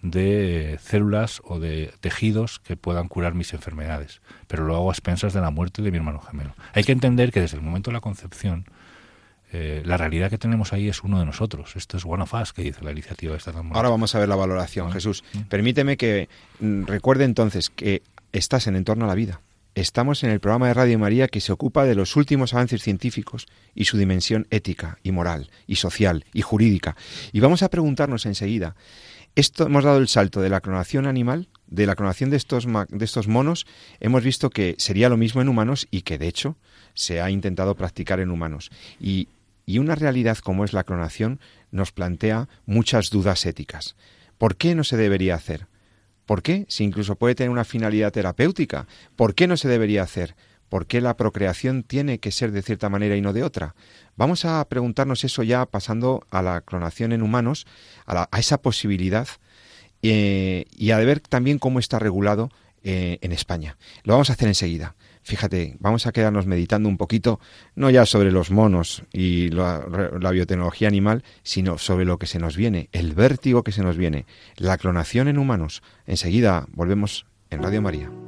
de 0.02 0.78
células 0.80 1.42
o 1.44 1.58
de 1.58 1.92
tejidos 1.98 2.60
que 2.60 2.76
puedan 2.76 3.08
curar 3.08 3.34
mis 3.34 3.52
enfermedades, 3.52 4.22
pero 4.46 4.64
lo 4.64 4.76
hago 4.76 4.90
a 4.90 4.92
expensas 4.92 5.32
de 5.32 5.40
la 5.40 5.50
muerte 5.50 5.82
de 5.82 5.90
mi 5.90 5.96
hermano 5.96 6.20
gemelo. 6.20 6.54
Hay 6.74 6.84
que 6.84 6.92
entender 6.92 7.32
que 7.32 7.40
desde 7.40 7.56
el 7.56 7.64
momento 7.64 7.90
de 7.90 7.94
la 7.94 8.00
concepción 8.00 8.66
eh, 9.52 9.82
la 9.84 9.96
realidad 9.96 10.30
que 10.30 10.38
tenemos 10.38 10.72
ahí 10.72 10.88
es 10.88 11.02
uno 11.02 11.18
de 11.18 11.26
nosotros. 11.26 11.76
Esto 11.76 11.96
es 11.96 12.04
one 12.04 12.22
of 12.22 12.34
us, 12.34 12.52
que 12.52 12.62
dice 12.62 12.84
la 12.84 12.92
iniciativa 12.92 13.36
esta 13.36 13.52
tan. 13.52 13.74
Ahora 13.74 13.88
vamos 13.88 14.14
a 14.14 14.18
ver 14.18 14.28
la 14.28 14.36
valoración, 14.36 14.92
Jesús. 14.92 15.24
mm. 15.32 15.40
Permíteme 15.42 15.96
que 15.96 16.28
mm, 16.60 16.84
recuerde 16.84 17.24
entonces 17.24 17.70
que 17.70 18.02
estás 18.32 18.66
en 18.66 18.76
Entorno 18.76 19.06
a 19.06 19.08
la 19.08 19.14
Vida. 19.14 19.40
Estamos 19.74 20.24
en 20.24 20.30
el 20.30 20.40
programa 20.40 20.66
de 20.66 20.74
Radio 20.74 20.98
María 20.98 21.28
que 21.28 21.40
se 21.40 21.52
ocupa 21.52 21.84
de 21.84 21.94
los 21.94 22.16
últimos 22.16 22.52
avances 22.52 22.82
científicos 22.82 23.46
y 23.74 23.84
su 23.84 23.96
dimensión 23.96 24.46
ética 24.50 24.98
y 25.04 25.12
moral 25.12 25.50
y 25.68 25.76
social 25.76 26.24
y 26.32 26.42
jurídica. 26.42 26.96
Y 27.32 27.40
vamos 27.40 27.62
a 27.62 27.68
preguntarnos 27.68 28.26
enseguida, 28.26 28.74
esto 29.36 29.66
hemos 29.66 29.84
dado 29.84 29.98
el 29.98 30.08
salto 30.08 30.40
de 30.40 30.48
la 30.48 30.60
clonación 30.60 31.06
animal, 31.06 31.48
de 31.68 31.86
la 31.86 31.94
clonación 31.94 32.28
de 32.28 32.36
estos 32.36 32.66
de 32.66 33.04
estos 33.04 33.28
monos, 33.28 33.66
hemos 34.00 34.24
visto 34.24 34.50
que 34.50 34.74
sería 34.78 35.08
lo 35.08 35.16
mismo 35.16 35.40
en 35.40 35.48
humanos 35.48 35.86
y 35.92 36.02
que 36.02 36.18
de 36.18 36.26
hecho 36.26 36.56
se 36.94 37.20
ha 37.20 37.30
intentado 37.30 37.76
practicar 37.76 38.18
en 38.18 38.30
humanos. 38.30 38.70
Y 38.98 39.28
y 39.68 39.78
una 39.80 39.94
realidad 39.94 40.38
como 40.38 40.64
es 40.64 40.72
la 40.72 40.82
clonación 40.84 41.40
nos 41.70 41.92
plantea 41.92 42.48
muchas 42.64 43.10
dudas 43.10 43.44
éticas. 43.44 43.96
¿Por 44.38 44.56
qué 44.56 44.74
no 44.74 44.82
se 44.82 44.96
debería 44.96 45.34
hacer? 45.34 45.66
¿Por 46.24 46.40
qué? 46.42 46.64
Si 46.70 46.84
incluso 46.84 47.16
puede 47.16 47.34
tener 47.34 47.50
una 47.50 47.64
finalidad 47.66 48.10
terapéutica. 48.10 48.86
¿Por 49.14 49.34
qué 49.34 49.46
no 49.46 49.58
se 49.58 49.68
debería 49.68 50.02
hacer? 50.02 50.36
¿Por 50.70 50.86
qué 50.86 51.02
la 51.02 51.18
procreación 51.18 51.82
tiene 51.82 52.18
que 52.18 52.30
ser 52.32 52.50
de 52.50 52.62
cierta 52.62 52.88
manera 52.88 53.14
y 53.16 53.20
no 53.20 53.34
de 53.34 53.42
otra? 53.42 53.74
Vamos 54.16 54.46
a 54.46 54.66
preguntarnos 54.68 55.22
eso 55.24 55.42
ya 55.42 55.66
pasando 55.66 56.26
a 56.30 56.40
la 56.40 56.62
clonación 56.62 57.12
en 57.12 57.20
humanos, 57.22 57.66
a, 58.06 58.14
la- 58.14 58.28
a 58.32 58.38
esa 58.38 58.62
posibilidad 58.62 59.28
eh, 60.02 60.64
y 60.76 60.92
a 60.92 60.98
ver 60.98 61.20
también 61.20 61.58
cómo 61.58 61.78
está 61.78 61.98
regulado 61.98 62.50
eh, 62.82 63.18
en 63.20 63.32
España. 63.32 63.76
Lo 64.04 64.14
vamos 64.14 64.30
a 64.30 64.32
hacer 64.32 64.48
enseguida. 64.48 64.94
Fíjate, 65.28 65.76
vamos 65.78 66.06
a 66.06 66.12
quedarnos 66.12 66.46
meditando 66.46 66.88
un 66.88 66.96
poquito, 66.96 67.38
no 67.74 67.90
ya 67.90 68.06
sobre 68.06 68.32
los 68.32 68.50
monos 68.50 69.02
y 69.12 69.50
la, 69.50 69.84
la 70.18 70.30
biotecnología 70.30 70.88
animal, 70.88 71.22
sino 71.42 71.76
sobre 71.76 72.06
lo 72.06 72.18
que 72.18 72.26
se 72.26 72.38
nos 72.38 72.56
viene, 72.56 72.88
el 72.92 73.12
vértigo 73.12 73.62
que 73.62 73.72
se 73.72 73.82
nos 73.82 73.98
viene, 73.98 74.24
la 74.56 74.78
clonación 74.78 75.28
en 75.28 75.36
humanos. 75.36 75.82
Enseguida 76.06 76.66
volvemos 76.72 77.26
en 77.50 77.62
Radio 77.62 77.82
María. 77.82 78.27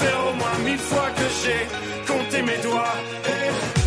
faire 0.00 0.20
au 0.28 0.34
moins 0.34 0.58
mille 0.64 0.78
fois 0.78 1.08
que 1.18 1.26
j'ai 1.40 1.62
compté 2.10 2.42
mes 2.42 2.58
doigts. 2.62 2.96
Eh, 3.26 3.79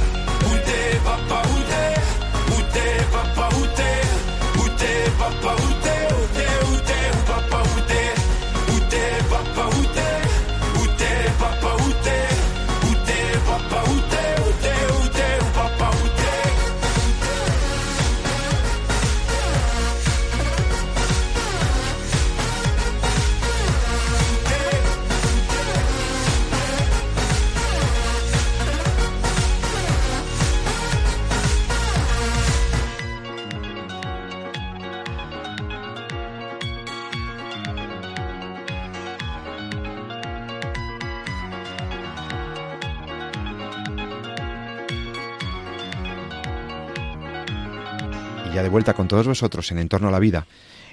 vosotros 49.27 49.71
en 49.71 49.79
Entorno 49.79 50.07
a 50.07 50.11
la 50.11 50.19
Vida. 50.19 50.47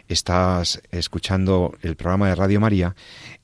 Estás 0.09 0.83
escuchando 0.91 1.77
el 1.83 1.97
programa 1.97 2.29
de 2.29 2.35
Radio 2.35 2.61
María 2.61 2.97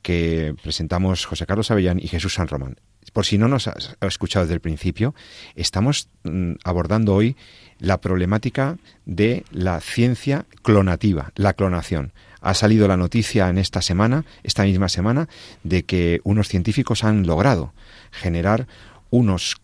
que 0.02 0.54
presentamos 0.62 1.24
José 1.24 1.46
Carlos 1.46 1.70
Avellán 1.70 1.98
y 2.00 2.08
Jesús 2.08 2.34
San 2.34 2.48
Román. 2.48 2.76
Por 3.12 3.24
si 3.24 3.38
no 3.38 3.48
nos 3.48 3.68
has 3.68 3.96
escuchado 4.00 4.44
desde 4.44 4.54
el 4.54 4.60
principio, 4.60 5.14
estamos 5.54 6.08
mm, 6.24 6.52
abordando 6.64 7.14
hoy 7.14 7.36
la 7.78 8.00
problemática 8.00 8.78
de 9.04 9.44
la 9.50 9.80
ciencia 9.80 10.46
clonativa, 10.62 11.32
la 11.34 11.52
clonación. 11.52 12.12
Ha 12.40 12.54
salido 12.54 12.88
la 12.88 12.96
noticia 12.96 13.48
en 13.48 13.58
esta 13.58 13.80
semana, 13.80 14.24
esta 14.42 14.64
misma 14.64 14.88
semana, 14.88 15.28
de 15.62 15.84
que 15.84 16.20
unos 16.24 16.48
científicos 16.48 17.04
han 17.04 17.26
logrado 17.26 17.72
generar 18.10 18.66
unos 19.10 19.56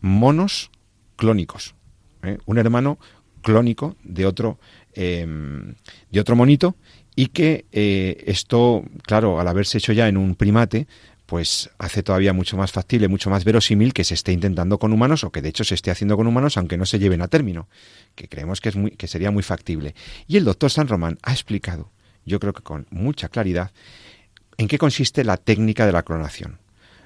monos 0.00 0.70
clónicos, 1.16 1.74
¿eh? 2.22 2.38
un 2.46 2.58
hermano 2.58 2.98
clónico 3.42 3.96
de 4.02 4.26
otro, 4.26 4.58
em, 4.94 5.74
de 6.10 6.20
otro 6.20 6.36
monito, 6.36 6.76
y 7.14 7.26
que 7.26 7.66
eh, 7.72 8.24
esto, 8.26 8.84
claro, 9.02 9.38
al 9.38 9.48
haberse 9.48 9.78
hecho 9.78 9.92
ya 9.92 10.08
en 10.08 10.16
un 10.16 10.34
primate, 10.34 10.86
pues 11.26 11.70
hace 11.78 12.02
todavía 12.02 12.32
mucho 12.32 12.56
más 12.56 12.72
factible, 12.72 13.08
mucho 13.08 13.30
más 13.30 13.44
verosímil 13.44 13.94
que 13.94 14.04
se 14.04 14.14
esté 14.14 14.32
intentando 14.32 14.78
con 14.78 14.92
humanos 14.92 15.24
o 15.24 15.30
que 15.30 15.40
de 15.40 15.48
hecho 15.48 15.64
se 15.64 15.74
esté 15.74 15.90
haciendo 15.90 16.16
con 16.16 16.26
humanos 16.26 16.56
aunque 16.58 16.76
no 16.76 16.84
se 16.84 16.98
lleven 16.98 17.22
a 17.22 17.28
término, 17.28 17.68
que 18.14 18.28
creemos 18.28 18.60
que, 18.60 18.68
es 18.68 18.76
muy, 18.76 18.90
que 18.90 19.06
sería 19.08 19.30
muy 19.30 19.42
factible. 19.42 19.94
Y 20.26 20.36
el 20.36 20.44
doctor 20.44 20.70
San 20.70 20.88
Román 20.88 21.18
ha 21.22 21.32
explicado, 21.32 21.90
yo 22.26 22.38
creo 22.38 22.52
que 22.52 22.62
con 22.62 22.86
mucha 22.90 23.28
claridad, 23.28 23.70
en 24.58 24.68
qué 24.68 24.78
consiste 24.78 25.24
la 25.24 25.38
técnica 25.38 25.86
de 25.86 25.92
la 25.92 26.02
clonación. 26.02 26.58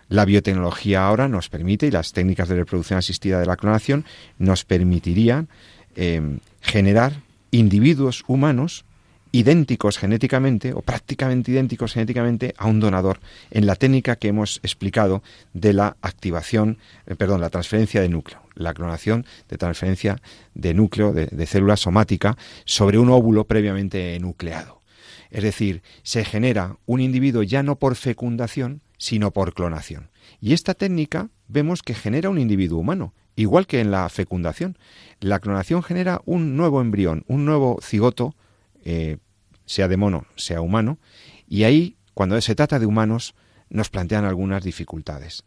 La 0.09 0.25
biotecnología 0.25 1.07
ahora 1.07 1.29
nos 1.29 1.49
permite, 1.49 1.87
y 1.87 1.91
las 1.91 2.13
técnicas 2.13 2.49
de 2.49 2.57
reproducción 2.57 2.99
asistida 2.99 3.41
de 3.41 3.47
la 3.47 3.57
clonación, 3.57 4.05
nos 4.39 4.65
permitirían 4.65 5.49
eh, 5.97 6.39
generar 6.61 7.23
individuos 7.51 8.25
humanos 8.27 8.85
idénticos 9.33 9.99
genéticamente 9.99 10.73
o 10.73 10.81
prácticamente 10.81 11.51
idénticos 11.51 11.93
genéticamente 11.93 12.55
a 12.57 12.67
un 12.67 12.81
donador 12.81 13.21
en 13.51 13.67
la 13.67 13.77
técnica 13.77 14.17
que 14.17 14.29
hemos 14.29 14.61
explicado 14.63 15.23
de 15.53 15.73
la 15.73 15.97
activación, 16.01 16.79
eh, 17.07 17.17
perdón, 17.17 17.41
la 17.41 17.51
transferencia 17.51 18.01
de 18.01 18.09
núcleo, 18.09 18.41
la 18.55 18.73
clonación 18.73 19.27
de 19.49 19.59
transferencia 19.59 20.23
de 20.55 20.73
núcleo 20.75 21.13
de, 21.13 21.27
de 21.27 21.47
célula 21.47 21.77
somática 21.77 22.39
sobre 22.65 22.99
un 22.99 23.11
óvulo 23.11 23.45
previamente 23.45 24.19
nucleado. 24.21 24.83
Es 25.31 25.43
decir, 25.43 25.83
se 26.03 26.25
genera 26.25 26.79
un 26.87 27.01
individuo 27.01 27.43
ya 27.43 27.63
no 27.63 27.77
por 27.77 27.97
fecundación, 27.97 28.81
sino 28.97 29.33
por 29.33 29.53
clonación. 29.53 30.09
Y 30.41 30.55
esta 30.55 30.73
técnica 30.73 31.29
vemos 31.49 31.83
que 31.83 31.95
genera 31.95 32.31
un 32.31 32.39
individuo 32.39 32.79
humano, 32.79 33.13
igual 33.37 33.67
que 33.67 33.81
en 33.81 33.91
la 33.91 34.09
fecundación. 34.09 34.77
La 35.21 35.39
clonación 35.39 35.83
genera 35.83 36.21
un 36.25 36.57
nuevo 36.57 36.81
embrión, 36.81 37.25
un 37.29 37.45
nuevo 37.45 37.79
cigoto, 37.83 38.35
eh, 38.85 39.19
sea 39.65 39.89
de 39.89 39.97
mono, 39.97 40.27
sea 40.37 40.61
humano, 40.61 40.99
y 41.49 41.65
ahí, 41.65 41.97
cuando 42.15 42.41
se 42.41 42.55
trata 42.55 42.79
de 42.79 42.87
humanos, 42.87 43.35
nos 43.69 43.91
plantean 43.91 44.25
algunas 44.25 44.65
dificultades. 44.65 45.45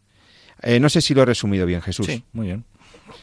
Eh, 0.62 0.80
no 0.80 0.90
sé 0.90 1.02
si 1.02 1.14
lo 1.14 1.22
he 1.22 1.26
resumido 1.26 1.66
bien, 1.66 1.82
Jesús. 1.82 2.06
Sí, 2.06 2.24
muy 2.34 2.48
bien. 2.48 2.66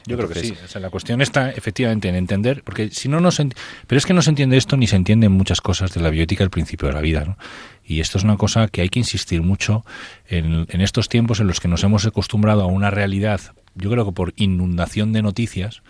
Yo 0.06 0.16
creo 0.16 0.28
que 0.28 0.40
sí. 0.40 0.54
O 0.64 0.68
sea, 0.68 0.80
la 0.80 0.90
cuestión 0.90 1.20
está 1.20 1.50
efectivamente 1.50 2.08
en 2.08 2.16
entender, 2.16 2.62
porque 2.64 2.90
si 2.90 3.08
no, 3.08 3.20
no 3.20 3.30
se 3.30 3.48
Pero 3.86 3.98
es 3.98 4.06
que 4.06 4.14
no 4.14 4.22
se 4.22 4.30
entiende 4.30 4.56
esto 4.56 4.76
ni 4.76 4.86
se 4.86 4.96
entienden 4.96 5.32
muchas 5.32 5.60
cosas 5.60 5.92
de 5.92 6.00
la 6.00 6.10
bioética 6.10 6.42
al 6.42 6.50
principio 6.50 6.88
de 6.88 6.94
la 6.94 7.00
vida. 7.00 7.24
¿no? 7.24 7.36
Y 7.84 8.00
esto 8.00 8.18
es 8.18 8.24
una 8.24 8.36
cosa 8.36 8.68
que 8.68 8.80
hay 8.80 8.88
que 8.88 8.98
insistir 8.98 9.42
mucho 9.42 9.84
en, 10.26 10.66
en 10.68 10.80
estos 10.80 11.08
tiempos 11.08 11.40
en 11.40 11.46
los 11.46 11.60
que 11.60 11.68
nos 11.68 11.84
hemos 11.84 12.06
acostumbrado 12.06 12.62
a 12.62 12.66
una 12.66 12.90
realidad, 12.90 13.40
yo 13.76 13.90
creo 13.90 14.04
que 14.04 14.12
por 14.12 14.32
inundación 14.36 15.12
de 15.12 15.22
noticias, 15.22 15.82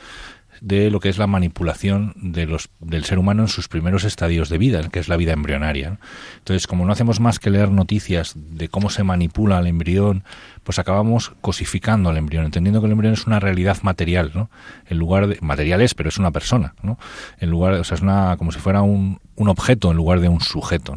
de 0.61 0.91
lo 0.91 1.01
que 1.01 1.09
es 1.09 1.19
la 1.19 1.27
manipulación 1.27 2.15
de 2.17 2.47
los, 2.47 2.71
del 2.81 3.05
ser 3.05 3.19
humano 3.19 3.43
en 3.43 3.49
sus 3.49 3.69
primeros 3.69 4.05
estadios 4.05 4.49
de 4.49 4.59
vida, 4.59 4.89
que 4.89 4.99
es 4.99 5.09
la 5.09 5.17
vida 5.17 5.33
embrionaria. 5.33 5.99
Entonces, 6.39 6.67
como 6.67 6.87
no 6.87 6.93
hacemos 6.93 7.21
más 7.21 7.39
que 7.39 7.51
leer 7.51 7.71
noticias 7.71 8.33
de 8.37 8.69
cómo 8.69 8.91
se 8.91 9.05
manipula 9.05 9.59
al 9.59 9.67
embrión, 9.67 10.25
pues 10.65 10.79
acabamos 10.79 11.33
cosificando 11.41 12.11
al 12.11 12.17
embrión, 12.17 12.45
entendiendo 12.45 12.81
que 12.81 12.87
el 12.87 12.93
embrión 12.93 13.15
es 13.15 13.27
una 13.27 13.41
realidad 13.41 13.79
material, 13.83 14.33
¿no? 14.35 14.51
En 14.87 14.99
lugar 14.99 15.27
de 15.27 15.39
material 15.41 15.81
es, 15.83 15.95
pero 15.95 16.09
es 16.09 16.19
una 16.19 16.31
persona, 16.31 16.75
¿no? 16.83 16.99
En 17.39 17.51
lugar, 17.51 17.75
o 17.75 17.85
sea, 17.85 17.97
es 17.97 18.03
una 18.03 18.37
como 18.37 18.53
si 18.53 18.59
fuera 18.59 18.83
un, 18.83 19.21
un 19.35 19.49
objeto 19.49 19.91
en 19.91 19.97
lugar 19.97 20.21
de 20.21 20.29
un 20.29 20.41
sujeto. 20.41 20.97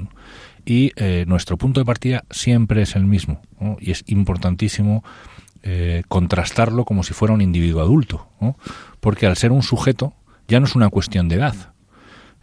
Y 0.66 0.92
eh, 0.98 1.26
nuestro 1.28 1.58
punto 1.58 1.80
de 1.80 1.86
partida 1.86 2.24
siempre 2.30 2.84
es 2.84 2.96
el 2.96 3.06
mismo, 3.06 3.42
y 3.80 3.92
es 3.92 4.04
importantísimo 4.08 5.04
eh, 5.64 6.04
contrastarlo 6.08 6.86
como 6.86 7.04
si 7.04 7.14
fuera 7.14 7.34
un 7.34 7.42
individuo 7.42 7.82
adulto, 7.82 8.28
porque 9.00 9.28
al 9.28 9.38
ser 9.38 9.52
un 9.52 9.64
sujeto 9.64 10.14
ya 10.48 10.60
no 10.60 10.66
es 10.66 10.76
una 10.76 10.90
cuestión 10.90 11.30
de 11.30 11.36
edad. 11.36 11.74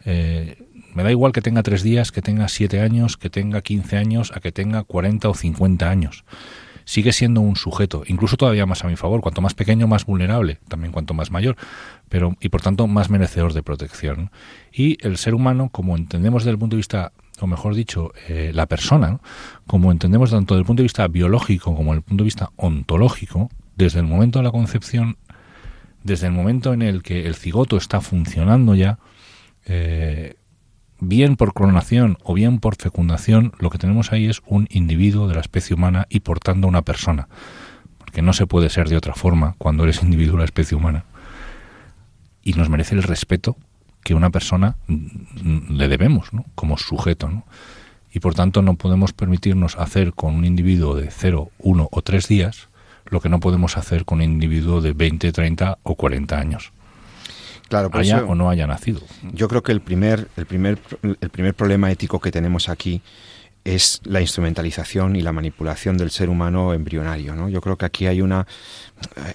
Eh, 0.04 0.62
me 0.94 1.02
da 1.02 1.10
igual 1.10 1.32
que 1.32 1.42
tenga 1.42 1.62
tres 1.62 1.82
días, 1.82 2.12
que 2.12 2.22
tenga 2.22 2.48
siete 2.48 2.80
años, 2.80 3.16
que 3.16 3.28
tenga 3.28 3.60
quince 3.60 3.98
años, 3.98 4.32
a 4.34 4.40
que 4.40 4.52
tenga 4.52 4.82
cuarenta 4.84 5.28
o 5.28 5.34
cincuenta 5.34 5.90
años. 5.90 6.24
Sigue 6.84 7.12
siendo 7.12 7.40
un 7.40 7.56
sujeto, 7.56 8.04
incluso 8.06 8.36
todavía 8.36 8.64
más 8.64 8.84
a 8.84 8.86
mi 8.86 8.94
favor. 8.94 9.20
Cuanto 9.20 9.40
más 9.40 9.54
pequeño, 9.54 9.88
más 9.88 10.06
vulnerable, 10.06 10.60
también 10.68 10.92
cuanto 10.92 11.14
más 11.14 11.32
mayor, 11.32 11.56
pero 12.08 12.36
y 12.40 12.48
por 12.48 12.62
tanto 12.62 12.86
más 12.86 13.10
merecedor 13.10 13.52
de 13.54 13.64
protección. 13.64 14.30
Y 14.72 14.96
el 15.04 15.16
ser 15.16 15.34
humano, 15.34 15.68
como 15.70 15.96
entendemos 15.96 16.44
desde 16.44 16.52
el 16.52 16.58
punto 16.58 16.76
de 16.76 16.78
vista 16.78 17.12
o 17.40 17.46
mejor 17.46 17.74
dicho, 17.74 18.12
eh, 18.28 18.50
la 18.54 18.66
persona, 18.66 19.20
como 19.66 19.92
entendemos 19.92 20.30
tanto 20.30 20.54
desde 20.54 20.62
el 20.62 20.66
punto 20.66 20.82
de 20.82 20.86
vista 20.86 21.06
biológico 21.08 21.74
como 21.74 21.92
desde 21.92 21.98
el 21.98 22.02
punto 22.02 22.22
de 22.22 22.26
vista 22.26 22.50
ontológico, 22.56 23.50
desde 23.76 24.00
el 24.00 24.06
momento 24.06 24.38
de 24.38 24.44
la 24.44 24.50
concepción, 24.50 25.16
desde 26.02 26.26
el 26.28 26.32
momento 26.32 26.72
en 26.72 26.82
el 26.82 27.02
que 27.02 27.26
el 27.26 27.34
cigoto 27.34 27.76
está 27.76 28.00
funcionando 28.00 28.74
ya, 28.74 28.98
eh, 29.66 30.34
bien 31.00 31.36
por 31.36 31.52
clonación 31.52 32.16
o 32.22 32.34
bien 32.34 32.58
por 32.58 32.76
fecundación, 32.76 33.52
lo 33.58 33.70
que 33.70 33.78
tenemos 33.78 34.12
ahí 34.12 34.26
es 34.26 34.40
un 34.46 34.66
individuo 34.70 35.28
de 35.28 35.34
la 35.34 35.40
especie 35.40 35.74
humana 35.74 36.06
y 36.08 36.20
por 36.20 36.40
tanto 36.40 36.68
una 36.68 36.82
persona. 36.82 37.28
Porque 37.98 38.22
no 38.22 38.32
se 38.32 38.46
puede 38.46 38.70
ser 38.70 38.88
de 38.88 38.96
otra 38.96 39.14
forma 39.14 39.56
cuando 39.58 39.84
eres 39.84 40.02
individuo 40.02 40.36
de 40.36 40.40
la 40.40 40.44
especie 40.46 40.76
humana. 40.76 41.04
Y 42.42 42.52
nos 42.54 42.70
merece 42.70 42.94
el 42.94 43.02
respeto 43.02 43.56
que 44.06 44.14
una 44.14 44.30
persona 44.30 44.76
le 44.86 45.88
debemos 45.88 46.32
¿no? 46.32 46.44
como 46.54 46.78
sujeto. 46.78 47.28
¿no? 47.28 47.44
Y 48.12 48.20
por 48.20 48.36
tanto 48.36 48.62
no 48.62 48.74
podemos 48.74 49.12
permitirnos 49.12 49.74
hacer 49.74 50.12
con 50.12 50.36
un 50.36 50.44
individuo 50.44 50.94
de 50.94 51.10
0, 51.10 51.50
1 51.58 51.88
o 51.90 52.02
3 52.02 52.28
días 52.28 52.68
lo 53.06 53.20
que 53.20 53.28
no 53.28 53.40
podemos 53.40 53.76
hacer 53.76 54.04
con 54.04 54.18
un 54.18 54.22
individuo 54.22 54.80
de 54.80 54.92
20, 54.92 55.32
30 55.32 55.78
o 55.82 55.96
40 55.96 56.38
años. 56.38 56.72
Claro, 57.68 57.90
haya 57.94 58.22
o 58.22 58.36
no 58.36 58.48
haya 58.48 58.68
nacido. 58.68 59.00
Yo 59.32 59.48
creo 59.48 59.64
que 59.64 59.72
el 59.72 59.80
primer, 59.80 60.28
el 60.36 60.46
primer, 60.46 60.78
el 61.02 61.30
primer 61.30 61.54
problema 61.54 61.90
ético 61.90 62.20
que 62.20 62.30
tenemos 62.30 62.68
aquí 62.68 63.02
es 63.66 64.00
la 64.04 64.20
instrumentalización 64.20 65.16
y 65.16 65.22
la 65.22 65.32
manipulación 65.32 65.98
del 65.98 66.12
ser 66.12 66.28
humano 66.28 66.72
embrionario. 66.72 67.34
¿no? 67.34 67.48
Yo 67.48 67.60
creo 67.60 67.76
que 67.76 67.84
aquí 67.84 68.06
hay 68.06 68.20
una, 68.20 68.46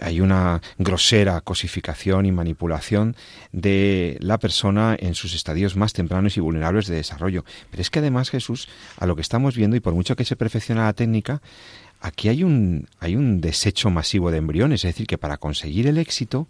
hay 0.02 0.22
una 0.22 0.62
grosera 0.78 1.42
cosificación 1.42 2.26
y 2.26 2.32
manipulación 2.32 3.18
de 3.52 4.18
la 4.22 4.40
persona 4.40 4.96
en 4.98 5.16
sus 5.16 5.36
estadios 5.36 5.76
más 5.76 5.92
tempranos 5.92 6.38
y 6.38 6.40
vulnerables 6.40 6.88
de 6.88 6.96
desarrollo. 6.96 7.44
Pero 7.72 7.82
es 7.82 7.90
que 7.90 8.00
además, 8.00 8.30
Jesús, 8.30 8.70
a 8.98 9.06
lo 9.06 9.18
que 9.18 9.22
estamos 9.22 9.58
viendo, 9.58 9.76
y 9.76 9.82
por 9.82 9.94
mucho 9.94 10.16
que 10.16 10.24
se 10.24 10.38
perfecciona 10.38 10.86
la 10.86 10.94
técnica, 10.94 11.42
aquí 12.00 12.30
hay 12.30 12.46
un, 12.46 12.88
hay 13.00 13.18
un 13.18 13.42
desecho 13.42 13.90
masivo 13.90 14.32
de 14.32 14.38
embriones. 14.38 14.86
Es 14.86 14.94
decir, 14.94 15.08
que 15.08 15.18
para 15.18 15.36
conseguir 15.36 15.88
el 15.88 15.98
éxito, 15.98 16.48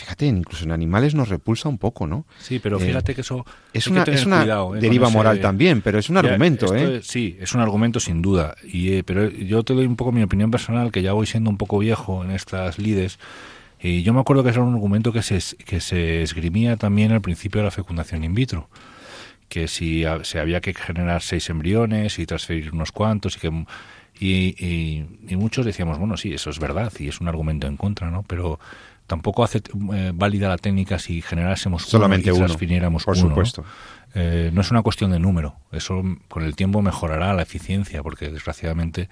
fíjate, 0.00 0.26
incluso 0.26 0.64
en 0.64 0.72
animales 0.72 1.14
nos 1.14 1.28
repulsa 1.28 1.68
un 1.68 1.76
poco, 1.76 2.06
¿no? 2.06 2.24
Sí, 2.38 2.58
pero 2.58 2.78
eh, 2.78 2.86
fíjate 2.86 3.14
que 3.14 3.20
eso 3.20 3.44
es 3.74 3.86
una, 3.86 4.02
es 4.04 4.24
una 4.24 4.44
¿eh? 4.44 4.80
deriva 4.80 5.10
moral 5.10 5.40
también, 5.40 5.82
pero 5.82 5.98
es 5.98 6.08
un 6.08 6.16
argumento, 6.16 6.74
¿eh? 6.74 7.00
sí, 7.02 7.36
es 7.38 7.54
un 7.54 7.60
argumento 7.60 8.00
sin 8.00 8.22
duda. 8.22 8.56
Y 8.64 8.94
eh, 8.94 9.04
pero 9.04 9.28
yo 9.28 9.62
te 9.62 9.74
doy 9.74 9.84
un 9.84 9.96
poco 9.96 10.10
mi 10.10 10.22
opinión 10.22 10.50
personal, 10.50 10.90
que 10.90 11.02
ya 11.02 11.12
voy 11.12 11.26
siendo 11.26 11.50
un 11.50 11.58
poco 11.58 11.78
viejo 11.78 12.24
en 12.24 12.30
estas 12.30 12.78
lides. 12.78 13.18
Y 13.78 14.02
yo 14.02 14.14
me 14.14 14.20
acuerdo 14.20 14.42
que 14.42 14.50
era 14.50 14.62
un 14.62 14.74
argumento 14.74 15.12
que 15.12 15.22
se, 15.22 15.38
que 15.64 15.80
se 15.80 16.22
esgrimía 16.22 16.76
también 16.76 17.12
al 17.12 17.20
principio 17.20 17.60
de 17.60 17.66
la 17.66 17.70
fecundación 17.70 18.24
in 18.24 18.34
vitro 18.34 18.68
que 19.48 19.66
si 19.66 20.04
se 20.22 20.38
había 20.38 20.60
que 20.60 20.72
generar 20.72 21.22
seis 21.22 21.50
embriones 21.50 22.20
y 22.20 22.24
transferir 22.24 22.72
unos 22.72 22.92
cuantos 22.92 23.36
y 23.36 23.40
que 23.40 23.64
y, 24.20 24.54
y, 25.28 25.36
muchos 25.36 25.66
decíamos 25.66 25.98
bueno 25.98 26.16
sí 26.16 26.32
eso 26.32 26.50
es 26.50 26.60
verdad 26.60 26.92
y 27.00 27.08
es 27.08 27.20
un 27.20 27.26
argumento 27.26 27.66
en 27.66 27.76
contra 27.76 28.10
no 28.10 28.22
pero 28.22 28.60
tampoco 29.10 29.42
hace 29.42 29.58
eh, 29.92 30.12
válida 30.14 30.48
la 30.48 30.56
técnica 30.56 31.00
si 31.00 31.20
generásemos 31.20 31.82
solamente 31.82 32.30
uno 32.30 32.44
y 32.44 32.46
transfiriéramos 32.46 33.04
por 33.04 33.16
uno, 33.16 33.28
supuesto. 33.28 33.62
¿no? 33.62 33.68
Eh, 34.14 34.50
no 34.52 34.60
es 34.60 34.70
una 34.70 34.82
cuestión 34.82 35.10
de 35.10 35.18
número, 35.18 35.56
eso 35.72 36.02
con 36.28 36.44
el 36.44 36.54
tiempo 36.54 36.80
mejorará 36.80 37.34
la 37.34 37.42
eficiencia, 37.42 38.02
porque 38.04 38.30
desgraciadamente 38.30 39.08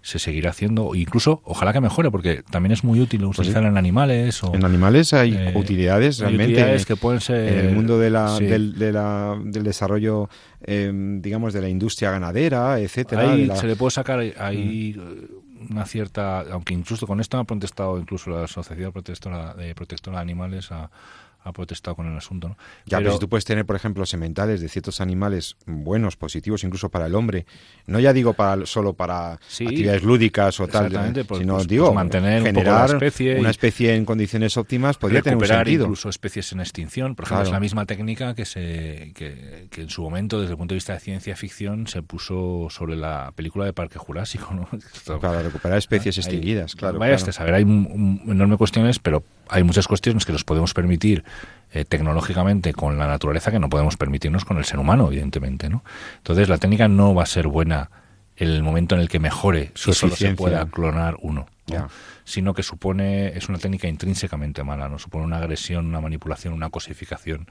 se 0.00 0.18
seguirá 0.18 0.50
haciendo, 0.50 0.94
incluso 0.94 1.40
ojalá 1.44 1.72
que 1.72 1.80
mejore, 1.80 2.10
porque 2.10 2.42
también 2.50 2.72
es 2.72 2.82
muy 2.84 3.00
útil 3.00 3.22
Pues 3.34 3.48
sí. 3.48 3.54
en 3.54 3.76
animales. 3.76 4.42
O, 4.44 4.54
En 4.54 4.64
animales 4.64 5.12
hay 5.12 5.34
eh, 5.34 5.52
utilidades 5.54 6.20
hay 6.20 6.26
realmente 6.28 6.52
utilidades 6.54 6.86
que 6.86 6.96
pueden 6.96 7.20
ser 7.20 7.48
en 7.52 7.58
el 7.66 7.74
mundo 7.74 7.98
de 7.98 8.10
la, 8.10 8.36
sí. 8.38 8.44
del, 8.44 8.78
de 8.78 8.92
la- 8.92 9.36
del 9.42 9.64
desarrollo, 9.64 10.28
eh, 10.62 10.90
digamos, 11.20 11.52
de 11.52 11.60
la 11.62 11.68
industria 11.68 12.10
ganadera, 12.10 12.78
etcétera. 12.80 13.32
Ahí 13.32 13.46
la- 13.46 13.56
se 13.56 13.66
le 13.66 13.76
puede 13.76 13.90
sacar 13.90 14.18
ahí 14.38 14.96
eh, 14.98 15.26
una 15.70 15.84
cierta, 15.86 16.40
aunque 16.40 16.74
incluso 16.74 17.06
con 17.06 17.20
esto 17.20 17.38
ha 17.38 17.44
protestado 17.44 17.98
incluso 17.98 18.30
la 18.30 18.44
Asociación 18.44 18.92
Protectora 18.92 19.54
de 19.54 19.74
Protectora 19.74 20.18
de 20.18 20.22
Animales 20.22 20.70
a, 20.72 20.90
ha 21.44 21.52
protestado 21.52 21.96
con 21.96 22.06
el 22.06 22.16
asunto. 22.16 22.48
¿no? 22.48 22.56
Ya, 22.86 22.98
pero, 22.98 23.12
si 23.12 23.18
tú 23.18 23.28
puedes 23.28 23.44
tener, 23.44 23.64
por 23.64 23.76
ejemplo, 23.76 24.04
sementales 24.06 24.60
de 24.60 24.68
ciertos 24.68 25.00
animales 25.00 25.56
buenos, 25.66 26.16
positivos, 26.16 26.64
incluso 26.64 26.88
para 26.88 27.06
el 27.06 27.14
hombre, 27.14 27.46
no 27.86 28.00
ya 28.00 28.12
digo 28.12 28.34
para 28.34 28.66
solo 28.66 28.92
para 28.92 29.32
actividades 29.32 30.02
lúdicas 30.02 30.58
o 30.60 30.68
tal, 30.68 30.90
pues, 31.26 31.40
sino 31.40 31.56
pues, 31.56 31.68
digo 31.68 31.86
pues 31.86 31.94
mantener 31.94 32.42
generar 32.42 32.90
un 32.90 32.96
especie 32.96 33.38
una 33.38 33.50
especie 33.50 33.94
en 33.94 34.04
condiciones 34.04 34.56
óptimas 34.56 34.96
podría 34.96 35.22
tener 35.22 35.38
un 35.38 35.46
sentido. 35.46 35.84
incluso 35.84 36.08
especies 36.08 36.52
en 36.52 36.60
extinción. 36.60 37.14
Por 37.14 37.24
ejemplo, 37.26 37.44
es 37.44 37.52
la 37.52 37.60
misma 37.60 37.86
técnica 37.86 38.34
que 38.34 38.44
se 38.44 39.12
que, 39.14 39.68
en 39.76 39.90
su 39.90 40.02
momento, 40.02 40.40
desde 40.40 40.52
el 40.52 40.58
punto 40.58 40.74
de 40.74 40.76
vista 40.76 40.94
de 40.94 41.00
ciencia 41.00 41.36
ficción, 41.36 41.86
se 41.86 42.02
puso 42.02 42.68
sobre 42.70 42.96
la 42.96 43.32
película 43.34 43.64
de 43.64 43.72
Parque 43.72 43.98
Jurásico, 43.98 44.52
¿no? 44.54 44.68
Para 45.20 45.42
recuperar 45.42 45.78
especies 45.78 46.18
extinguidas, 46.18 46.74
claro. 46.74 46.98
Vaya 46.98 47.16
claro. 47.16 47.32
saber, 47.32 47.54
hay 47.54 47.62
un, 47.62 48.22
enormes 48.26 48.58
cuestiones, 48.58 48.98
pero 48.98 49.22
hay 49.50 49.62
muchas 49.62 49.88
cuestiones 49.88 50.24
que 50.24 50.32
nos 50.32 50.44
podemos 50.44 50.74
permitir 50.74 51.24
eh, 51.72 51.84
tecnológicamente 51.84 52.72
con 52.72 52.98
la 52.98 53.06
naturaleza 53.06 53.50
que 53.50 53.58
no 53.58 53.68
podemos 53.68 53.96
permitirnos 53.96 54.44
con 54.44 54.58
el 54.58 54.64
ser 54.64 54.78
humano, 54.78 55.08
evidentemente, 55.08 55.68
¿no? 55.68 55.84
Entonces 56.18 56.48
la 56.48 56.58
técnica 56.58 56.88
no 56.88 57.14
va 57.14 57.24
a 57.24 57.26
ser 57.26 57.48
buena 57.48 57.90
en 58.36 58.48
el 58.48 58.62
momento 58.62 58.94
en 58.94 59.00
el 59.00 59.08
que 59.08 59.18
mejore 59.18 59.72
si 59.74 59.92
solo 59.92 60.14
se 60.14 60.34
pueda 60.34 60.64
clonar 60.66 61.16
uno, 61.20 61.46
sino 62.24 62.54
que 62.54 62.62
supone 62.62 63.36
es 63.36 63.48
una 63.48 63.58
técnica 63.58 63.88
intrínsecamente 63.88 64.62
mala, 64.62 64.88
no 64.88 64.98
supone 64.98 65.24
una 65.24 65.38
agresión, 65.38 65.86
una 65.86 66.00
manipulación, 66.00 66.54
una 66.54 66.70
cosificación 66.70 67.48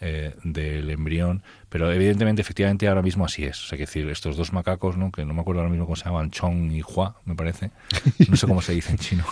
eh, 0.00 0.34
del 0.44 0.90
embrión, 0.90 1.42
pero 1.68 1.92
evidentemente, 1.92 2.40
efectivamente, 2.40 2.86
ahora 2.88 3.02
mismo 3.02 3.24
así 3.24 3.44
es. 3.44 3.64
O 3.64 3.66
sea, 3.66 3.76
que 3.76 3.84
decir, 3.84 4.08
estos 4.08 4.36
dos 4.36 4.52
macacos, 4.52 4.96
¿no? 4.96 5.10
que 5.10 5.24
no 5.24 5.34
me 5.34 5.40
acuerdo 5.40 5.60
ahora 5.60 5.70
mismo 5.70 5.86
cómo 5.86 5.96
se 5.96 6.04
llaman, 6.04 6.30
Chong 6.30 6.72
y 6.72 6.82
Hua, 6.82 7.16
me 7.24 7.34
parece. 7.34 7.70
No 8.28 8.36
sé 8.36 8.46
cómo 8.46 8.62
se 8.62 8.72
dice 8.72 8.92
en 8.92 8.98
chino. 8.98 9.24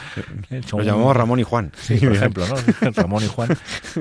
Los 0.50 0.86
llamamos 0.86 1.16
Ramón 1.16 1.40
y 1.40 1.42
Juan. 1.42 1.72
Sí, 1.76 1.98
por 1.98 2.14
ejemplo, 2.14 2.46
¿no? 2.48 2.90
Ramón 2.92 3.22
y 3.22 3.28
Juan 3.28 3.50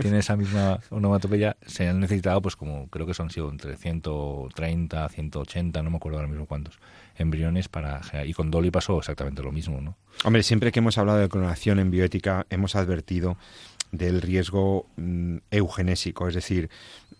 tienen 0.01 0.19
esa 0.19 0.35
misma 0.35 0.79
onomatopeya. 0.89 1.57
Se 1.65 1.87
han 1.87 1.99
necesitado, 1.99 2.41
pues 2.41 2.55
como 2.55 2.87
creo 2.87 3.05
que 3.05 3.13
son 3.13 3.29
sido 3.29 3.49
entre 3.49 3.75
130, 3.75 5.09
180, 5.09 5.83
no 5.83 5.89
me 5.89 5.97
acuerdo 5.97 6.19
ahora 6.19 6.29
mismo 6.29 6.45
cuántos 6.45 6.79
embriones 7.17 7.67
para 7.67 8.01
y 8.25 8.33
con 8.33 8.49
Dolly 8.49 8.71
pasó 8.71 8.97
exactamente 8.97 9.43
lo 9.43 9.51
mismo, 9.51 9.81
¿no? 9.81 9.97
Hombre, 10.23 10.43
siempre 10.43 10.71
que 10.71 10.79
hemos 10.79 10.97
hablado 10.97 11.19
de 11.19 11.29
clonación 11.29 11.79
en 11.79 11.91
bioética 11.91 12.45
hemos 12.49 12.75
advertido 12.75 13.37
del 13.93 14.21
riesgo 14.21 14.87
mm, 14.97 15.37
eugenésico, 15.51 16.27
es 16.27 16.35
decir, 16.35 16.69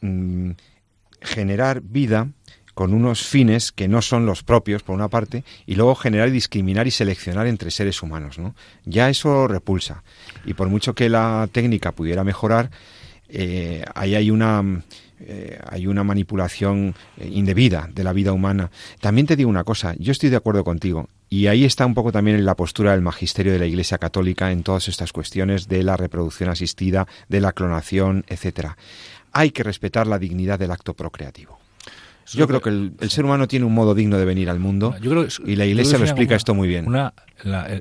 mm, 0.02 0.52
generar 1.22 1.82
vida 1.82 2.28
con 2.74 2.94
unos 2.94 3.22
fines 3.24 3.72
que 3.72 3.88
no 3.88 4.02
son 4.02 4.26
los 4.26 4.44
propios, 4.44 4.82
por 4.82 4.96
una 4.96 5.08
parte, 5.08 5.44
y 5.68 5.76
luego 5.76 5.94
generar 5.94 6.30
y 6.30 6.32
discriminar 6.32 6.88
y 6.88 6.92
seleccionar 6.92 7.46
entre 7.46 7.70
seres 7.70 8.02
humanos. 8.02 8.40
¿no? 8.40 8.56
Ya 8.84 9.10
eso 9.10 9.48
repulsa. 9.48 10.04
Y 10.44 10.56
por 10.56 10.70
mucho 10.70 10.96
que 10.96 11.08
la 11.08 11.48
técnica 11.52 11.92
pudiera 11.92 12.24
mejorar, 12.24 12.72
eh, 13.30 13.86
ahí 13.94 14.16
hay 14.16 14.32
una, 14.32 14.84
eh, 15.20 15.60
hay 15.70 15.86
una 15.86 16.04
manipulación 16.04 16.96
eh, 17.18 17.30
indebida 17.32 17.88
de 17.94 18.04
la 18.04 18.12
vida 18.14 18.34
humana. 18.34 18.72
También 19.00 19.28
te 19.28 19.36
digo 19.36 19.50
una 19.50 19.64
cosa, 19.64 19.96
yo 20.00 20.12
estoy 20.12 20.30
de 20.30 20.38
acuerdo 20.38 20.64
contigo. 20.64 21.08
Y 21.34 21.48
ahí 21.48 21.66
está 21.66 21.88
un 21.88 21.96
poco 21.96 22.12
también 22.12 22.38
en 22.38 22.46
la 22.46 22.54
postura 22.54 22.92
del 22.92 23.02
magisterio 23.02 23.54
de 23.54 23.58
la 23.58 23.66
Iglesia 23.66 23.98
Católica 23.98 24.52
en 24.52 24.62
todas 24.62 24.88
estas 24.88 25.12
cuestiones 25.12 25.68
de 25.68 25.82
la 25.82 25.98
reproducción 25.98 26.52
asistida, 26.52 27.08
de 27.28 27.42
la 27.42 27.54
clonación, 27.54 28.24
etcétera. 28.28 28.78
Hay 29.32 29.50
que 29.50 29.64
respetar 29.64 30.06
la 30.06 30.20
dignidad 30.20 30.60
del 30.60 30.70
acto 30.70 30.94
procreativo. 30.94 31.58
Yo 32.28 32.48
creo 32.48 32.62
que 32.62 32.70
el, 32.70 33.10
ser 33.10 33.26
humano 33.26 33.48
tiene 33.48 33.66
un 33.66 33.74
modo 33.74 33.96
digno 33.96 34.20
de 34.20 34.26
venir 34.26 34.48
al 34.48 34.60
mundo 34.60 34.94
y 35.44 35.56
la 35.56 35.66
Iglesia 35.66 35.98
lo 35.98 36.04
explica 36.04 36.36
esto 36.36 36.54
muy 36.54 36.68
bien. 36.68 36.86
Una, 36.86 37.16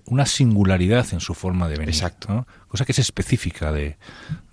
una, 0.07 0.25
singularidad 0.25 1.07
en 1.13 1.21
su 1.21 1.35
forma 1.35 1.69
de 1.69 1.77
venir. 1.77 1.91
Exacto. 1.91 2.47
Cosa 2.69 2.87
que 2.87 2.93
es 2.93 3.01
específica 3.01 3.71
de, 3.71 3.99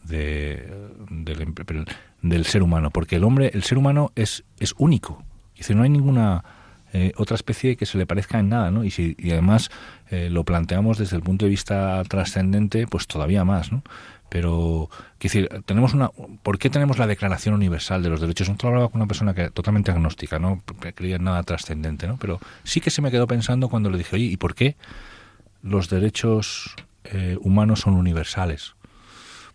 de, 0.04 0.74
del, 1.10 1.86
del, 2.22 2.46
ser 2.46 2.64
humano, 2.64 2.92
porque 2.92 3.16
el 3.16 3.24
hombre, 3.24 3.50
el 3.54 3.64
ser 3.64 3.78
humano 3.78 4.12
es, 4.18 4.44
es 4.60 4.76
único. 4.78 5.24
Dice, 5.56 5.74
no 5.74 5.84
hay 5.84 5.90
ninguna 5.90 6.44
eh, 6.94 7.14
otra 7.18 7.36
especie 7.36 7.76
que 7.76 7.86
se 7.86 7.98
le 7.98 8.06
parezca 8.06 8.40
en 8.40 8.50
nada, 8.50 8.72
¿no? 8.72 8.84
Y, 8.84 8.92
si, 8.92 9.16
y 9.20 9.32
además 9.32 9.70
eh, 10.10 10.30
lo 10.30 10.44
planteamos 10.44 10.98
desde 10.98 11.16
el 11.16 11.22
punto 11.22 11.46
de 11.46 11.50
vista 11.50 12.02
trascendente, 12.08 12.88
pues 12.88 13.08
todavía 13.08 13.46
más, 13.46 13.72
¿no? 13.72 13.84
Pero, 14.30 14.90
quiero 15.18 15.50
decir, 15.50 15.64
tenemos 15.66 15.94
una, 15.94 16.12
¿por 16.44 16.60
qué 16.60 16.70
tenemos 16.70 17.00
la 17.00 17.08
Declaración 17.08 17.56
Universal 17.56 18.04
de 18.04 18.10
los 18.10 18.22
Derechos? 18.22 18.48
No 18.50 18.56
hablaba 18.62 18.90
con 18.90 19.02
una 19.02 19.08
persona 19.08 19.34
que 19.34 19.50
totalmente 19.50 19.92
agnóstica, 19.92 20.38
no 20.38 20.62
creía 20.96 21.16
en 21.16 21.24
nada 21.24 21.42
trascendente, 21.44 22.08
¿no? 22.08 22.18
Pero 22.18 22.40
sí 22.64 22.80
que 22.80 22.92
se 22.92 23.02
me 23.02 23.10
quedó 23.10 23.26
pensando 23.26 23.70
cuando 23.70 23.90
le 23.90 23.98
dije, 23.98 24.16
oye, 24.16 24.26
¿y 24.26 24.38
por 24.38 24.54
qué 24.54 24.76
los 25.64 25.90
derechos 25.90 26.76
eh, 27.06 27.38
humanos 27.42 27.82
son 27.82 27.96
universales? 27.96 28.76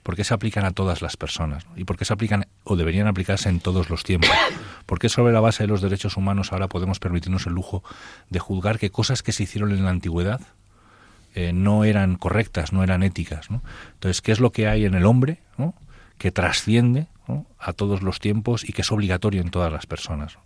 ¿Por 0.04 0.16
qué 0.16 0.22
se 0.22 0.34
aplican 0.34 0.66
a 0.66 0.70
todas 0.70 1.00
las 1.00 1.16
personas? 1.16 1.66
¿Y 1.76 1.84
por 1.84 1.96
qué 1.96 2.04
se 2.04 2.12
aplican 2.12 2.46
o 2.62 2.76
deberían 2.76 3.06
aplicarse 3.06 3.48
en 3.48 3.58
todos 3.58 3.88
los 3.88 4.04
tiempos? 4.04 4.30
¿Por 4.86 4.98
qué 4.98 5.08
sobre 5.08 5.32
la 5.32 5.40
base 5.40 5.62
de 5.62 5.66
los 5.66 5.80
derechos 5.80 6.18
humanos 6.18 6.52
ahora 6.52 6.68
podemos 6.68 7.00
permitirnos 7.00 7.46
el 7.46 7.54
lujo 7.54 7.82
de 8.28 8.38
juzgar 8.38 8.78
que 8.78 8.90
cosas 8.90 9.22
que 9.22 9.32
se 9.32 9.44
hicieron 9.44 9.72
en 9.72 9.82
la 9.82 9.90
antigüedad 9.90 10.42
eh, 11.34 11.54
no 11.54 11.84
eran 11.84 12.16
correctas, 12.16 12.74
no 12.74 12.84
eran 12.84 13.02
éticas? 13.02 13.48
Entonces, 13.94 14.20
¿qué 14.20 14.32
es 14.32 14.40
lo 14.40 14.52
que 14.52 14.68
hay 14.68 14.84
en 14.84 14.94
el 14.94 15.06
hombre 15.06 15.40
que 16.18 16.30
trasciende 16.30 17.06
a 17.58 17.72
todos 17.72 18.02
los 18.02 18.20
tiempos 18.20 18.68
y 18.68 18.74
que 18.74 18.82
es 18.82 18.92
obligatorio 18.92 19.40
en 19.40 19.48
todas 19.48 19.72
las 19.72 19.86
personas? 19.86 20.36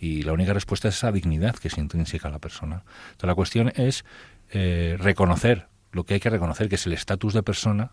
Y 0.00 0.22
la 0.22 0.32
única 0.32 0.54
respuesta 0.54 0.88
es 0.88 0.96
esa 0.96 1.12
dignidad 1.12 1.54
que 1.56 1.68
se 1.68 1.82
intrínseca 1.82 2.28
a 2.28 2.30
la 2.30 2.38
persona. 2.38 2.82
Entonces, 3.10 3.26
la 3.26 3.34
cuestión 3.34 3.72
es 3.76 4.06
eh, 4.52 4.96
reconocer 4.98 5.68
lo 5.92 6.04
que 6.04 6.14
hay 6.14 6.20
que 6.20 6.30
reconocer, 6.30 6.70
que 6.70 6.76
es 6.76 6.86
el 6.86 6.94
estatus 6.94 7.34
de 7.34 7.42
persona 7.42 7.90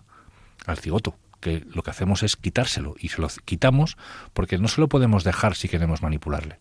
al 0.66 0.78
cigoto, 0.78 1.16
que 1.40 1.64
lo 1.74 1.84
que 1.84 1.92
hacemos 1.92 2.24
es 2.24 2.36
quitárselo 2.36 2.96
y 3.00 3.10
se 3.10 3.22
lo 3.22 3.28
quitamos 3.46 3.98
porque 4.34 4.58
no 4.58 4.68
se 4.68 4.82
lo 4.82 4.90
podemos 4.90 5.24
dejar 5.24 5.56
si 5.56 5.70
queremos 5.70 6.02
manipularle. 6.02 6.60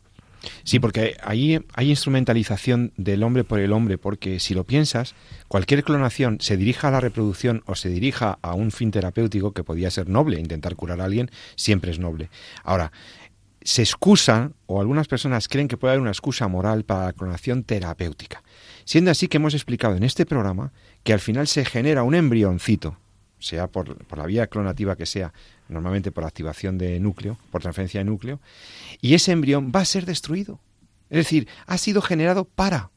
Sí, 0.64 0.78
porque 0.78 1.16
ahí 1.22 1.60
hay 1.74 1.90
instrumentalización 1.90 2.92
del 2.96 3.22
hombre 3.22 3.44
por 3.44 3.58
el 3.58 3.72
hombre, 3.72 3.98
porque 3.98 4.38
si 4.40 4.54
lo 4.54 4.64
piensas, 4.64 5.14
cualquier 5.48 5.82
clonación 5.82 6.38
se 6.40 6.56
dirija 6.56 6.88
a 6.88 6.90
la 6.92 7.00
reproducción 7.00 7.62
o 7.66 7.74
se 7.74 7.88
dirija 7.88 8.38
a 8.42 8.54
un 8.54 8.70
fin 8.70 8.90
terapéutico 8.90 9.52
que 9.52 9.64
podía 9.64 9.90
ser 9.90 10.08
noble, 10.08 10.38
intentar 10.38 10.76
curar 10.76 11.00
a 11.00 11.04
alguien 11.04 11.30
siempre 11.56 11.90
es 11.90 11.98
noble. 11.98 12.30
Ahora, 12.62 12.92
se 13.62 13.82
excusa, 13.82 14.52
o 14.66 14.80
algunas 14.80 15.08
personas 15.08 15.48
creen 15.48 15.68
que 15.68 15.76
puede 15.76 15.92
haber 15.92 16.00
una 16.00 16.10
excusa 16.10 16.48
moral 16.48 16.84
para 16.84 17.06
la 17.06 17.12
clonación 17.12 17.64
terapéutica. 17.64 18.42
Siendo 18.84 19.10
así 19.10 19.28
que 19.28 19.36
hemos 19.36 19.54
explicado 19.54 19.96
en 19.96 20.04
este 20.04 20.24
programa 20.24 20.72
que 21.02 21.12
al 21.12 21.20
final 21.20 21.48
se 21.48 21.64
genera 21.64 22.04
un 22.04 22.14
embrioncito, 22.14 22.96
sea 23.38 23.68
por, 23.68 24.04
por, 24.06 24.18
la 24.18 24.26
vía 24.26 24.46
clonativa 24.46 24.96
que 24.96 25.06
sea, 25.06 25.32
normalmente 25.68 26.12
por 26.12 26.24
activación 26.24 26.78
de 26.78 26.98
núcleo, 27.00 27.38
por 27.50 27.62
transferencia 27.62 28.00
de 28.00 28.04
núcleo, 28.04 28.40
y 29.00 29.14
ese 29.14 29.32
embrión 29.32 29.72
va 29.74 29.80
a 29.80 29.84
ser 29.84 30.06
destruido. 30.06 30.60
Es 31.10 31.18
decir, 31.18 31.48
ha 31.66 31.78
sido 31.78 32.02
generado 32.02 32.44
para 32.44 32.90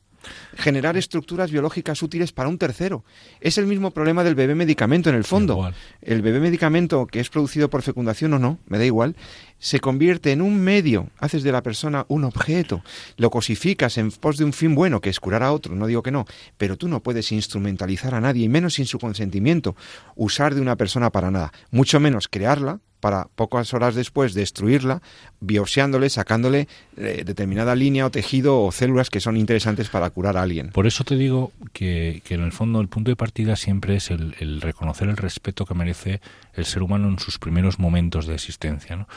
generar 0.56 0.98
estructuras 0.98 1.52
biológicas 1.52 2.02
útiles 2.04 2.32
para 2.32 2.50
un 2.50 2.58
tercero. 2.58 3.04
Es 3.40 3.58
el 3.58 3.66
mismo 3.66 3.92
problema 3.92 4.24
del 4.24 4.36
bebé 4.36 4.56
medicamento 4.56 5.10
en 5.10 5.16
el 5.16 5.24
fondo. 5.24 5.72
El 6.02 6.22
bebé 6.22 6.40
medicamento 6.40 7.08
que 7.08 7.20
es 7.20 7.30
producido 7.30 7.70
por 7.70 7.82
fecundación 7.82 8.34
o 8.34 8.40
no, 8.40 8.60
me 8.68 8.78
da 8.78 8.86
igual, 8.86 9.16
se 9.62 9.80
convierte 9.80 10.32
en 10.32 10.42
un 10.42 10.60
medio, 10.60 11.08
haces 11.20 11.44
de 11.44 11.52
la 11.52 11.62
persona 11.62 12.06
un 12.10 12.24
objeto, 12.24 12.84
lo 13.16 13.30
cosificas 13.30 13.98
en 14.00 14.12
pos 14.12 14.38
de 14.38 14.44
un 14.44 14.54
fin 14.54 14.74
bueno, 14.74 15.00
que 15.00 15.10
es 15.12 15.20
curar 15.20 15.44
a 15.44 15.54
otro, 15.54 15.76
no 15.76 15.86
digo 15.86 16.02
que 16.02 16.12
no, 16.12 16.26
pero 16.58 16.78
tú 16.78 16.88
no 16.88 17.02
puedes 17.02 17.32
instrumentalizar 17.32 18.16
a 18.16 18.22
nadie, 18.22 18.46
y 18.46 18.50
menos 18.50 18.74
sin 18.74 18.88
su 18.88 18.98
consentimiento, 18.98 19.76
usar 20.16 20.56
de 20.56 20.62
una 20.62 20.76
persona 20.76 21.12
para 21.12 21.30
nada, 21.30 21.54
mucho 21.70 22.00
menos 22.00 22.28
crearla 22.28 22.80
para 23.02 23.28
pocas 23.36 23.74
horas 23.74 23.96
después 23.96 24.34
destruirla, 24.34 25.02
biopsiándole, 25.42 26.10
sacándole 26.10 26.70
eh, 26.96 27.24
determinada 27.26 27.76
línea 27.76 28.06
o 28.06 28.12
tejido 28.12 28.62
o 28.62 28.72
células 28.72 29.10
que 29.10 29.20
son 29.20 29.36
interesantes 29.36 29.90
para 29.90 30.10
curar 30.12 30.38
a 30.38 30.44
alguien. 30.44 30.70
Por 30.70 30.88
eso 30.88 31.04
te 31.04 31.16
digo 31.16 31.52
que, 31.74 32.22
en 32.30 32.42
el 32.42 32.54
fondo 32.54 32.80
el 32.80 32.88
punto 32.88 33.12
de 33.12 33.18
partida 33.18 33.58
siempre 33.58 33.96
es 33.98 34.12
el, 34.12 34.62
reconocer 34.62 35.10
el 35.10 35.18
respeto 35.18 35.66
que 35.66 35.74
merece 35.74 36.22
el 36.54 36.66
ser 36.66 36.84
humano 36.84 37.08
en 37.08 37.20
sus 37.20 37.40
primeros 37.40 37.80
momentos 37.80 38.26
de 38.28 38.34
existencia. 38.34 38.96
¿no? 38.96 39.08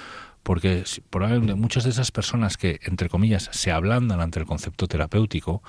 Porque 0.42 0.84
probablemente 1.10 1.54
muchas 1.54 1.84
de 1.84 1.90
esas 1.90 2.10
personas 2.10 2.56
que, 2.56 2.80
entre 2.84 3.08
comillas, 3.08 3.48
se 3.52 3.72
ablandan 3.72 4.20
ante 4.20 4.40
el 4.40 4.46
concepto 4.46 4.86
terapéutico, 4.86 5.62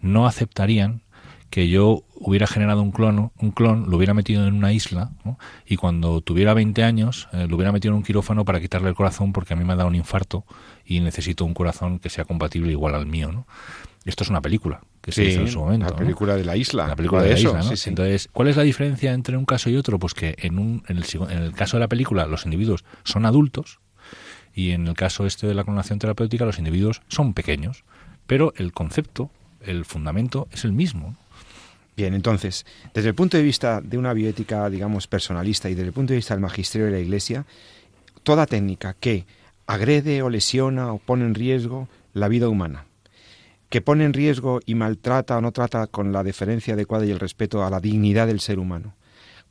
no 0.00 0.26
aceptarían 0.26 1.02
que 1.50 1.68
yo 1.68 2.02
hubiera 2.14 2.46
generado 2.46 2.82
un 2.82 2.90
clon, 2.90 3.30
un 3.38 3.50
clon, 3.52 3.88
lo 3.88 3.96
hubiera 3.96 4.14
metido 4.14 4.46
en 4.46 4.54
una 4.54 4.72
isla 4.72 5.12
y 5.64 5.76
cuando 5.76 6.20
tuviera 6.20 6.54
20 6.54 6.82
años 6.82 7.28
eh, 7.32 7.46
lo 7.48 7.56
hubiera 7.56 7.72
metido 7.72 7.92
en 7.92 7.98
un 7.98 8.02
quirófano 8.02 8.44
para 8.44 8.60
quitarle 8.60 8.88
el 8.88 8.94
corazón 8.94 9.32
porque 9.32 9.54
a 9.54 9.56
mí 9.56 9.64
me 9.64 9.72
ha 9.72 9.76
dado 9.76 9.88
un 9.88 9.94
infarto 9.94 10.44
y 10.84 11.00
necesito 11.00 11.44
un 11.44 11.54
corazón 11.54 11.98
que 11.98 12.10
sea 12.10 12.24
compatible 12.24 12.72
igual 12.72 12.94
al 12.94 13.06
mío. 13.06 13.30
¿no? 13.32 13.46
Esto 14.06 14.22
es 14.22 14.30
una 14.30 14.40
película 14.40 14.80
que 15.00 15.10
se 15.10 15.24
hizo 15.24 15.40
en 15.40 15.48
su 15.48 15.58
momento. 15.58 15.90
La 15.90 15.96
película 15.96 16.36
de 16.36 16.44
la 16.44 16.56
isla. 16.56 16.86
La 16.86 16.96
película 16.96 17.22
de, 17.22 17.30
la 17.30 17.38
isla. 17.38 17.60
Entonces, 17.86 18.28
¿cuál 18.32 18.48
es 18.48 18.56
la 18.56 18.62
diferencia 18.62 19.12
entre 19.12 19.36
un 19.36 19.44
caso 19.44 19.68
y 19.68 19.76
otro? 19.76 19.98
Pues 19.98 20.14
que 20.14 20.36
en, 20.38 20.58
un, 20.58 20.84
en, 20.88 20.98
el, 20.98 21.04
en 21.28 21.42
el 21.42 21.52
caso 21.52 21.76
de 21.76 21.80
la 21.80 21.88
película 21.88 22.26
los 22.26 22.44
individuos 22.44 22.84
son 23.02 23.26
adultos 23.26 23.80
y 24.54 24.70
en 24.70 24.86
el 24.86 24.94
caso 24.94 25.26
este 25.26 25.46
de 25.46 25.54
la 25.54 25.64
clonación 25.64 25.98
terapéutica 25.98 26.44
los 26.46 26.58
individuos 26.58 27.02
son 27.08 27.34
pequeños, 27.34 27.84
pero 28.26 28.54
el 28.56 28.72
concepto, 28.72 29.30
el 29.60 29.84
fundamento 29.84 30.48
es 30.52 30.64
el 30.64 30.72
mismo. 30.72 31.16
Bien, 31.96 32.14
entonces, 32.14 32.64
desde 32.94 33.10
el 33.10 33.14
punto 33.14 33.36
de 33.36 33.42
vista 33.42 33.80
de 33.80 33.98
una 33.98 34.12
bioética, 34.12 34.70
digamos, 34.70 35.06
personalista 35.08 35.68
y 35.68 35.74
desde 35.74 35.88
el 35.88 35.92
punto 35.92 36.12
de 36.12 36.18
vista 36.18 36.34
del 36.34 36.42
magisterio 36.42 36.86
de 36.86 36.92
la 36.92 37.00
Iglesia, 37.00 37.44
toda 38.22 38.46
técnica 38.46 38.94
que 38.94 39.26
agrede 39.66 40.22
o 40.22 40.30
lesiona 40.30 40.92
o 40.92 40.98
pone 40.98 41.24
en 41.24 41.34
riesgo 41.34 41.88
la 42.14 42.28
vida 42.28 42.48
humana, 42.48 42.85
que 43.76 43.82
pone 43.82 44.06
en 44.06 44.14
riesgo 44.14 44.60
y 44.64 44.74
maltrata 44.74 45.36
o 45.36 45.42
no 45.42 45.52
trata 45.52 45.86
con 45.86 46.10
la 46.10 46.24
deferencia 46.24 46.72
adecuada 46.72 47.04
y 47.04 47.10
el 47.10 47.20
respeto 47.20 47.62
a 47.62 47.68
la 47.68 47.78
dignidad 47.78 48.26
del 48.26 48.40
ser 48.40 48.58
humano, 48.58 48.94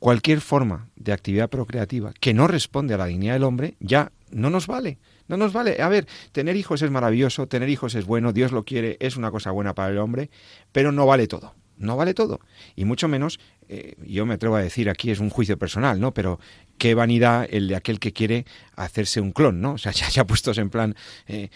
cualquier 0.00 0.40
forma 0.40 0.88
de 0.96 1.12
actividad 1.12 1.48
procreativa 1.48 2.12
que 2.18 2.34
no 2.34 2.48
responde 2.48 2.94
a 2.94 2.98
la 2.98 3.06
dignidad 3.06 3.34
del 3.34 3.44
hombre, 3.44 3.76
ya 3.78 4.10
no 4.32 4.50
nos 4.50 4.66
vale. 4.66 4.98
No 5.28 5.36
nos 5.36 5.52
vale. 5.52 5.80
A 5.80 5.88
ver, 5.88 6.08
tener 6.32 6.56
hijos 6.56 6.82
es 6.82 6.90
maravilloso, 6.90 7.46
tener 7.46 7.68
hijos 7.68 7.94
es 7.94 8.04
bueno, 8.04 8.32
Dios 8.32 8.50
lo 8.50 8.64
quiere, 8.64 8.96
es 8.98 9.16
una 9.16 9.30
cosa 9.30 9.52
buena 9.52 9.76
para 9.76 9.92
el 9.92 9.98
hombre, 9.98 10.28
pero 10.72 10.90
no 10.90 11.06
vale 11.06 11.28
todo 11.28 11.54
no 11.78 11.96
vale 11.96 12.14
todo. 12.14 12.40
Y 12.74 12.84
mucho 12.84 13.08
menos, 13.08 13.38
eh, 13.68 13.94
yo 14.04 14.26
me 14.26 14.34
atrevo 14.34 14.56
a 14.56 14.60
decir 14.60 14.88
aquí 14.88 15.10
es 15.10 15.20
un 15.20 15.30
juicio 15.30 15.58
personal, 15.58 16.00
¿no? 16.00 16.12
Pero 16.12 16.38
qué 16.78 16.94
vanidad 16.94 17.46
el 17.50 17.68
de 17.68 17.76
aquel 17.76 17.98
que 17.98 18.12
quiere 18.12 18.46
hacerse 18.76 19.20
un 19.20 19.32
clon, 19.32 19.60
¿no? 19.60 19.72
O 19.76 19.78
sea, 19.78 19.92
ya, 19.92 20.08
ya 20.08 20.26
puestos 20.26 20.58
en 20.58 20.70
plan, 20.70 20.94
eh, 21.26 21.50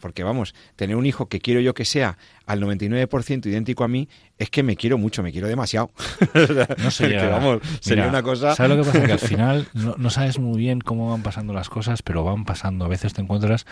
porque 0.00 0.22
vamos, 0.22 0.54
tener 0.76 0.96
un 0.96 1.06
hijo 1.06 1.28
que 1.28 1.40
quiero 1.40 1.60
yo 1.60 1.74
que 1.74 1.84
sea 1.84 2.18
al 2.46 2.60
99% 2.60 3.46
idéntico 3.46 3.84
a 3.84 3.88
mí, 3.88 4.08
es 4.38 4.50
que 4.50 4.62
me 4.62 4.76
quiero 4.76 4.98
mucho, 4.98 5.22
me 5.22 5.32
quiero 5.32 5.48
demasiado. 5.48 5.90
no 6.78 6.90
sé, 6.90 7.16
vamos, 7.16 7.60
sería 7.80 8.08
una 8.08 8.22
cosa... 8.22 8.54
¿Sabes 8.54 8.76
lo 8.76 8.84
que 8.84 8.90
pasa? 8.90 9.06
Que 9.06 9.12
al 9.12 9.18
final 9.20 9.68
no, 9.74 9.94
no 9.96 10.10
sabes 10.10 10.38
muy 10.38 10.58
bien 10.58 10.80
cómo 10.80 11.10
van 11.10 11.22
pasando 11.22 11.52
las 11.52 11.68
cosas, 11.68 12.02
pero 12.02 12.24
van 12.24 12.44
pasando. 12.44 12.84
A 12.84 12.88
veces 12.88 13.14
te 13.14 13.22
encuentras 13.22 13.66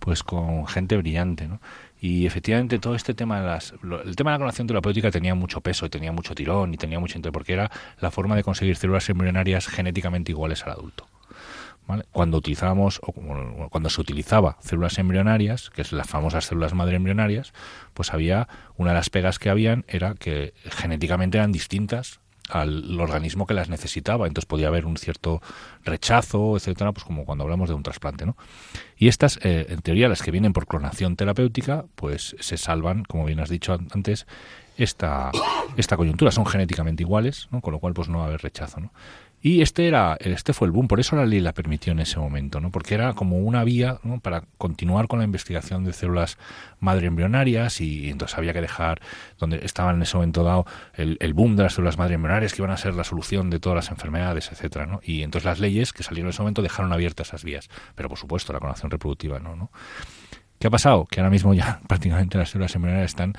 pues 0.00 0.22
con 0.22 0.66
gente 0.66 0.96
brillante, 0.96 1.46
¿no? 1.46 1.60
Y 2.00 2.26
efectivamente 2.26 2.78
todo 2.78 2.94
este 2.94 3.12
tema 3.12 3.40
de 3.40 3.46
las, 3.46 3.74
el 4.04 4.16
tema 4.16 4.30
de 4.30 4.34
la 4.34 4.38
clonación 4.38 4.66
terapéutica 4.66 5.10
tenía 5.10 5.34
mucho 5.34 5.60
peso 5.60 5.84
y 5.84 5.90
tenía 5.90 6.12
mucho 6.12 6.34
tirón 6.34 6.72
y 6.72 6.78
tenía 6.78 6.98
mucho 6.98 7.18
interés 7.18 7.32
porque 7.32 7.52
era 7.52 7.70
la 8.00 8.10
forma 8.10 8.36
de 8.36 8.42
conseguir 8.42 8.76
células 8.76 9.08
embrionarias 9.10 9.66
genéticamente 9.66 10.32
iguales 10.32 10.64
al 10.64 10.72
adulto. 10.72 11.06
Cuando 12.12 12.38
utilizábamos 12.38 13.00
o 13.02 13.12
cuando 13.68 13.90
se 13.90 14.00
utilizaba 14.00 14.56
células 14.60 14.96
embrionarias, 14.98 15.70
que 15.70 15.82
es 15.82 15.92
las 15.92 16.08
famosas 16.08 16.44
células 16.44 16.72
madre 16.72 16.96
embrionarias, 16.96 17.52
pues 17.94 18.12
había 18.14 18.48
una 18.76 18.90
de 18.90 18.96
las 18.96 19.10
pegas 19.10 19.40
que 19.40 19.50
habían 19.50 19.84
era 19.88 20.14
que 20.14 20.54
genéticamente 20.64 21.38
eran 21.38 21.50
distintas 21.50 22.20
al 22.52 22.98
organismo 23.00 23.46
que 23.46 23.54
las 23.54 23.68
necesitaba. 23.68 24.26
Entonces 24.26 24.46
podía 24.46 24.68
haber 24.68 24.86
un 24.86 24.96
cierto 24.96 25.40
rechazo, 25.84 26.56
etcétera, 26.56 26.92
pues 26.92 27.04
como 27.04 27.24
cuando 27.24 27.44
hablamos 27.44 27.68
de 27.68 27.74
un 27.74 27.82
trasplante, 27.82 28.26
¿no? 28.26 28.36
Y 28.96 29.08
estas, 29.08 29.38
eh, 29.42 29.66
en 29.68 29.80
teoría, 29.80 30.08
las 30.08 30.22
que 30.22 30.30
vienen 30.30 30.52
por 30.52 30.66
clonación 30.66 31.16
terapéutica, 31.16 31.84
pues 31.94 32.36
se 32.40 32.56
salvan, 32.56 33.04
como 33.04 33.24
bien 33.24 33.40
has 33.40 33.48
dicho 33.48 33.72
antes, 33.72 34.26
esta, 34.76 35.30
esta 35.76 35.96
coyuntura. 35.96 36.30
Son 36.30 36.46
genéticamente 36.46 37.02
iguales, 37.02 37.48
¿no? 37.50 37.60
Con 37.60 37.72
lo 37.72 37.78
cual, 37.78 37.94
pues 37.94 38.08
no 38.08 38.18
va 38.18 38.24
a 38.24 38.26
haber 38.28 38.42
rechazo, 38.42 38.80
¿no? 38.80 38.92
Y 39.42 39.62
este 39.62 39.88
era, 39.88 40.18
este 40.20 40.52
fue 40.52 40.66
el 40.66 40.72
boom, 40.72 40.86
por 40.86 41.00
eso 41.00 41.16
la 41.16 41.24
ley 41.24 41.40
la 41.40 41.54
permitió 41.54 41.92
en 41.92 42.00
ese 42.00 42.18
momento, 42.18 42.60
¿no? 42.60 42.70
Porque 42.70 42.94
era 42.94 43.14
como 43.14 43.38
una 43.38 43.64
vía 43.64 43.98
para 44.20 44.44
continuar 44.58 45.08
con 45.08 45.20
la 45.20 45.24
investigación 45.24 45.84
de 45.84 45.94
células 45.94 46.36
madre 46.78 47.06
embrionarias 47.06 47.80
y, 47.80 48.10
entonces 48.10 48.36
había 48.36 48.52
que 48.52 48.60
dejar 48.60 49.00
donde 49.38 49.64
estaban 49.64 49.96
en 49.96 50.02
ese 50.02 50.16
momento 50.16 50.44
dado 50.44 50.66
el, 50.94 51.32
boom 51.32 51.56
de 51.56 51.62
las 51.62 51.74
células 51.74 51.96
madre 51.96 52.14
embrionarias 52.14 52.52
que 52.52 52.60
iban 52.60 52.70
a 52.70 52.76
ser 52.76 52.94
la 52.94 53.04
solución 53.04 53.48
de 53.48 53.60
todas 53.60 53.76
las 53.76 53.90
enfermedades, 53.90 54.52
etcétera, 54.52 54.84
¿no? 54.84 55.00
Y 55.02 55.22
entonces 55.22 55.46
las 55.46 55.58
leyes 55.58 55.94
que 55.94 56.02
salieron 56.02 56.28
en 56.28 56.30
ese 56.34 56.42
momento 56.42 56.60
dejaron 56.60 56.92
abiertas 56.92 57.28
esas 57.28 57.42
vías, 57.42 57.70
pero 57.94 58.10
por 58.10 58.18
supuesto 58.18 58.52
la 58.52 58.60
clonación 58.60 58.90
reproductiva 58.90 59.38
no, 59.38 59.56
¿no? 59.56 59.70
¿Qué 60.60 60.66
ha 60.66 60.70
pasado? 60.70 61.06
Que 61.06 61.20
ahora 61.20 61.30
mismo 61.30 61.54
ya 61.54 61.80
prácticamente 61.88 62.36
las 62.36 62.50
células 62.50 62.74
embrionarias 62.74 63.12
están 63.12 63.32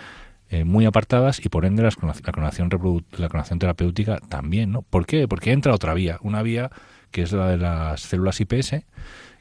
eh, 0.52 0.66
muy 0.66 0.86
apartadas 0.86 1.44
y 1.46 1.48
por 1.48 1.64
ende 1.64 1.82
la 1.82 1.92
clonación, 1.92 2.70
la 3.18 3.30
clonación 3.30 3.58
terapéutica 3.58 4.20
también, 4.20 4.74
¿no? 4.74 4.82
¿Por 4.82 5.06
qué? 5.06 5.26
Porque 5.26 5.54
entra 5.54 5.74
otra 5.74 5.94
vía, 5.94 6.18
una 6.24 6.44
vía 6.44 6.70
que 7.10 7.22
es 7.22 7.32
la 7.32 7.48
de 7.48 7.58
las 7.58 8.02
células 8.02 8.42
IPS, 8.42 8.84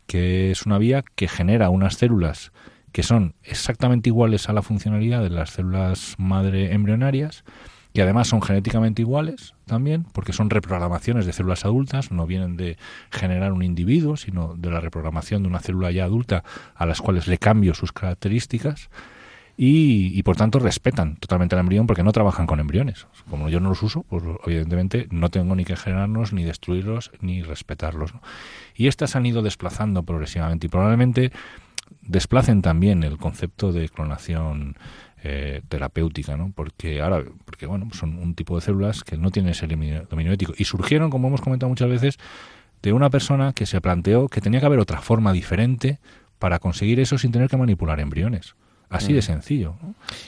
que 0.07 0.53
es 0.53 0.67
una 0.67 0.79
vía 0.79 1.03
que 1.17 1.27
genera 1.27 1.69
unas 1.69 1.97
células 1.97 2.53
que 2.93 3.03
son 3.03 3.35
exactamente 3.43 4.09
iguales 4.09 4.49
a 4.49 4.53
la 4.53 4.63
funcionalidad 4.63 5.21
de 5.21 5.31
las 5.31 5.51
células 5.51 6.15
madre 6.17 6.73
embrionarias, 6.75 7.43
y 7.93 8.01
además 8.03 8.29
son 8.29 8.41
genéticamente 8.41 9.03
iguales 9.03 9.55
también, 9.67 10.05
porque 10.13 10.33
son 10.33 10.49
reprogramaciones 10.49 11.27
de 11.27 11.33
células 11.33 11.65
adultas, 11.65 12.13
no 12.13 12.25
vienen 12.25 12.57
de 12.57 12.77
generar 13.11 13.53
un 13.53 13.65
individuo, 13.65 14.17
sino 14.17 14.55
de 14.55 14.71
la 14.71 14.79
reprogramación 14.79 15.43
de 15.43 15.49
una 15.49 15.59
célula 15.59 15.91
ya 15.91 16.05
adulta 16.05 16.45
a 16.77 16.87
las 16.87 17.01
cuales 17.01 17.27
le 17.27 17.39
cambio 17.39 17.75
sus 17.75 17.91
características 17.91 18.91
y, 19.63 20.23
por 20.23 20.37
tanto 20.37 20.59
respetan 20.59 21.17
totalmente 21.17 21.55
al 21.55 21.61
embrión 21.61 21.87
porque 21.87 22.03
no 22.03 22.13
trabajan 22.13 22.47
con 22.47 22.61
embriones. 22.61 23.07
Como 23.29 23.51
yo 23.51 23.61
no 23.61 23.69
los 23.69 23.83
uso, 23.83 24.07
pues 24.09 24.25
evidentemente 24.47 25.07
no 25.11 25.29
tengo 25.29 25.55
ni 25.55 25.67
que 25.67 25.77
generarlos, 25.77 26.33
ni 26.33 26.45
destruirlos, 26.45 27.11
ni 27.21 27.43
respetarlos. 27.43 28.15
Y 28.75 28.87
estas 28.87 29.17
han 29.17 29.27
ido 29.27 29.43
desplazando 29.43 30.03
progresivamente 30.03 30.67
y 30.67 30.71
probablemente 30.71 31.31
desplacen 32.01 32.63
también 32.63 33.03
el 33.03 33.19
concepto 33.19 33.71
de 33.71 33.91
clonación 33.91 34.77
eh, 35.23 35.61
terapéutica, 35.69 36.39
¿no? 36.39 36.53
Porque 36.57 37.03
ahora, 37.03 37.23
porque 37.45 37.67
bueno, 37.67 37.91
son 37.93 38.17
un 38.17 38.35
tipo 38.35 38.55
de 38.55 38.63
células 38.63 39.05
que 39.05 39.19
no 39.19 39.31
tienen 39.31 39.51
ese 39.51 39.67
dominio 39.67 40.33
ético 40.33 40.55
y 40.57 40.65
surgieron, 40.65 41.11
como 41.11 41.29
hemos 41.29 41.43
comentado 41.43 41.69
muchas 41.69 41.91
veces, 41.91 42.19
de 42.81 42.95
una 42.95 43.11
persona 43.11 43.53
que 43.53 43.67
se 43.67 43.79
planteó 43.83 44.29
que 44.29 44.41
tenía 44.41 44.61
que 44.61 44.67
haber 44.67 44.79
otra 44.79 45.03
forma 45.03 45.35
diferente 45.35 45.99
para 46.39 46.61
conseguir 46.61 46.99
eso 46.99 47.19
sin 47.19 47.31
tener 47.31 47.51
que 47.51 47.59
manipular 47.59 48.01
embriones. 48.01 48.55
Así 48.91 49.13
de 49.13 49.21
mm. 49.21 49.23
sencillo. 49.23 49.77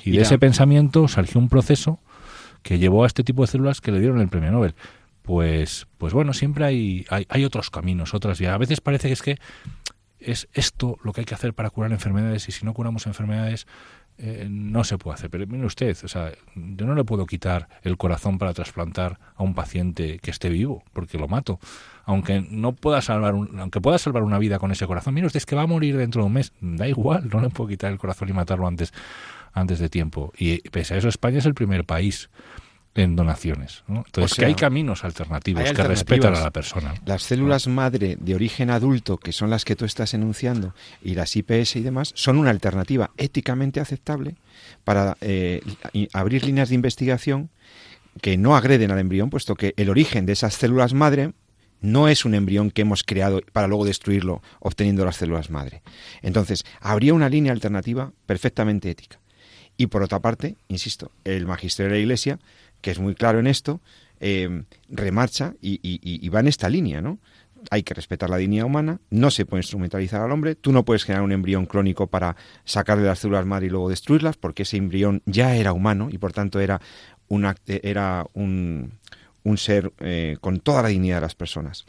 Y, 0.05 0.13
de 0.13 0.23
ese 0.23 0.39
pensamiento 0.39 1.09
surgió 1.09 1.41
un 1.41 1.49
proceso 1.49 1.99
que 2.63 2.79
llevó 2.79 3.05
a 3.05 3.09
este 3.09 3.25
tipo 3.25 3.43
de 3.43 3.49
células 3.49 3.81
que 3.81 3.91
le 3.91 4.01
dieron 4.01 4.21
el 4.21 4.29
premio 4.29 4.53
Nobel. 4.53 4.75
Pues, 5.23 5.87
pues 5.99 6.13
bueno, 6.13 6.33
siempre 6.33 6.65
hay, 6.65 7.05
hay, 7.11 7.45
otros 7.45 7.71
caminos, 7.71 8.15
otras 8.15 8.39
vías. 8.39 8.55
A 8.55 8.59
veces 8.59 8.81
parece 8.81 9.09
que 9.09 9.15
es 9.15 9.23
que 9.23 9.39
es 10.21 10.49
esto 10.53 10.97
lo 11.03 11.13
que 11.13 11.23
hay 11.23 11.25
que 11.25 11.35
hacer 11.35 11.53
para 11.55 11.71
curar 11.71 11.91
enfermedades 11.93 12.49
y 12.49 12.53
si 12.53 12.65
no 12.65 12.73
curamos 12.73 13.07
enfermedades 13.09 13.67
eh, 14.19 14.47
no 14.49 14.85
se 14.85 14.99
puede 14.99 15.15
hacer. 15.15 15.31
Pero 15.31 15.47
mire 15.47 15.67
usted, 15.67 15.97
o 16.05 16.09
sea, 16.09 16.33
yo 16.55 16.87
no 16.87 16.95
le 16.95 17.05
puedo 17.05 17.27
quitar 17.27 17.69
el 17.83 17.97
corazón 17.97 18.39
para 18.39 18.55
trasplantar 18.55 19.19
a 19.35 19.43
un 19.43 19.55
paciente 19.55 20.19
que 20.21 20.31
esté 20.31 20.49
vivo, 20.49 20.85
porque 20.93 21.19
lo 21.19 21.27
mato 21.27 21.59
aunque 22.05 22.47
no 22.51 22.73
pueda 22.73 23.01
salvar 23.03 23.35
aunque 23.35 23.81
pueda 23.81 23.99
salvar 23.99 24.23
una 24.23 24.39
vida 24.39 24.59
con 24.59 24.71
ese 24.73 24.87
corazón, 24.87 25.15
mira 25.15 25.27
usted 25.27 25.39
es 25.39 25.47
que 25.47 25.57
va 25.57 25.63
a 25.63 25.67
morir 25.67 25.97
dentro 25.97 26.23
de 26.23 26.27
un 26.27 26.33
mes, 26.33 26.53
da 26.61 26.89
igual, 26.89 27.29
no 27.33 27.41
le 27.41 27.51
puedo 27.51 27.69
quitar 27.69 27.93
el 27.93 27.99
corazón 27.99 28.29
y 28.29 28.33
matarlo 28.33 28.67
antes, 28.67 28.93
antes 29.53 29.79
de 29.79 29.89
tiempo. 29.89 30.33
Y 30.37 30.69
pese 30.71 30.95
a 30.95 30.97
eso, 30.99 31.09
España 31.09 31.39
es 31.39 31.47
el 31.47 31.55
primer 31.55 31.85
país 31.85 32.31
en 32.95 33.17
donaciones. 33.17 33.85
Entonces, 33.89 34.37
que 34.37 34.45
hay 34.45 34.55
caminos 34.55 35.05
alternativos 35.05 35.65
que 35.73 35.83
respetan 35.83 36.35
a 36.35 36.41
la 36.41 36.51
persona. 36.51 36.95
Las 37.07 37.23
células 37.23 37.67
madre 37.67 38.17
de 38.21 38.35
origen 38.35 38.71
adulto, 38.71 39.17
que 39.17 39.33
son 39.33 39.49
las 39.49 39.65
que 39.65 39.77
tú 39.77 39.85
estás 39.85 40.13
enunciando, 40.15 40.75
y 41.03 41.15
las 41.15 41.35
IPS 41.35 41.77
y 41.77 41.81
demás, 41.81 42.13
son 42.15 42.39
una 42.39 42.51
alternativa 42.51 43.11
éticamente 43.17 43.81
aceptable 43.81 44.37
para 44.85 45.17
eh, 45.21 45.63
abrir 46.13 46.45
líneas 46.45 46.69
de 46.69 46.75
investigación 46.75 47.51
que 48.21 48.37
no 48.37 48.57
agreden 48.57 48.91
al 48.91 48.99
embrión, 48.99 49.31
puesto 49.31 49.55
que 49.55 49.73
el 49.79 49.89
origen 49.89 50.27
de 50.27 50.35
esas 50.35 50.55
células 50.55 50.93
madre 50.93 51.33
no 51.83 52.09
es 52.09 52.24
un 52.24 52.35
embrión 52.35 52.70
que 52.70 52.83
hemos 52.83 53.03
creado 53.03 53.43
para 53.53 53.66
luego 53.66 53.85
destruirlo 53.85 54.43
obteniendo 54.61 55.05
las 55.05 55.16
células 55.16 55.51
madre. 55.51 55.83
Entonces, 56.22 56.64
habría 56.80 57.12
una 57.12 57.28
línea 57.28 57.53
alternativa 57.53 58.12
perfectamente 58.24 58.89
ética. 58.89 59.18
Y 59.76 59.89
por 59.89 60.03
otra 60.03 60.20
parte, 60.20 60.57
insisto, 60.68 61.11
el 61.24 61.47
magisterio 61.47 61.91
de 61.91 61.99
la 61.99 62.03
Iglesia, 62.03 62.39
que 62.80 62.91
es 62.91 62.99
muy 62.99 63.14
claro 63.14 63.41
en 63.41 63.47
esto, 63.47 63.80
eh, 64.20 64.62
remarcha 64.89 65.55
y, 65.61 66.28
va 66.28 66.41
en 66.41 66.49
esta 66.49 66.68
línea, 66.68 67.03
¿no? 67.03 67.18
Hay 67.70 67.83
que 67.83 67.95
respetar 67.95 68.30
la 68.30 68.37
dignidad 68.37 68.66
humana, 68.66 69.01
no 69.11 69.30
se 69.30 69.45
puede 69.47 69.61
instrumentalizar 69.62 70.20
al 70.20 70.33
hombre, 70.33 70.55
tú 70.55 70.72
no 70.72 70.85
puedes 70.85 71.05
generar 71.05 71.24
un 71.24 71.33
embrión 71.33 71.66
clónico 71.66 72.09
para 72.09 72.37
sacarle 72.64 73.05
las 73.05 73.20
células 73.20 73.47
madre 73.47 73.66
y 73.66 73.70
luego 73.70 73.89
destruirlas, 73.89 74.37
porque 74.37 74.62
ese 74.64 74.76
embrión 74.76 75.22
ya 75.26 75.57
era 75.57 75.72
humano 75.72 76.09
y 76.11 76.18
por 76.18 76.33
tanto 76.33 76.61
era, 76.61 76.80
un, 77.28 77.53
era 77.66 78.26
un, 78.33 78.93
un 79.45 79.59
ser 79.59 79.93
eh, 80.01 80.36
con 80.40 80.61
toda 80.61 80.82
la 80.82 80.88
dignidad 80.88 81.16
de 81.16 81.22
las 81.22 81.34
personas. 81.34 81.86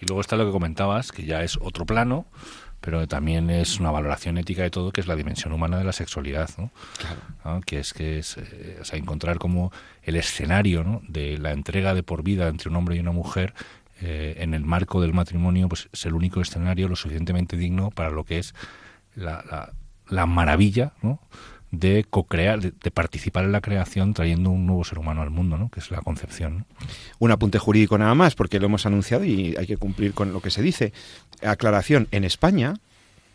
Y 0.00 0.06
luego 0.06 0.20
está 0.20 0.36
lo 0.36 0.46
que 0.46 0.52
comentabas, 0.52 1.12
que 1.12 1.24
ya 1.24 1.42
es 1.42 1.58
otro 1.60 1.86
plano, 1.86 2.26
pero 2.80 3.06
también 3.06 3.50
es 3.50 3.78
una 3.78 3.90
valoración 3.90 4.38
ética 4.38 4.62
de 4.62 4.70
todo, 4.70 4.90
que 4.90 5.00
es 5.00 5.06
la 5.06 5.16
dimensión 5.16 5.52
humana 5.52 5.78
de 5.78 5.84
la 5.84 5.92
sexualidad, 5.92 6.48
¿no? 6.56 6.70
Claro. 6.98 7.60
Que 7.62 7.80
es 7.80 7.92
que 7.92 8.18
es, 8.18 8.36
eh, 8.38 8.78
o 8.80 8.84
sea, 8.84 8.98
encontrar 8.98 9.38
como 9.38 9.72
el 10.02 10.16
escenario 10.16 10.82
¿no? 10.82 11.02
de 11.06 11.38
la 11.38 11.52
entrega 11.52 11.94
de 11.94 12.02
por 12.02 12.22
vida 12.22 12.48
entre 12.48 12.70
un 12.70 12.76
hombre 12.76 12.96
y 12.96 13.00
una 13.00 13.12
mujer 13.12 13.54
eh, 14.00 14.36
en 14.38 14.54
el 14.54 14.64
marco 14.64 15.00
del 15.02 15.12
matrimonio, 15.12 15.68
pues 15.68 15.88
es 15.92 16.06
el 16.06 16.14
único 16.14 16.40
escenario 16.40 16.88
lo 16.88 16.96
suficientemente 16.96 17.56
digno 17.58 17.90
para 17.90 18.10
lo 18.10 18.24
que 18.24 18.38
es 18.38 18.54
la, 19.14 19.44
la, 19.50 19.72
la 20.08 20.26
maravilla, 20.26 20.94
¿no? 21.02 21.20
De 21.70 22.04
co-crear, 22.08 22.60
de, 22.60 22.90
participar 22.90 23.44
en 23.44 23.52
la 23.52 23.60
creación 23.60 24.12
trayendo 24.14 24.50
un 24.50 24.66
nuevo 24.66 24.84
ser 24.84 24.98
humano 24.98 25.22
al 25.22 25.30
mundo, 25.30 25.56
¿no? 25.56 25.70
que 25.70 25.80
es 25.80 25.90
la 25.90 26.00
concepción. 26.00 26.66
Un 27.18 27.30
apunte 27.30 27.58
jurídico 27.58 27.96
nada 27.96 28.14
más, 28.14 28.34
porque 28.34 28.58
lo 28.58 28.66
hemos 28.66 28.86
anunciado 28.86 29.24
y 29.24 29.54
hay 29.56 29.66
que 29.66 29.76
cumplir 29.76 30.12
con 30.12 30.32
lo 30.32 30.40
que 30.40 30.50
se 30.50 30.62
dice. 30.62 30.92
Aclaración, 31.42 32.08
en 32.10 32.24
España, 32.24 32.74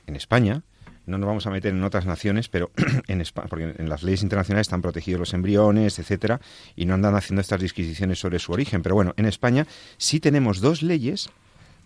en 0.07 0.15
España, 0.15 0.63
no 1.05 1.17
nos 1.17 1.27
vamos 1.27 1.47
a 1.47 1.51
meter 1.51 1.73
en 1.73 1.83
otras 1.83 2.05
naciones, 2.05 2.49
pero 2.49 2.71
en 3.07 3.21
España, 3.21 3.47
porque 3.47 3.75
en 3.77 3.89
las 3.89 4.03
leyes 4.03 4.23
internacionales 4.23 4.67
están 4.67 4.81
protegidos 4.81 5.19
los 5.19 5.33
embriones, 5.33 5.99
etcétera, 5.99 6.41
y 6.75 6.85
no 6.85 6.93
andan 6.93 7.15
haciendo 7.15 7.41
estas 7.41 7.61
disquisiciones 7.61 8.19
sobre 8.19 8.39
su 8.39 8.51
origen. 8.51 8.81
Pero 8.81 8.95
bueno, 8.95 9.13
en 9.17 9.25
España 9.25 9.67
sí 9.97 10.19
tenemos 10.19 10.61
dos 10.61 10.81
leyes, 10.81 11.29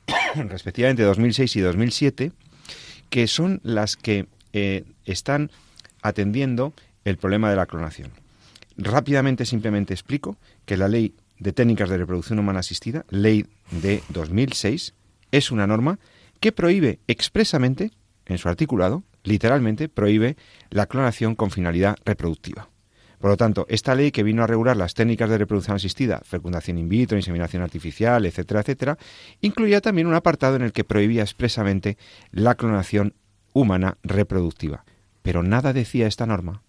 respectivamente 0.35 1.03
2006 1.03 1.55
y 1.57 1.61
2007, 1.61 2.31
que 3.09 3.27
son 3.27 3.59
las 3.63 3.97
que 3.97 4.27
eh, 4.53 4.83
están 5.05 5.51
atendiendo 6.01 6.73
el 7.05 7.17
problema 7.17 7.49
de 7.49 7.55
la 7.55 7.65
clonación. 7.65 8.11
Rápidamente, 8.77 9.45
simplemente 9.45 9.93
explico 9.93 10.37
que 10.65 10.77
la 10.77 10.87
ley 10.87 11.15
de 11.37 11.53
técnicas 11.53 11.89
de 11.89 11.97
reproducción 11.97 12.39
humana 12.39 12.59
asistida, 12.59 13.05
ley 13.09 13.45
de 13.71 14.01
2006, 14.09 14.93
es 15.31 15.51
una 15.51 15.67
norma 15.67 15.99
que 16.39 16.51
prohíbe 16.51 16.99
expresamente, 17.07 17.91
en 18.25 18.37
su 18.37 18.47
articulado, 18.47 19.03
literalmente 19.23 19.89
prohíbe 19.89 20.37
la 20.69 20.85
clonación 20.85 21.35
con 21.35 21.51
finalidad 21.51 21.97
reproductiva. 22.05 22.69
Por 23.19 23.31
lo 23.31 23.37
tanto, 23.37 23.65
esta 23.67 23.95
ley 23.95 24.11
que 24.11 24.23
vino 24.23 24.43
a 24.43 24.47
regular 24.47 24.77
las 24.77 24.93
técnicas 24.93 25.29
de 25.29 25.37
reproducción 25.37 25.75
asistida, 25.75 26.21
fecundación 26.23 26.77
in 26.77 26.87
vitro, 26.87 27.17
inseminación 27.17 27.61
artificial, 27.61 28.25
etcétera, 28.25 28.61
etcétera, 28.61 28.97
incluía 29.41 29.81
también 29.81 30.07
un 30.07 30.13
apartado 30.13 30.55
en 30.55 30.61
el 30.61 30.71
que 30.71 30.85
prohibía 30.85 31.21
expresamente 31.21 31.97
la 32.31 32.55
clonación 32.55 33.13
humana 33.51 33.97
reproductiva. 34.03 34.85
Pero 35.21 35.43
nada 35.43 35.73
decía 35.73 36.07
esta 36.07 36.25
norma. 36.25 36.63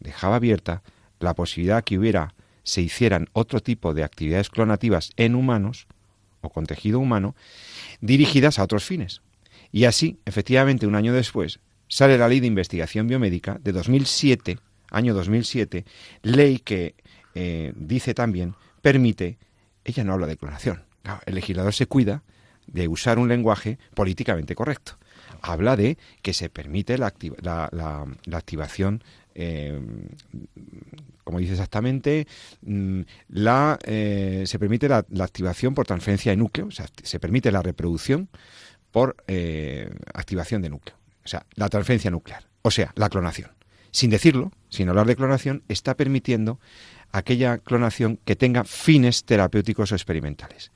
Dejaba 0.00 0.36
abierta 0.36 0.82
la 1.20 1.34
posibilidad 1.34 1.84
que 1.84 1.98
hubiera, 1.98 2.34
se 2.62 2.82
hicieran 2.82 3.28
otro 3.32 3.60
tipo 3.60 3.94
de 3.94 4.04
actividades 4.04 4.50
clonativas 4.50 5.10
en 5.16 5.34
humanos 5.34 5.86
o 6.40 6.50
con 6.50 6.66
tejido 6.66 6.98
humano, 7.00 7.34
dirigidas 8.00 8.58
a 8.58 8.64
otros 8.64 8.84
fines. 8.84 9.22
Y 9.72 9.86
así, 9.86 10.18
efectivamente, 10.24 10.86
un 10.86 10.94
año 10.94 11.12
después, 11.12 11.58
sale 11.88 12.18
la 12.18 12.28
Ley 12.28 12.40
de 12.40 12.46
Investigación 12.46 13.08
Biomédica 13.08 13.58
de 13.62 13.72
2007, 13.72 14.58
año 14.90 15.14
2007, 15.14 15.84
ley 16.22 16.58
que 16.58 16.94
eh, 17.34 17.72
dice 17.74 18.14
también, 18.14 18.54
permite, 18.82 19.38
ella 19.84 20.04
no 20.04 20.12
habla 20.12 20.26
de 20.26 20.36
clonación, 20.36 20.84
el 21.26 21.34
legislador 21.34 21.74
se 21.74 21.86
cuida 21.86 22.22
de 22.66 22.88
usar 22.88 23.18
un 23.18 23.28
lenguaje 23.28 23.78
políticamente 23.94 24.54
correcto. 24.54 24.98
Habla 25.46 25.76
de 25.76 25.98
que 26.22 26.32
se 26.32 26.48
permite 26.48 26.96
la, 26.96 27.12
activación, 28.32 29.04
eh, 29.34 29.78
como 31.22 31.38
dice 31.38 31.52
exactamente, 31.52 32.26
mm, 32.62 33.02
la, 33.28 33.78
eh, 33.84 34.44
se 34.46 34.58
permite 34.58 34.88
la, 34.88 35.04
activación 35.20 35.74
por 35.74 35.86
transferencia 35.86 36.32
de 36.32 36.36
núcleo, 36.36 36.68
o 36.68 36.70
sea, 36.70 36.86
se 37.02 37.20
permite 37.20 37.52
la 37.52 37.60
reproducción 37.60 38.30
por 38.90 39.16
activación 40.14 40.62
de 40.62 40.70
núcleo. 40.70 40.96
O 41.24 41.28
sea, 41.28 41.44
la 41.56 41.68
transferencia 41.68 42.10
nuclear, 42.10 42.46
o 42.62 42.70
sea, 42.70 42.92
la 42.96 43.10
clonación. 43.10 43.50
Sin 43.90 44.10
decirlo, 44.10 44.50
sin 44.70 44.88
hablar 44.88 45.06
de 45.06 45.14
clonación, 45.14 45.62
está 45.68 45.94
permitiendo 45.94 46.58
aquella 47.12 47.58
clonación 47.58 48.18
que 48.24 48.34
tenga 48.34 48.64
fines 48.64 49.24
terapéuticos 49.24 49.92
o 49.92 49.94
experimentales. 49.94 50.72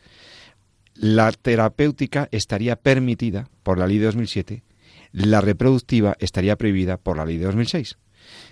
La 1.00 1.30
terapéutica 1.30 2.28
estaría 2.32 2.74
permitida 2.74 3.48
por 3.62 3.78
la 3.78 3.86
ley 3.86 3.98
de 3.98 4.06
2007, 4.06 4.64
la 5.12 5.40
reproductiva 5.40 6.16
estaría 6.18 6.56
prohibida 6.56 6.96
por 6.96 7.16
la 7.16 7.24
ley 7.24 7.38
de 7.38 7.44
2006. 7.44 7.98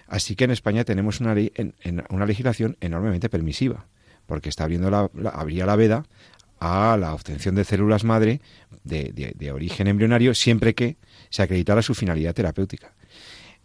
Así 0.06 0.36
que 0.36 0.44
en 0.44 0.52
España 0.52 0.84
tenemos 0.84 1.20
una, 1.20 1.34
ley, 1.34 1.52
en, 1.56 1.74
una 2.08 2.24
legislación 2.24 2.76
enormemente 2.80 3.28
permisiva, 3.28 3.86
porque 4.26 4.48
está 4.48 4.62
abriendo 4.62 4.90
la, 4.90 5.10
abría 5.32 5.66
la 5.66 5.74
veda 5.74 6.04
a 6.60 6.96
la 6.96 7.14
obtención 7.14 7.56
de 7.56 7.64
células 7.64 8.04
madre 8.04 8.40
de 8.84 9.50
origen 9.52 9.88
embrionario 9.88 10.32
siempre 10.32 10.74
que 10.74 10.98
se 11.30 11.42
acreditara 11.42 11.82
su 11.82 11.94
finalidad 11.94 12.32
terapéutica. 12.32 12.95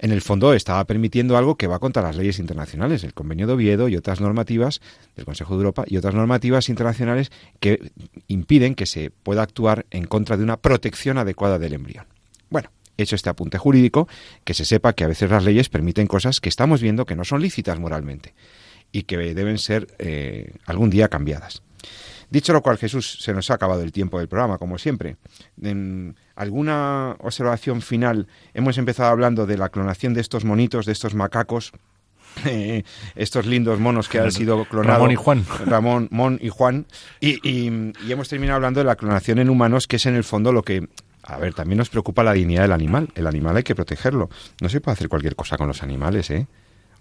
En 0.01 0.11
el 0.11 0.21
fondo 0.21 0.53
estaba 0.55 0.83
permitiendo 0.85 1.37
algo 1.37 1.57
que 1.57 1.67
va 1.67 1.77
contra 1.77 2.01
las 2.01 2.15
leyes 2.15 2.39
internacionales, 2.39 3.03
el 3.03 3.13
Convenio 3.13 3.45
de 3.45 3.53
Oviedo 3.53 3.87
y 3.87 3.95
otras 3.95 4.19
normativas 4.19 4.81
del 5.15 5.25
Consejo 5.25 5.53
de 5.53 5.59
Europa 5.59 5.83
y 5.85 5.97
otras 5.97 6.15
normativas 6.15 6.69
internacionales 6.69 7.31
que 7.59 7.91
impiden 8.27 8.73
que 8.73 8.87
se 8.87 9.11
pueda 9.11 9.43
actuar 9.43 9.85
en 9.91 10.05
contra 10.05 10.37
de 10.37 10.43
una 10.43 10.57
protección 10.57 11.19
adecuada 11.19 11.59
del 11.59 11.73
embrión. 11.73 12.07
Bueno, 12.49 12.71
hecho 12.97 13.15
este 13.15 13.29
apunte 13.29 13.59
jurídico, 13.59 14.07
que 14.43 14.55
se 14.55 14.65
sepa 14.65 14.93
que 14.93 15.03
a 15.03 15.07
veces 15.07 15.29
las 15.29 15.45
leyes 15.45 15.69
permiten 15.69 16.07
cosas 16.07 16.41
que 16.41 16.49
estamos 16.49 16.81
viendo 16.81 17.05
que 17.05 17.15
no 17.15 17.23
son 17.23 17.43
lícitas 17.43 17.79
moralmente 17.79 18.33
y 18.91 19.03
que 19.03 19.17
deben 19.35 19.59
ser 19.59 19.87
eh, 19.99 20.55
algún 20.65 20.89
día 20.89 21.09
cambiadas. 21.09 21.61
Dicho 22.31 22.53
lo 22.53 22.61
cual, 22.61 22.77
Jesús, 22.77 23.17
se 23.19 23.33
nos 23.33 23.51
ha 23.51 23.55
acabado 23.55 23.83
el 23.83 23.91
tiempo 23.91 24.17
del 24.17 24.29
programa, 24.29 24.57
como 24.57 24.77
siempre. 24.77 25.17
En 25.61 26.15
¿Alguna 26.41 27.17
observación 27.19 27.81
final? 27.81 28.25
Hemos 28.55 28.79
empezado 28.79 29.09
hablando 29.09 29.45
de 29.45 29.57
la 29.57 29.69
clonación 29.69 30.15
de 30.15 30.21
estos 30.21 30.43
monitos, 30.43 30.87
de 30.87 30.93
estos 30.93 31.13
macacos, 31.13 31.71
eh, 32.45 32.83
estos 33.15 33.45
lindos 33.45 33.79
monos 33.79 34.09
que 34.09 34.19
han 34.19 34.31
sido 34.31 34.65
clonados. 34.65 34.95
Ramón 34.95 35.11
y 35.11 35.15
Juan. 35.15 35.45
Ramón, 35.65 36.07
Mon 36.09 36.39
y 36.41 36.49
Juan. 36.49 36.87
Y, 37.19 37.47
y, 37.47 37.93
hemos 38.09 38.29
terminado 38.29 38.55
hablando 38.55 38.79
de 38.79 38.85
la 38.85 38.95
clonación 38.95 39.37
en 39.37 39.49
humanos, 39.49 39.85
que 39.85 39.97
es 39.97 40.05
en 40.05 40.15
el 40.15 40.23
fondo 40.23 40.51
lo 40.51 40.63
que 40.63 40.87
a 41.23 41.37
ver, 41.37 41.53
también 41.53 41.77
nos 41.77 41.89
preocupa 41.89 42.23
la 42.23 42.33
dignidad 42.33 42.63
del 42.63 42.71
animal. 42.71 43.09
El 43.13 43.27
animal 43.27 43.57
hay 43.57 43.63
que 43.63 43.75
protegerlo. 43.75 44.29
No 44.59 44.69
se 44.69 44.81
puede 44.81 44.93
hacer 44.93 45.09
cualquier 45.09 45.35
cosa 45.35 45.57
con 45.57 45.67
los 45.67 45.83
animales, 45.83 46.31
¿eh? 46.31 46.47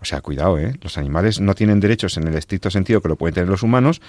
O 0.00 0.04
sea, 0.04 0.20
cuidado, 0.22 0.58
¿eh? 0.58 0.74
Los 0.82 0.96
animales 0.98 1.40
no 1.40 1.54
tienen 1.54 1.78
derechos 1.78 2.16
en 2.16 2.26
el 2.26 2.34
estricto 2.34 2.70
sentido 2.70 3.00
que 3.02 3.08
lo 3.08 3.16
pueden 3.16 3.34
tener 3.34 3.48
los 3.48 3.62
humanos, 3.62 4.00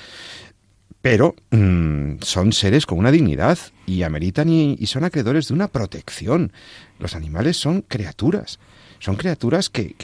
pero 1.02 1.36
mm, 1.50 2.22
son 2.22 2.54
seres 2.54 2.86
con 2.86 3.00
una 3.00 3.12
dignidad 3.12 3.58
y 3.86 4.04
ameritan 4.04 4.50
y, 4.50 4.78
son 4.86 5.04
acreedores 5.04 5.48
de 5.48 5.54
una 5.56 5.68
protección. 5.68 6.54
Los 7.00 7.16
animales 7.16 7.58
son 7.58 7.82
criaturas, 7.82 8.60
son 9.00 9.16
criaturas 9.16 9.70
que, 9.70 9.96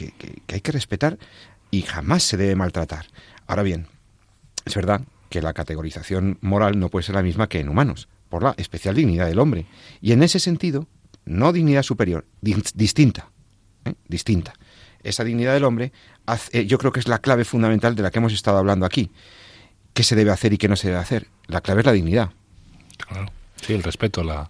hay 0.48 0.60
que 0.60 0.72
respetar 0.72 1.18
y 1.70 1.82
jamás 1.82 2.24
se 2.24 2.36
debe 2.36 2.56
maltratar. 2.56 3.06
Ahora 3.46 3.62
bien, 3.62 3.86
es 4.64 4.74
verdad 4.74 5.02
que 5.30 5.40
la 5.40 5.52
categorización 5.52 6.38
moral 6.40 6.78
no 6.80 6.88
puede 6.88 7.04
ser 7.04 7.14
la 7.14 7.22
misma 7.22 7.48
que 7.48 7.60
en 7.60 7.68
humanos, 7.68 8.08
por 8.28 8.42
la 8.42 8.54
especial 8.56 8.96
dignidad 8.96 9.26
del 9.26 9.38
hombre. 9.38 9.66
Y 10.00 10.12
en 10.12 10.22
ese 10.22 10.40
sentido, 10.40 10.88
no 11.24 11.52
dignidad 11.52 11.82
superior, 11.82 12.26
distinta, 12.40 13.30
¿eh? 13.84 13.94
distinta. 14.08 14.54
Esa 15.04 15.22
dignidad 15.22 15.54
del 15.54 15.64
hombre, 15.64 15.92
eh, 16.50 16.66
yo 16.66 16.78
creo 16.78 16.90
que 16.90 16.98
es 16.98 17.06
la 17.06 17.20
clave 17.20 17.44
fundamental 17.44 17.94
de 17.94 18.02
la 18.02 18.10
que 18.10 18.18
hemos 18.18 18.32
estado 18.32 18.58
hablando 18.58 18.84
aquí 18.84 19.12
qué 19.98 20.04
se 20.04 20.14
debe 20.14 20.30
hacer 20.30 20.52
y 20.52 20.58
qué 20.58 20.68
no 20.68 20.76
se 20.76 20.86
debe 20.86 21.00
hacer. 21.00 21.26
La 21.48 21.60
clave 21.60 21.80
es 21.80 21.86
la 21.86 21.90
dignidad. 21.90 22.30
Sí, 23.60 23.74
el 23.74 23.82
respeto 23.82 24.22
a, 24.30 24.48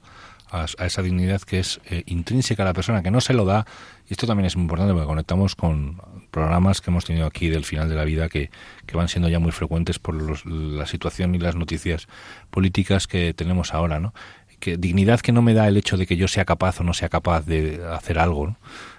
esa 0.84 1.00
dignidad 1.00 1.40
que 1.40 1.58
es 1.58 1.80
eh, 1.86 2.02
intrínseca 2.04 2.64
a 2.64 2.66
la 2.66 2.74
persona, 2.74 3.02
que 3.02 3.10
no 3.10 3.22
se 3.22 3.32
lo 3.32 3.46
da. 3.46 3.64
Y 4.10 4.12
esto 4.12 4.26
también 4.26 4.44
es 4.44 4.56
muy 4.56 4.64
importante 4.64 4.92
porque 4.92 5.06
conectamos 5.06 5.56
con 5.56 6.02
programas 6.30 6.82
que 6.82 6.90
hemos 6.90 7.06
tenido 7.06 7.26
aquí 7.26 7.48
del 7.48 7.64
final 7.64 7.88
de 7.88 7.94
la 7.94 8.04
vida 8.04 8.28
que, 8.28 8.50
van 8.92 9.08
siendo 9.08 9.30
ya 9.30 9.38
muy 9.38 9.52
frecuentes 9.52 9.98
por 9.98 10.46
la 10.46 10.84
situación 10.84 11.34
y 11.34 11.38
las 11.38 11.56
noticias 11.56 12.08
políticas 12.50 13.06
que 13.06 13.32
tenemos 13.32 13.72
ahora, 13.72 14.00
¿no? 14.00 14.12
Que 14.60 14.76
dignidad 14.76 15.20
que 15.20 15.32
no 15.32 15.40
me 15.40 15.54
da 15.54 15.66
el 15.66 15.78
hecho 15.78 15.96
de 15.96 16.06
que 16.06 16.18
yo 16.18 16.28
sea 16.28 16.44
capaz 16.44 16.78
o 16.82 16.84
no 16.84 16.92
sea 16.92 17.08
capaz 17.08 17.46
de 17.46 17.82
hacer 17.90 18.18
algo, 18.18 18.54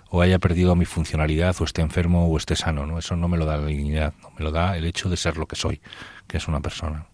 o 0.10 0.22
haya 0.22 0.40
perdido 0.40 0.76
mi 0.76 0.86
funcionalidad 0.86 1.56
o 1.60 1.64
esté 1.64 1.82
enfermo 1.82 2.28
o 2.28 2.38
esté 2.38 2.56
sano, 2.56 2.86
¿no? 2.86 3.00
Eso 3.00 3.16
no 3.16 3.28
me 3.28 3.38
lo 3.38 3.46
da 3.46 3.58
la 3.58 3.66
dignidad, 3.66 4.14
no 4.22 4.32
me 4.38 4.44
lo 4.44 4.52
da 4.52 4.78
el 4.78 4.86
hecho 4.86 5.10
de 5.10 5.18
ser 5.18 5.38
lo 5.38 5.48
que 5.48 5.56
soy 5.56 5.82
que 6.28 6.38
es 6.38 6.48
una 6.48 6.62
persona. 6.62 7.08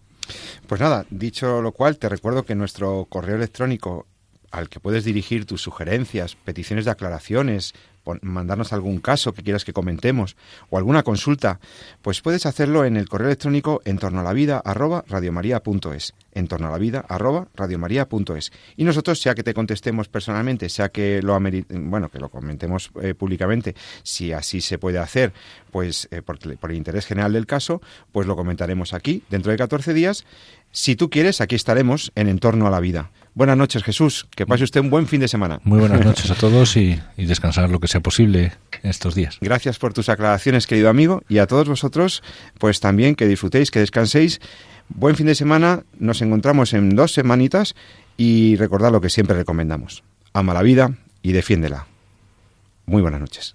Pues 0.66 0.80
nada, 0.80 1.06
dicho 1.10 1.62
lo 1.62 1.72
cual, 1.72 1.98
te 1.98 2.08
recuerdo 2.08 2.44
que 2.44 2.54
nuestro 2.54 3.06
correo 3.08 3.36
electrónico 3.36 4.06
al 4.50 4.68
que 4.68 4.80
puedes 4.80 5.04
dirigir 5.04 5.46
tus 5.46 5.62
sugerencias, 5.62 6.36
peticiones 6.36 6.84
de 6.84 6.90
aclaraciones, 6.90 7.74
mandarnos 8.22 8.72
algún 8.72 9.00
caso 9.00 9.32
que 9.32 9.42
quieras 9.42 9.64
que 9.64 9.72
comentemos 9.72 10.36
o 10.70 10.78
alguna 10.78 11.02
consulta, 11.02 11.58
pues 12.02 12.20
puedes 12.20 12.46
hacerlo 12.46 12.84
en 12.84 12.96
el 12.96 13.08
correo 13.08 13.28
electrónico 13.28 13.82
en 13.84 13.98
torno. 13.98 14.16
Y 18.76 18.84
nosotros, 18.84 19.20
sea 19.20 19.34
que 19.34 19.42
te 19.42 19.54
contestemos 19.54 20.08
personalmente, 20.08 20.68
sea 20.68 20.88
que 20.90 21.20
lo 21.22 21.38
bueno, 21.70 22.08
que 22.08 22.18
lo 22.18 22.28
comentemos 22.28 22.90
eh, 23.02 23.14
públicamente, 23.14 23.74
si 24.02 24.32
así 24.32 24.60
se 24.60 24.78
puede 24.78 24.98
hacer, 24.98 25.32
pues 25.70 26.08
eh, 26.10 26.22
por, 26.22 26.38
por 26.58 26.70
el 26.70 26.76
interés 26.76 27.06
general 27.06 27.32
del 27.32 27.46
caso, 27.46 27.80
pues 28.12 28.26
lo 28.26 28.36
comentaremos 28.36 28.92
aquí 28.92 29.22
dentro 29.30 29.52
de 29.52 29.58
14 29.58 29.94
días. 29.94 30.24
Si 30.72 30.96
tú 30.96 31.08
quieres, 31.10 31.40
aquí 31.40 31.54
estaremos 31.54 32.12
en 32.14 32.28
Entorno 32.28 32.66
a 32.66 32.70
la 32.70 32.80
Vida. 32.80 33.10
Buenas 33.36 33.58
noches, 33.58 33.82
Jesús. 33.84 34.26
Que 34.34 34.46
pase 34.46 34.64
usted 34.64 34.80
un 34.80 34.88
buen 34.88 35.06
fin 35.06 35.20
de 35.20 35.28
semana. 35.28 35.60
Muy 35.62 35.78
buenas 35.78 36.02
noches 36.06 36.30
a 36.30 36.34
todos 36.34 36.74
y, 36.78 36.98
descansar 37.18 37.68
lo 37.68 37.80
que 37.80 37.86
sea 37.86 38.00
posible 38.00 38.52
estos 38.82 39.14
días. 39.14 39.36
Gracias 39.42 39.78
por 39.78 39.92
tus 39.92 40.08
aclaraciones, 40.08 40.66
querido 40.66 40.88
amigo, 40.88 41.22
y 41.28 41.36
a 41.36 41.46
todos 41.46 41.68
vosotros, 41.68 42.22
pues 42.58 42.80
también 42.80 43.14
que 43.14 43.26
disfrutéis, 43.26 43.70
que 43.70 43.78
descanséis. 43.78 44.40
Buen 44.88 45.16
fin 45.16 45.26
de 45.26 45.34
semana. 45.34 45.82
Nos 45.98 46.22
encontramos 46.22 46.72
en 46.72 46.96
dos 46.96 47.12
semanitas 47.12 47.74
y 48.16 48.56
recordad 48.56 48.90
lo 48.90 49.02
que 49.02 49.10
siempre 49.10 49.36
recomendamos. 49.36 50.02
Ama 50.32 50.54
la 50.54 50.62
vida 50.62 50.94
y 51.20 51.32
defiéndela. 51.32 51.86
Muy 52.86 53.02
buenas 53.02 53.20
noches. 53.20 53.54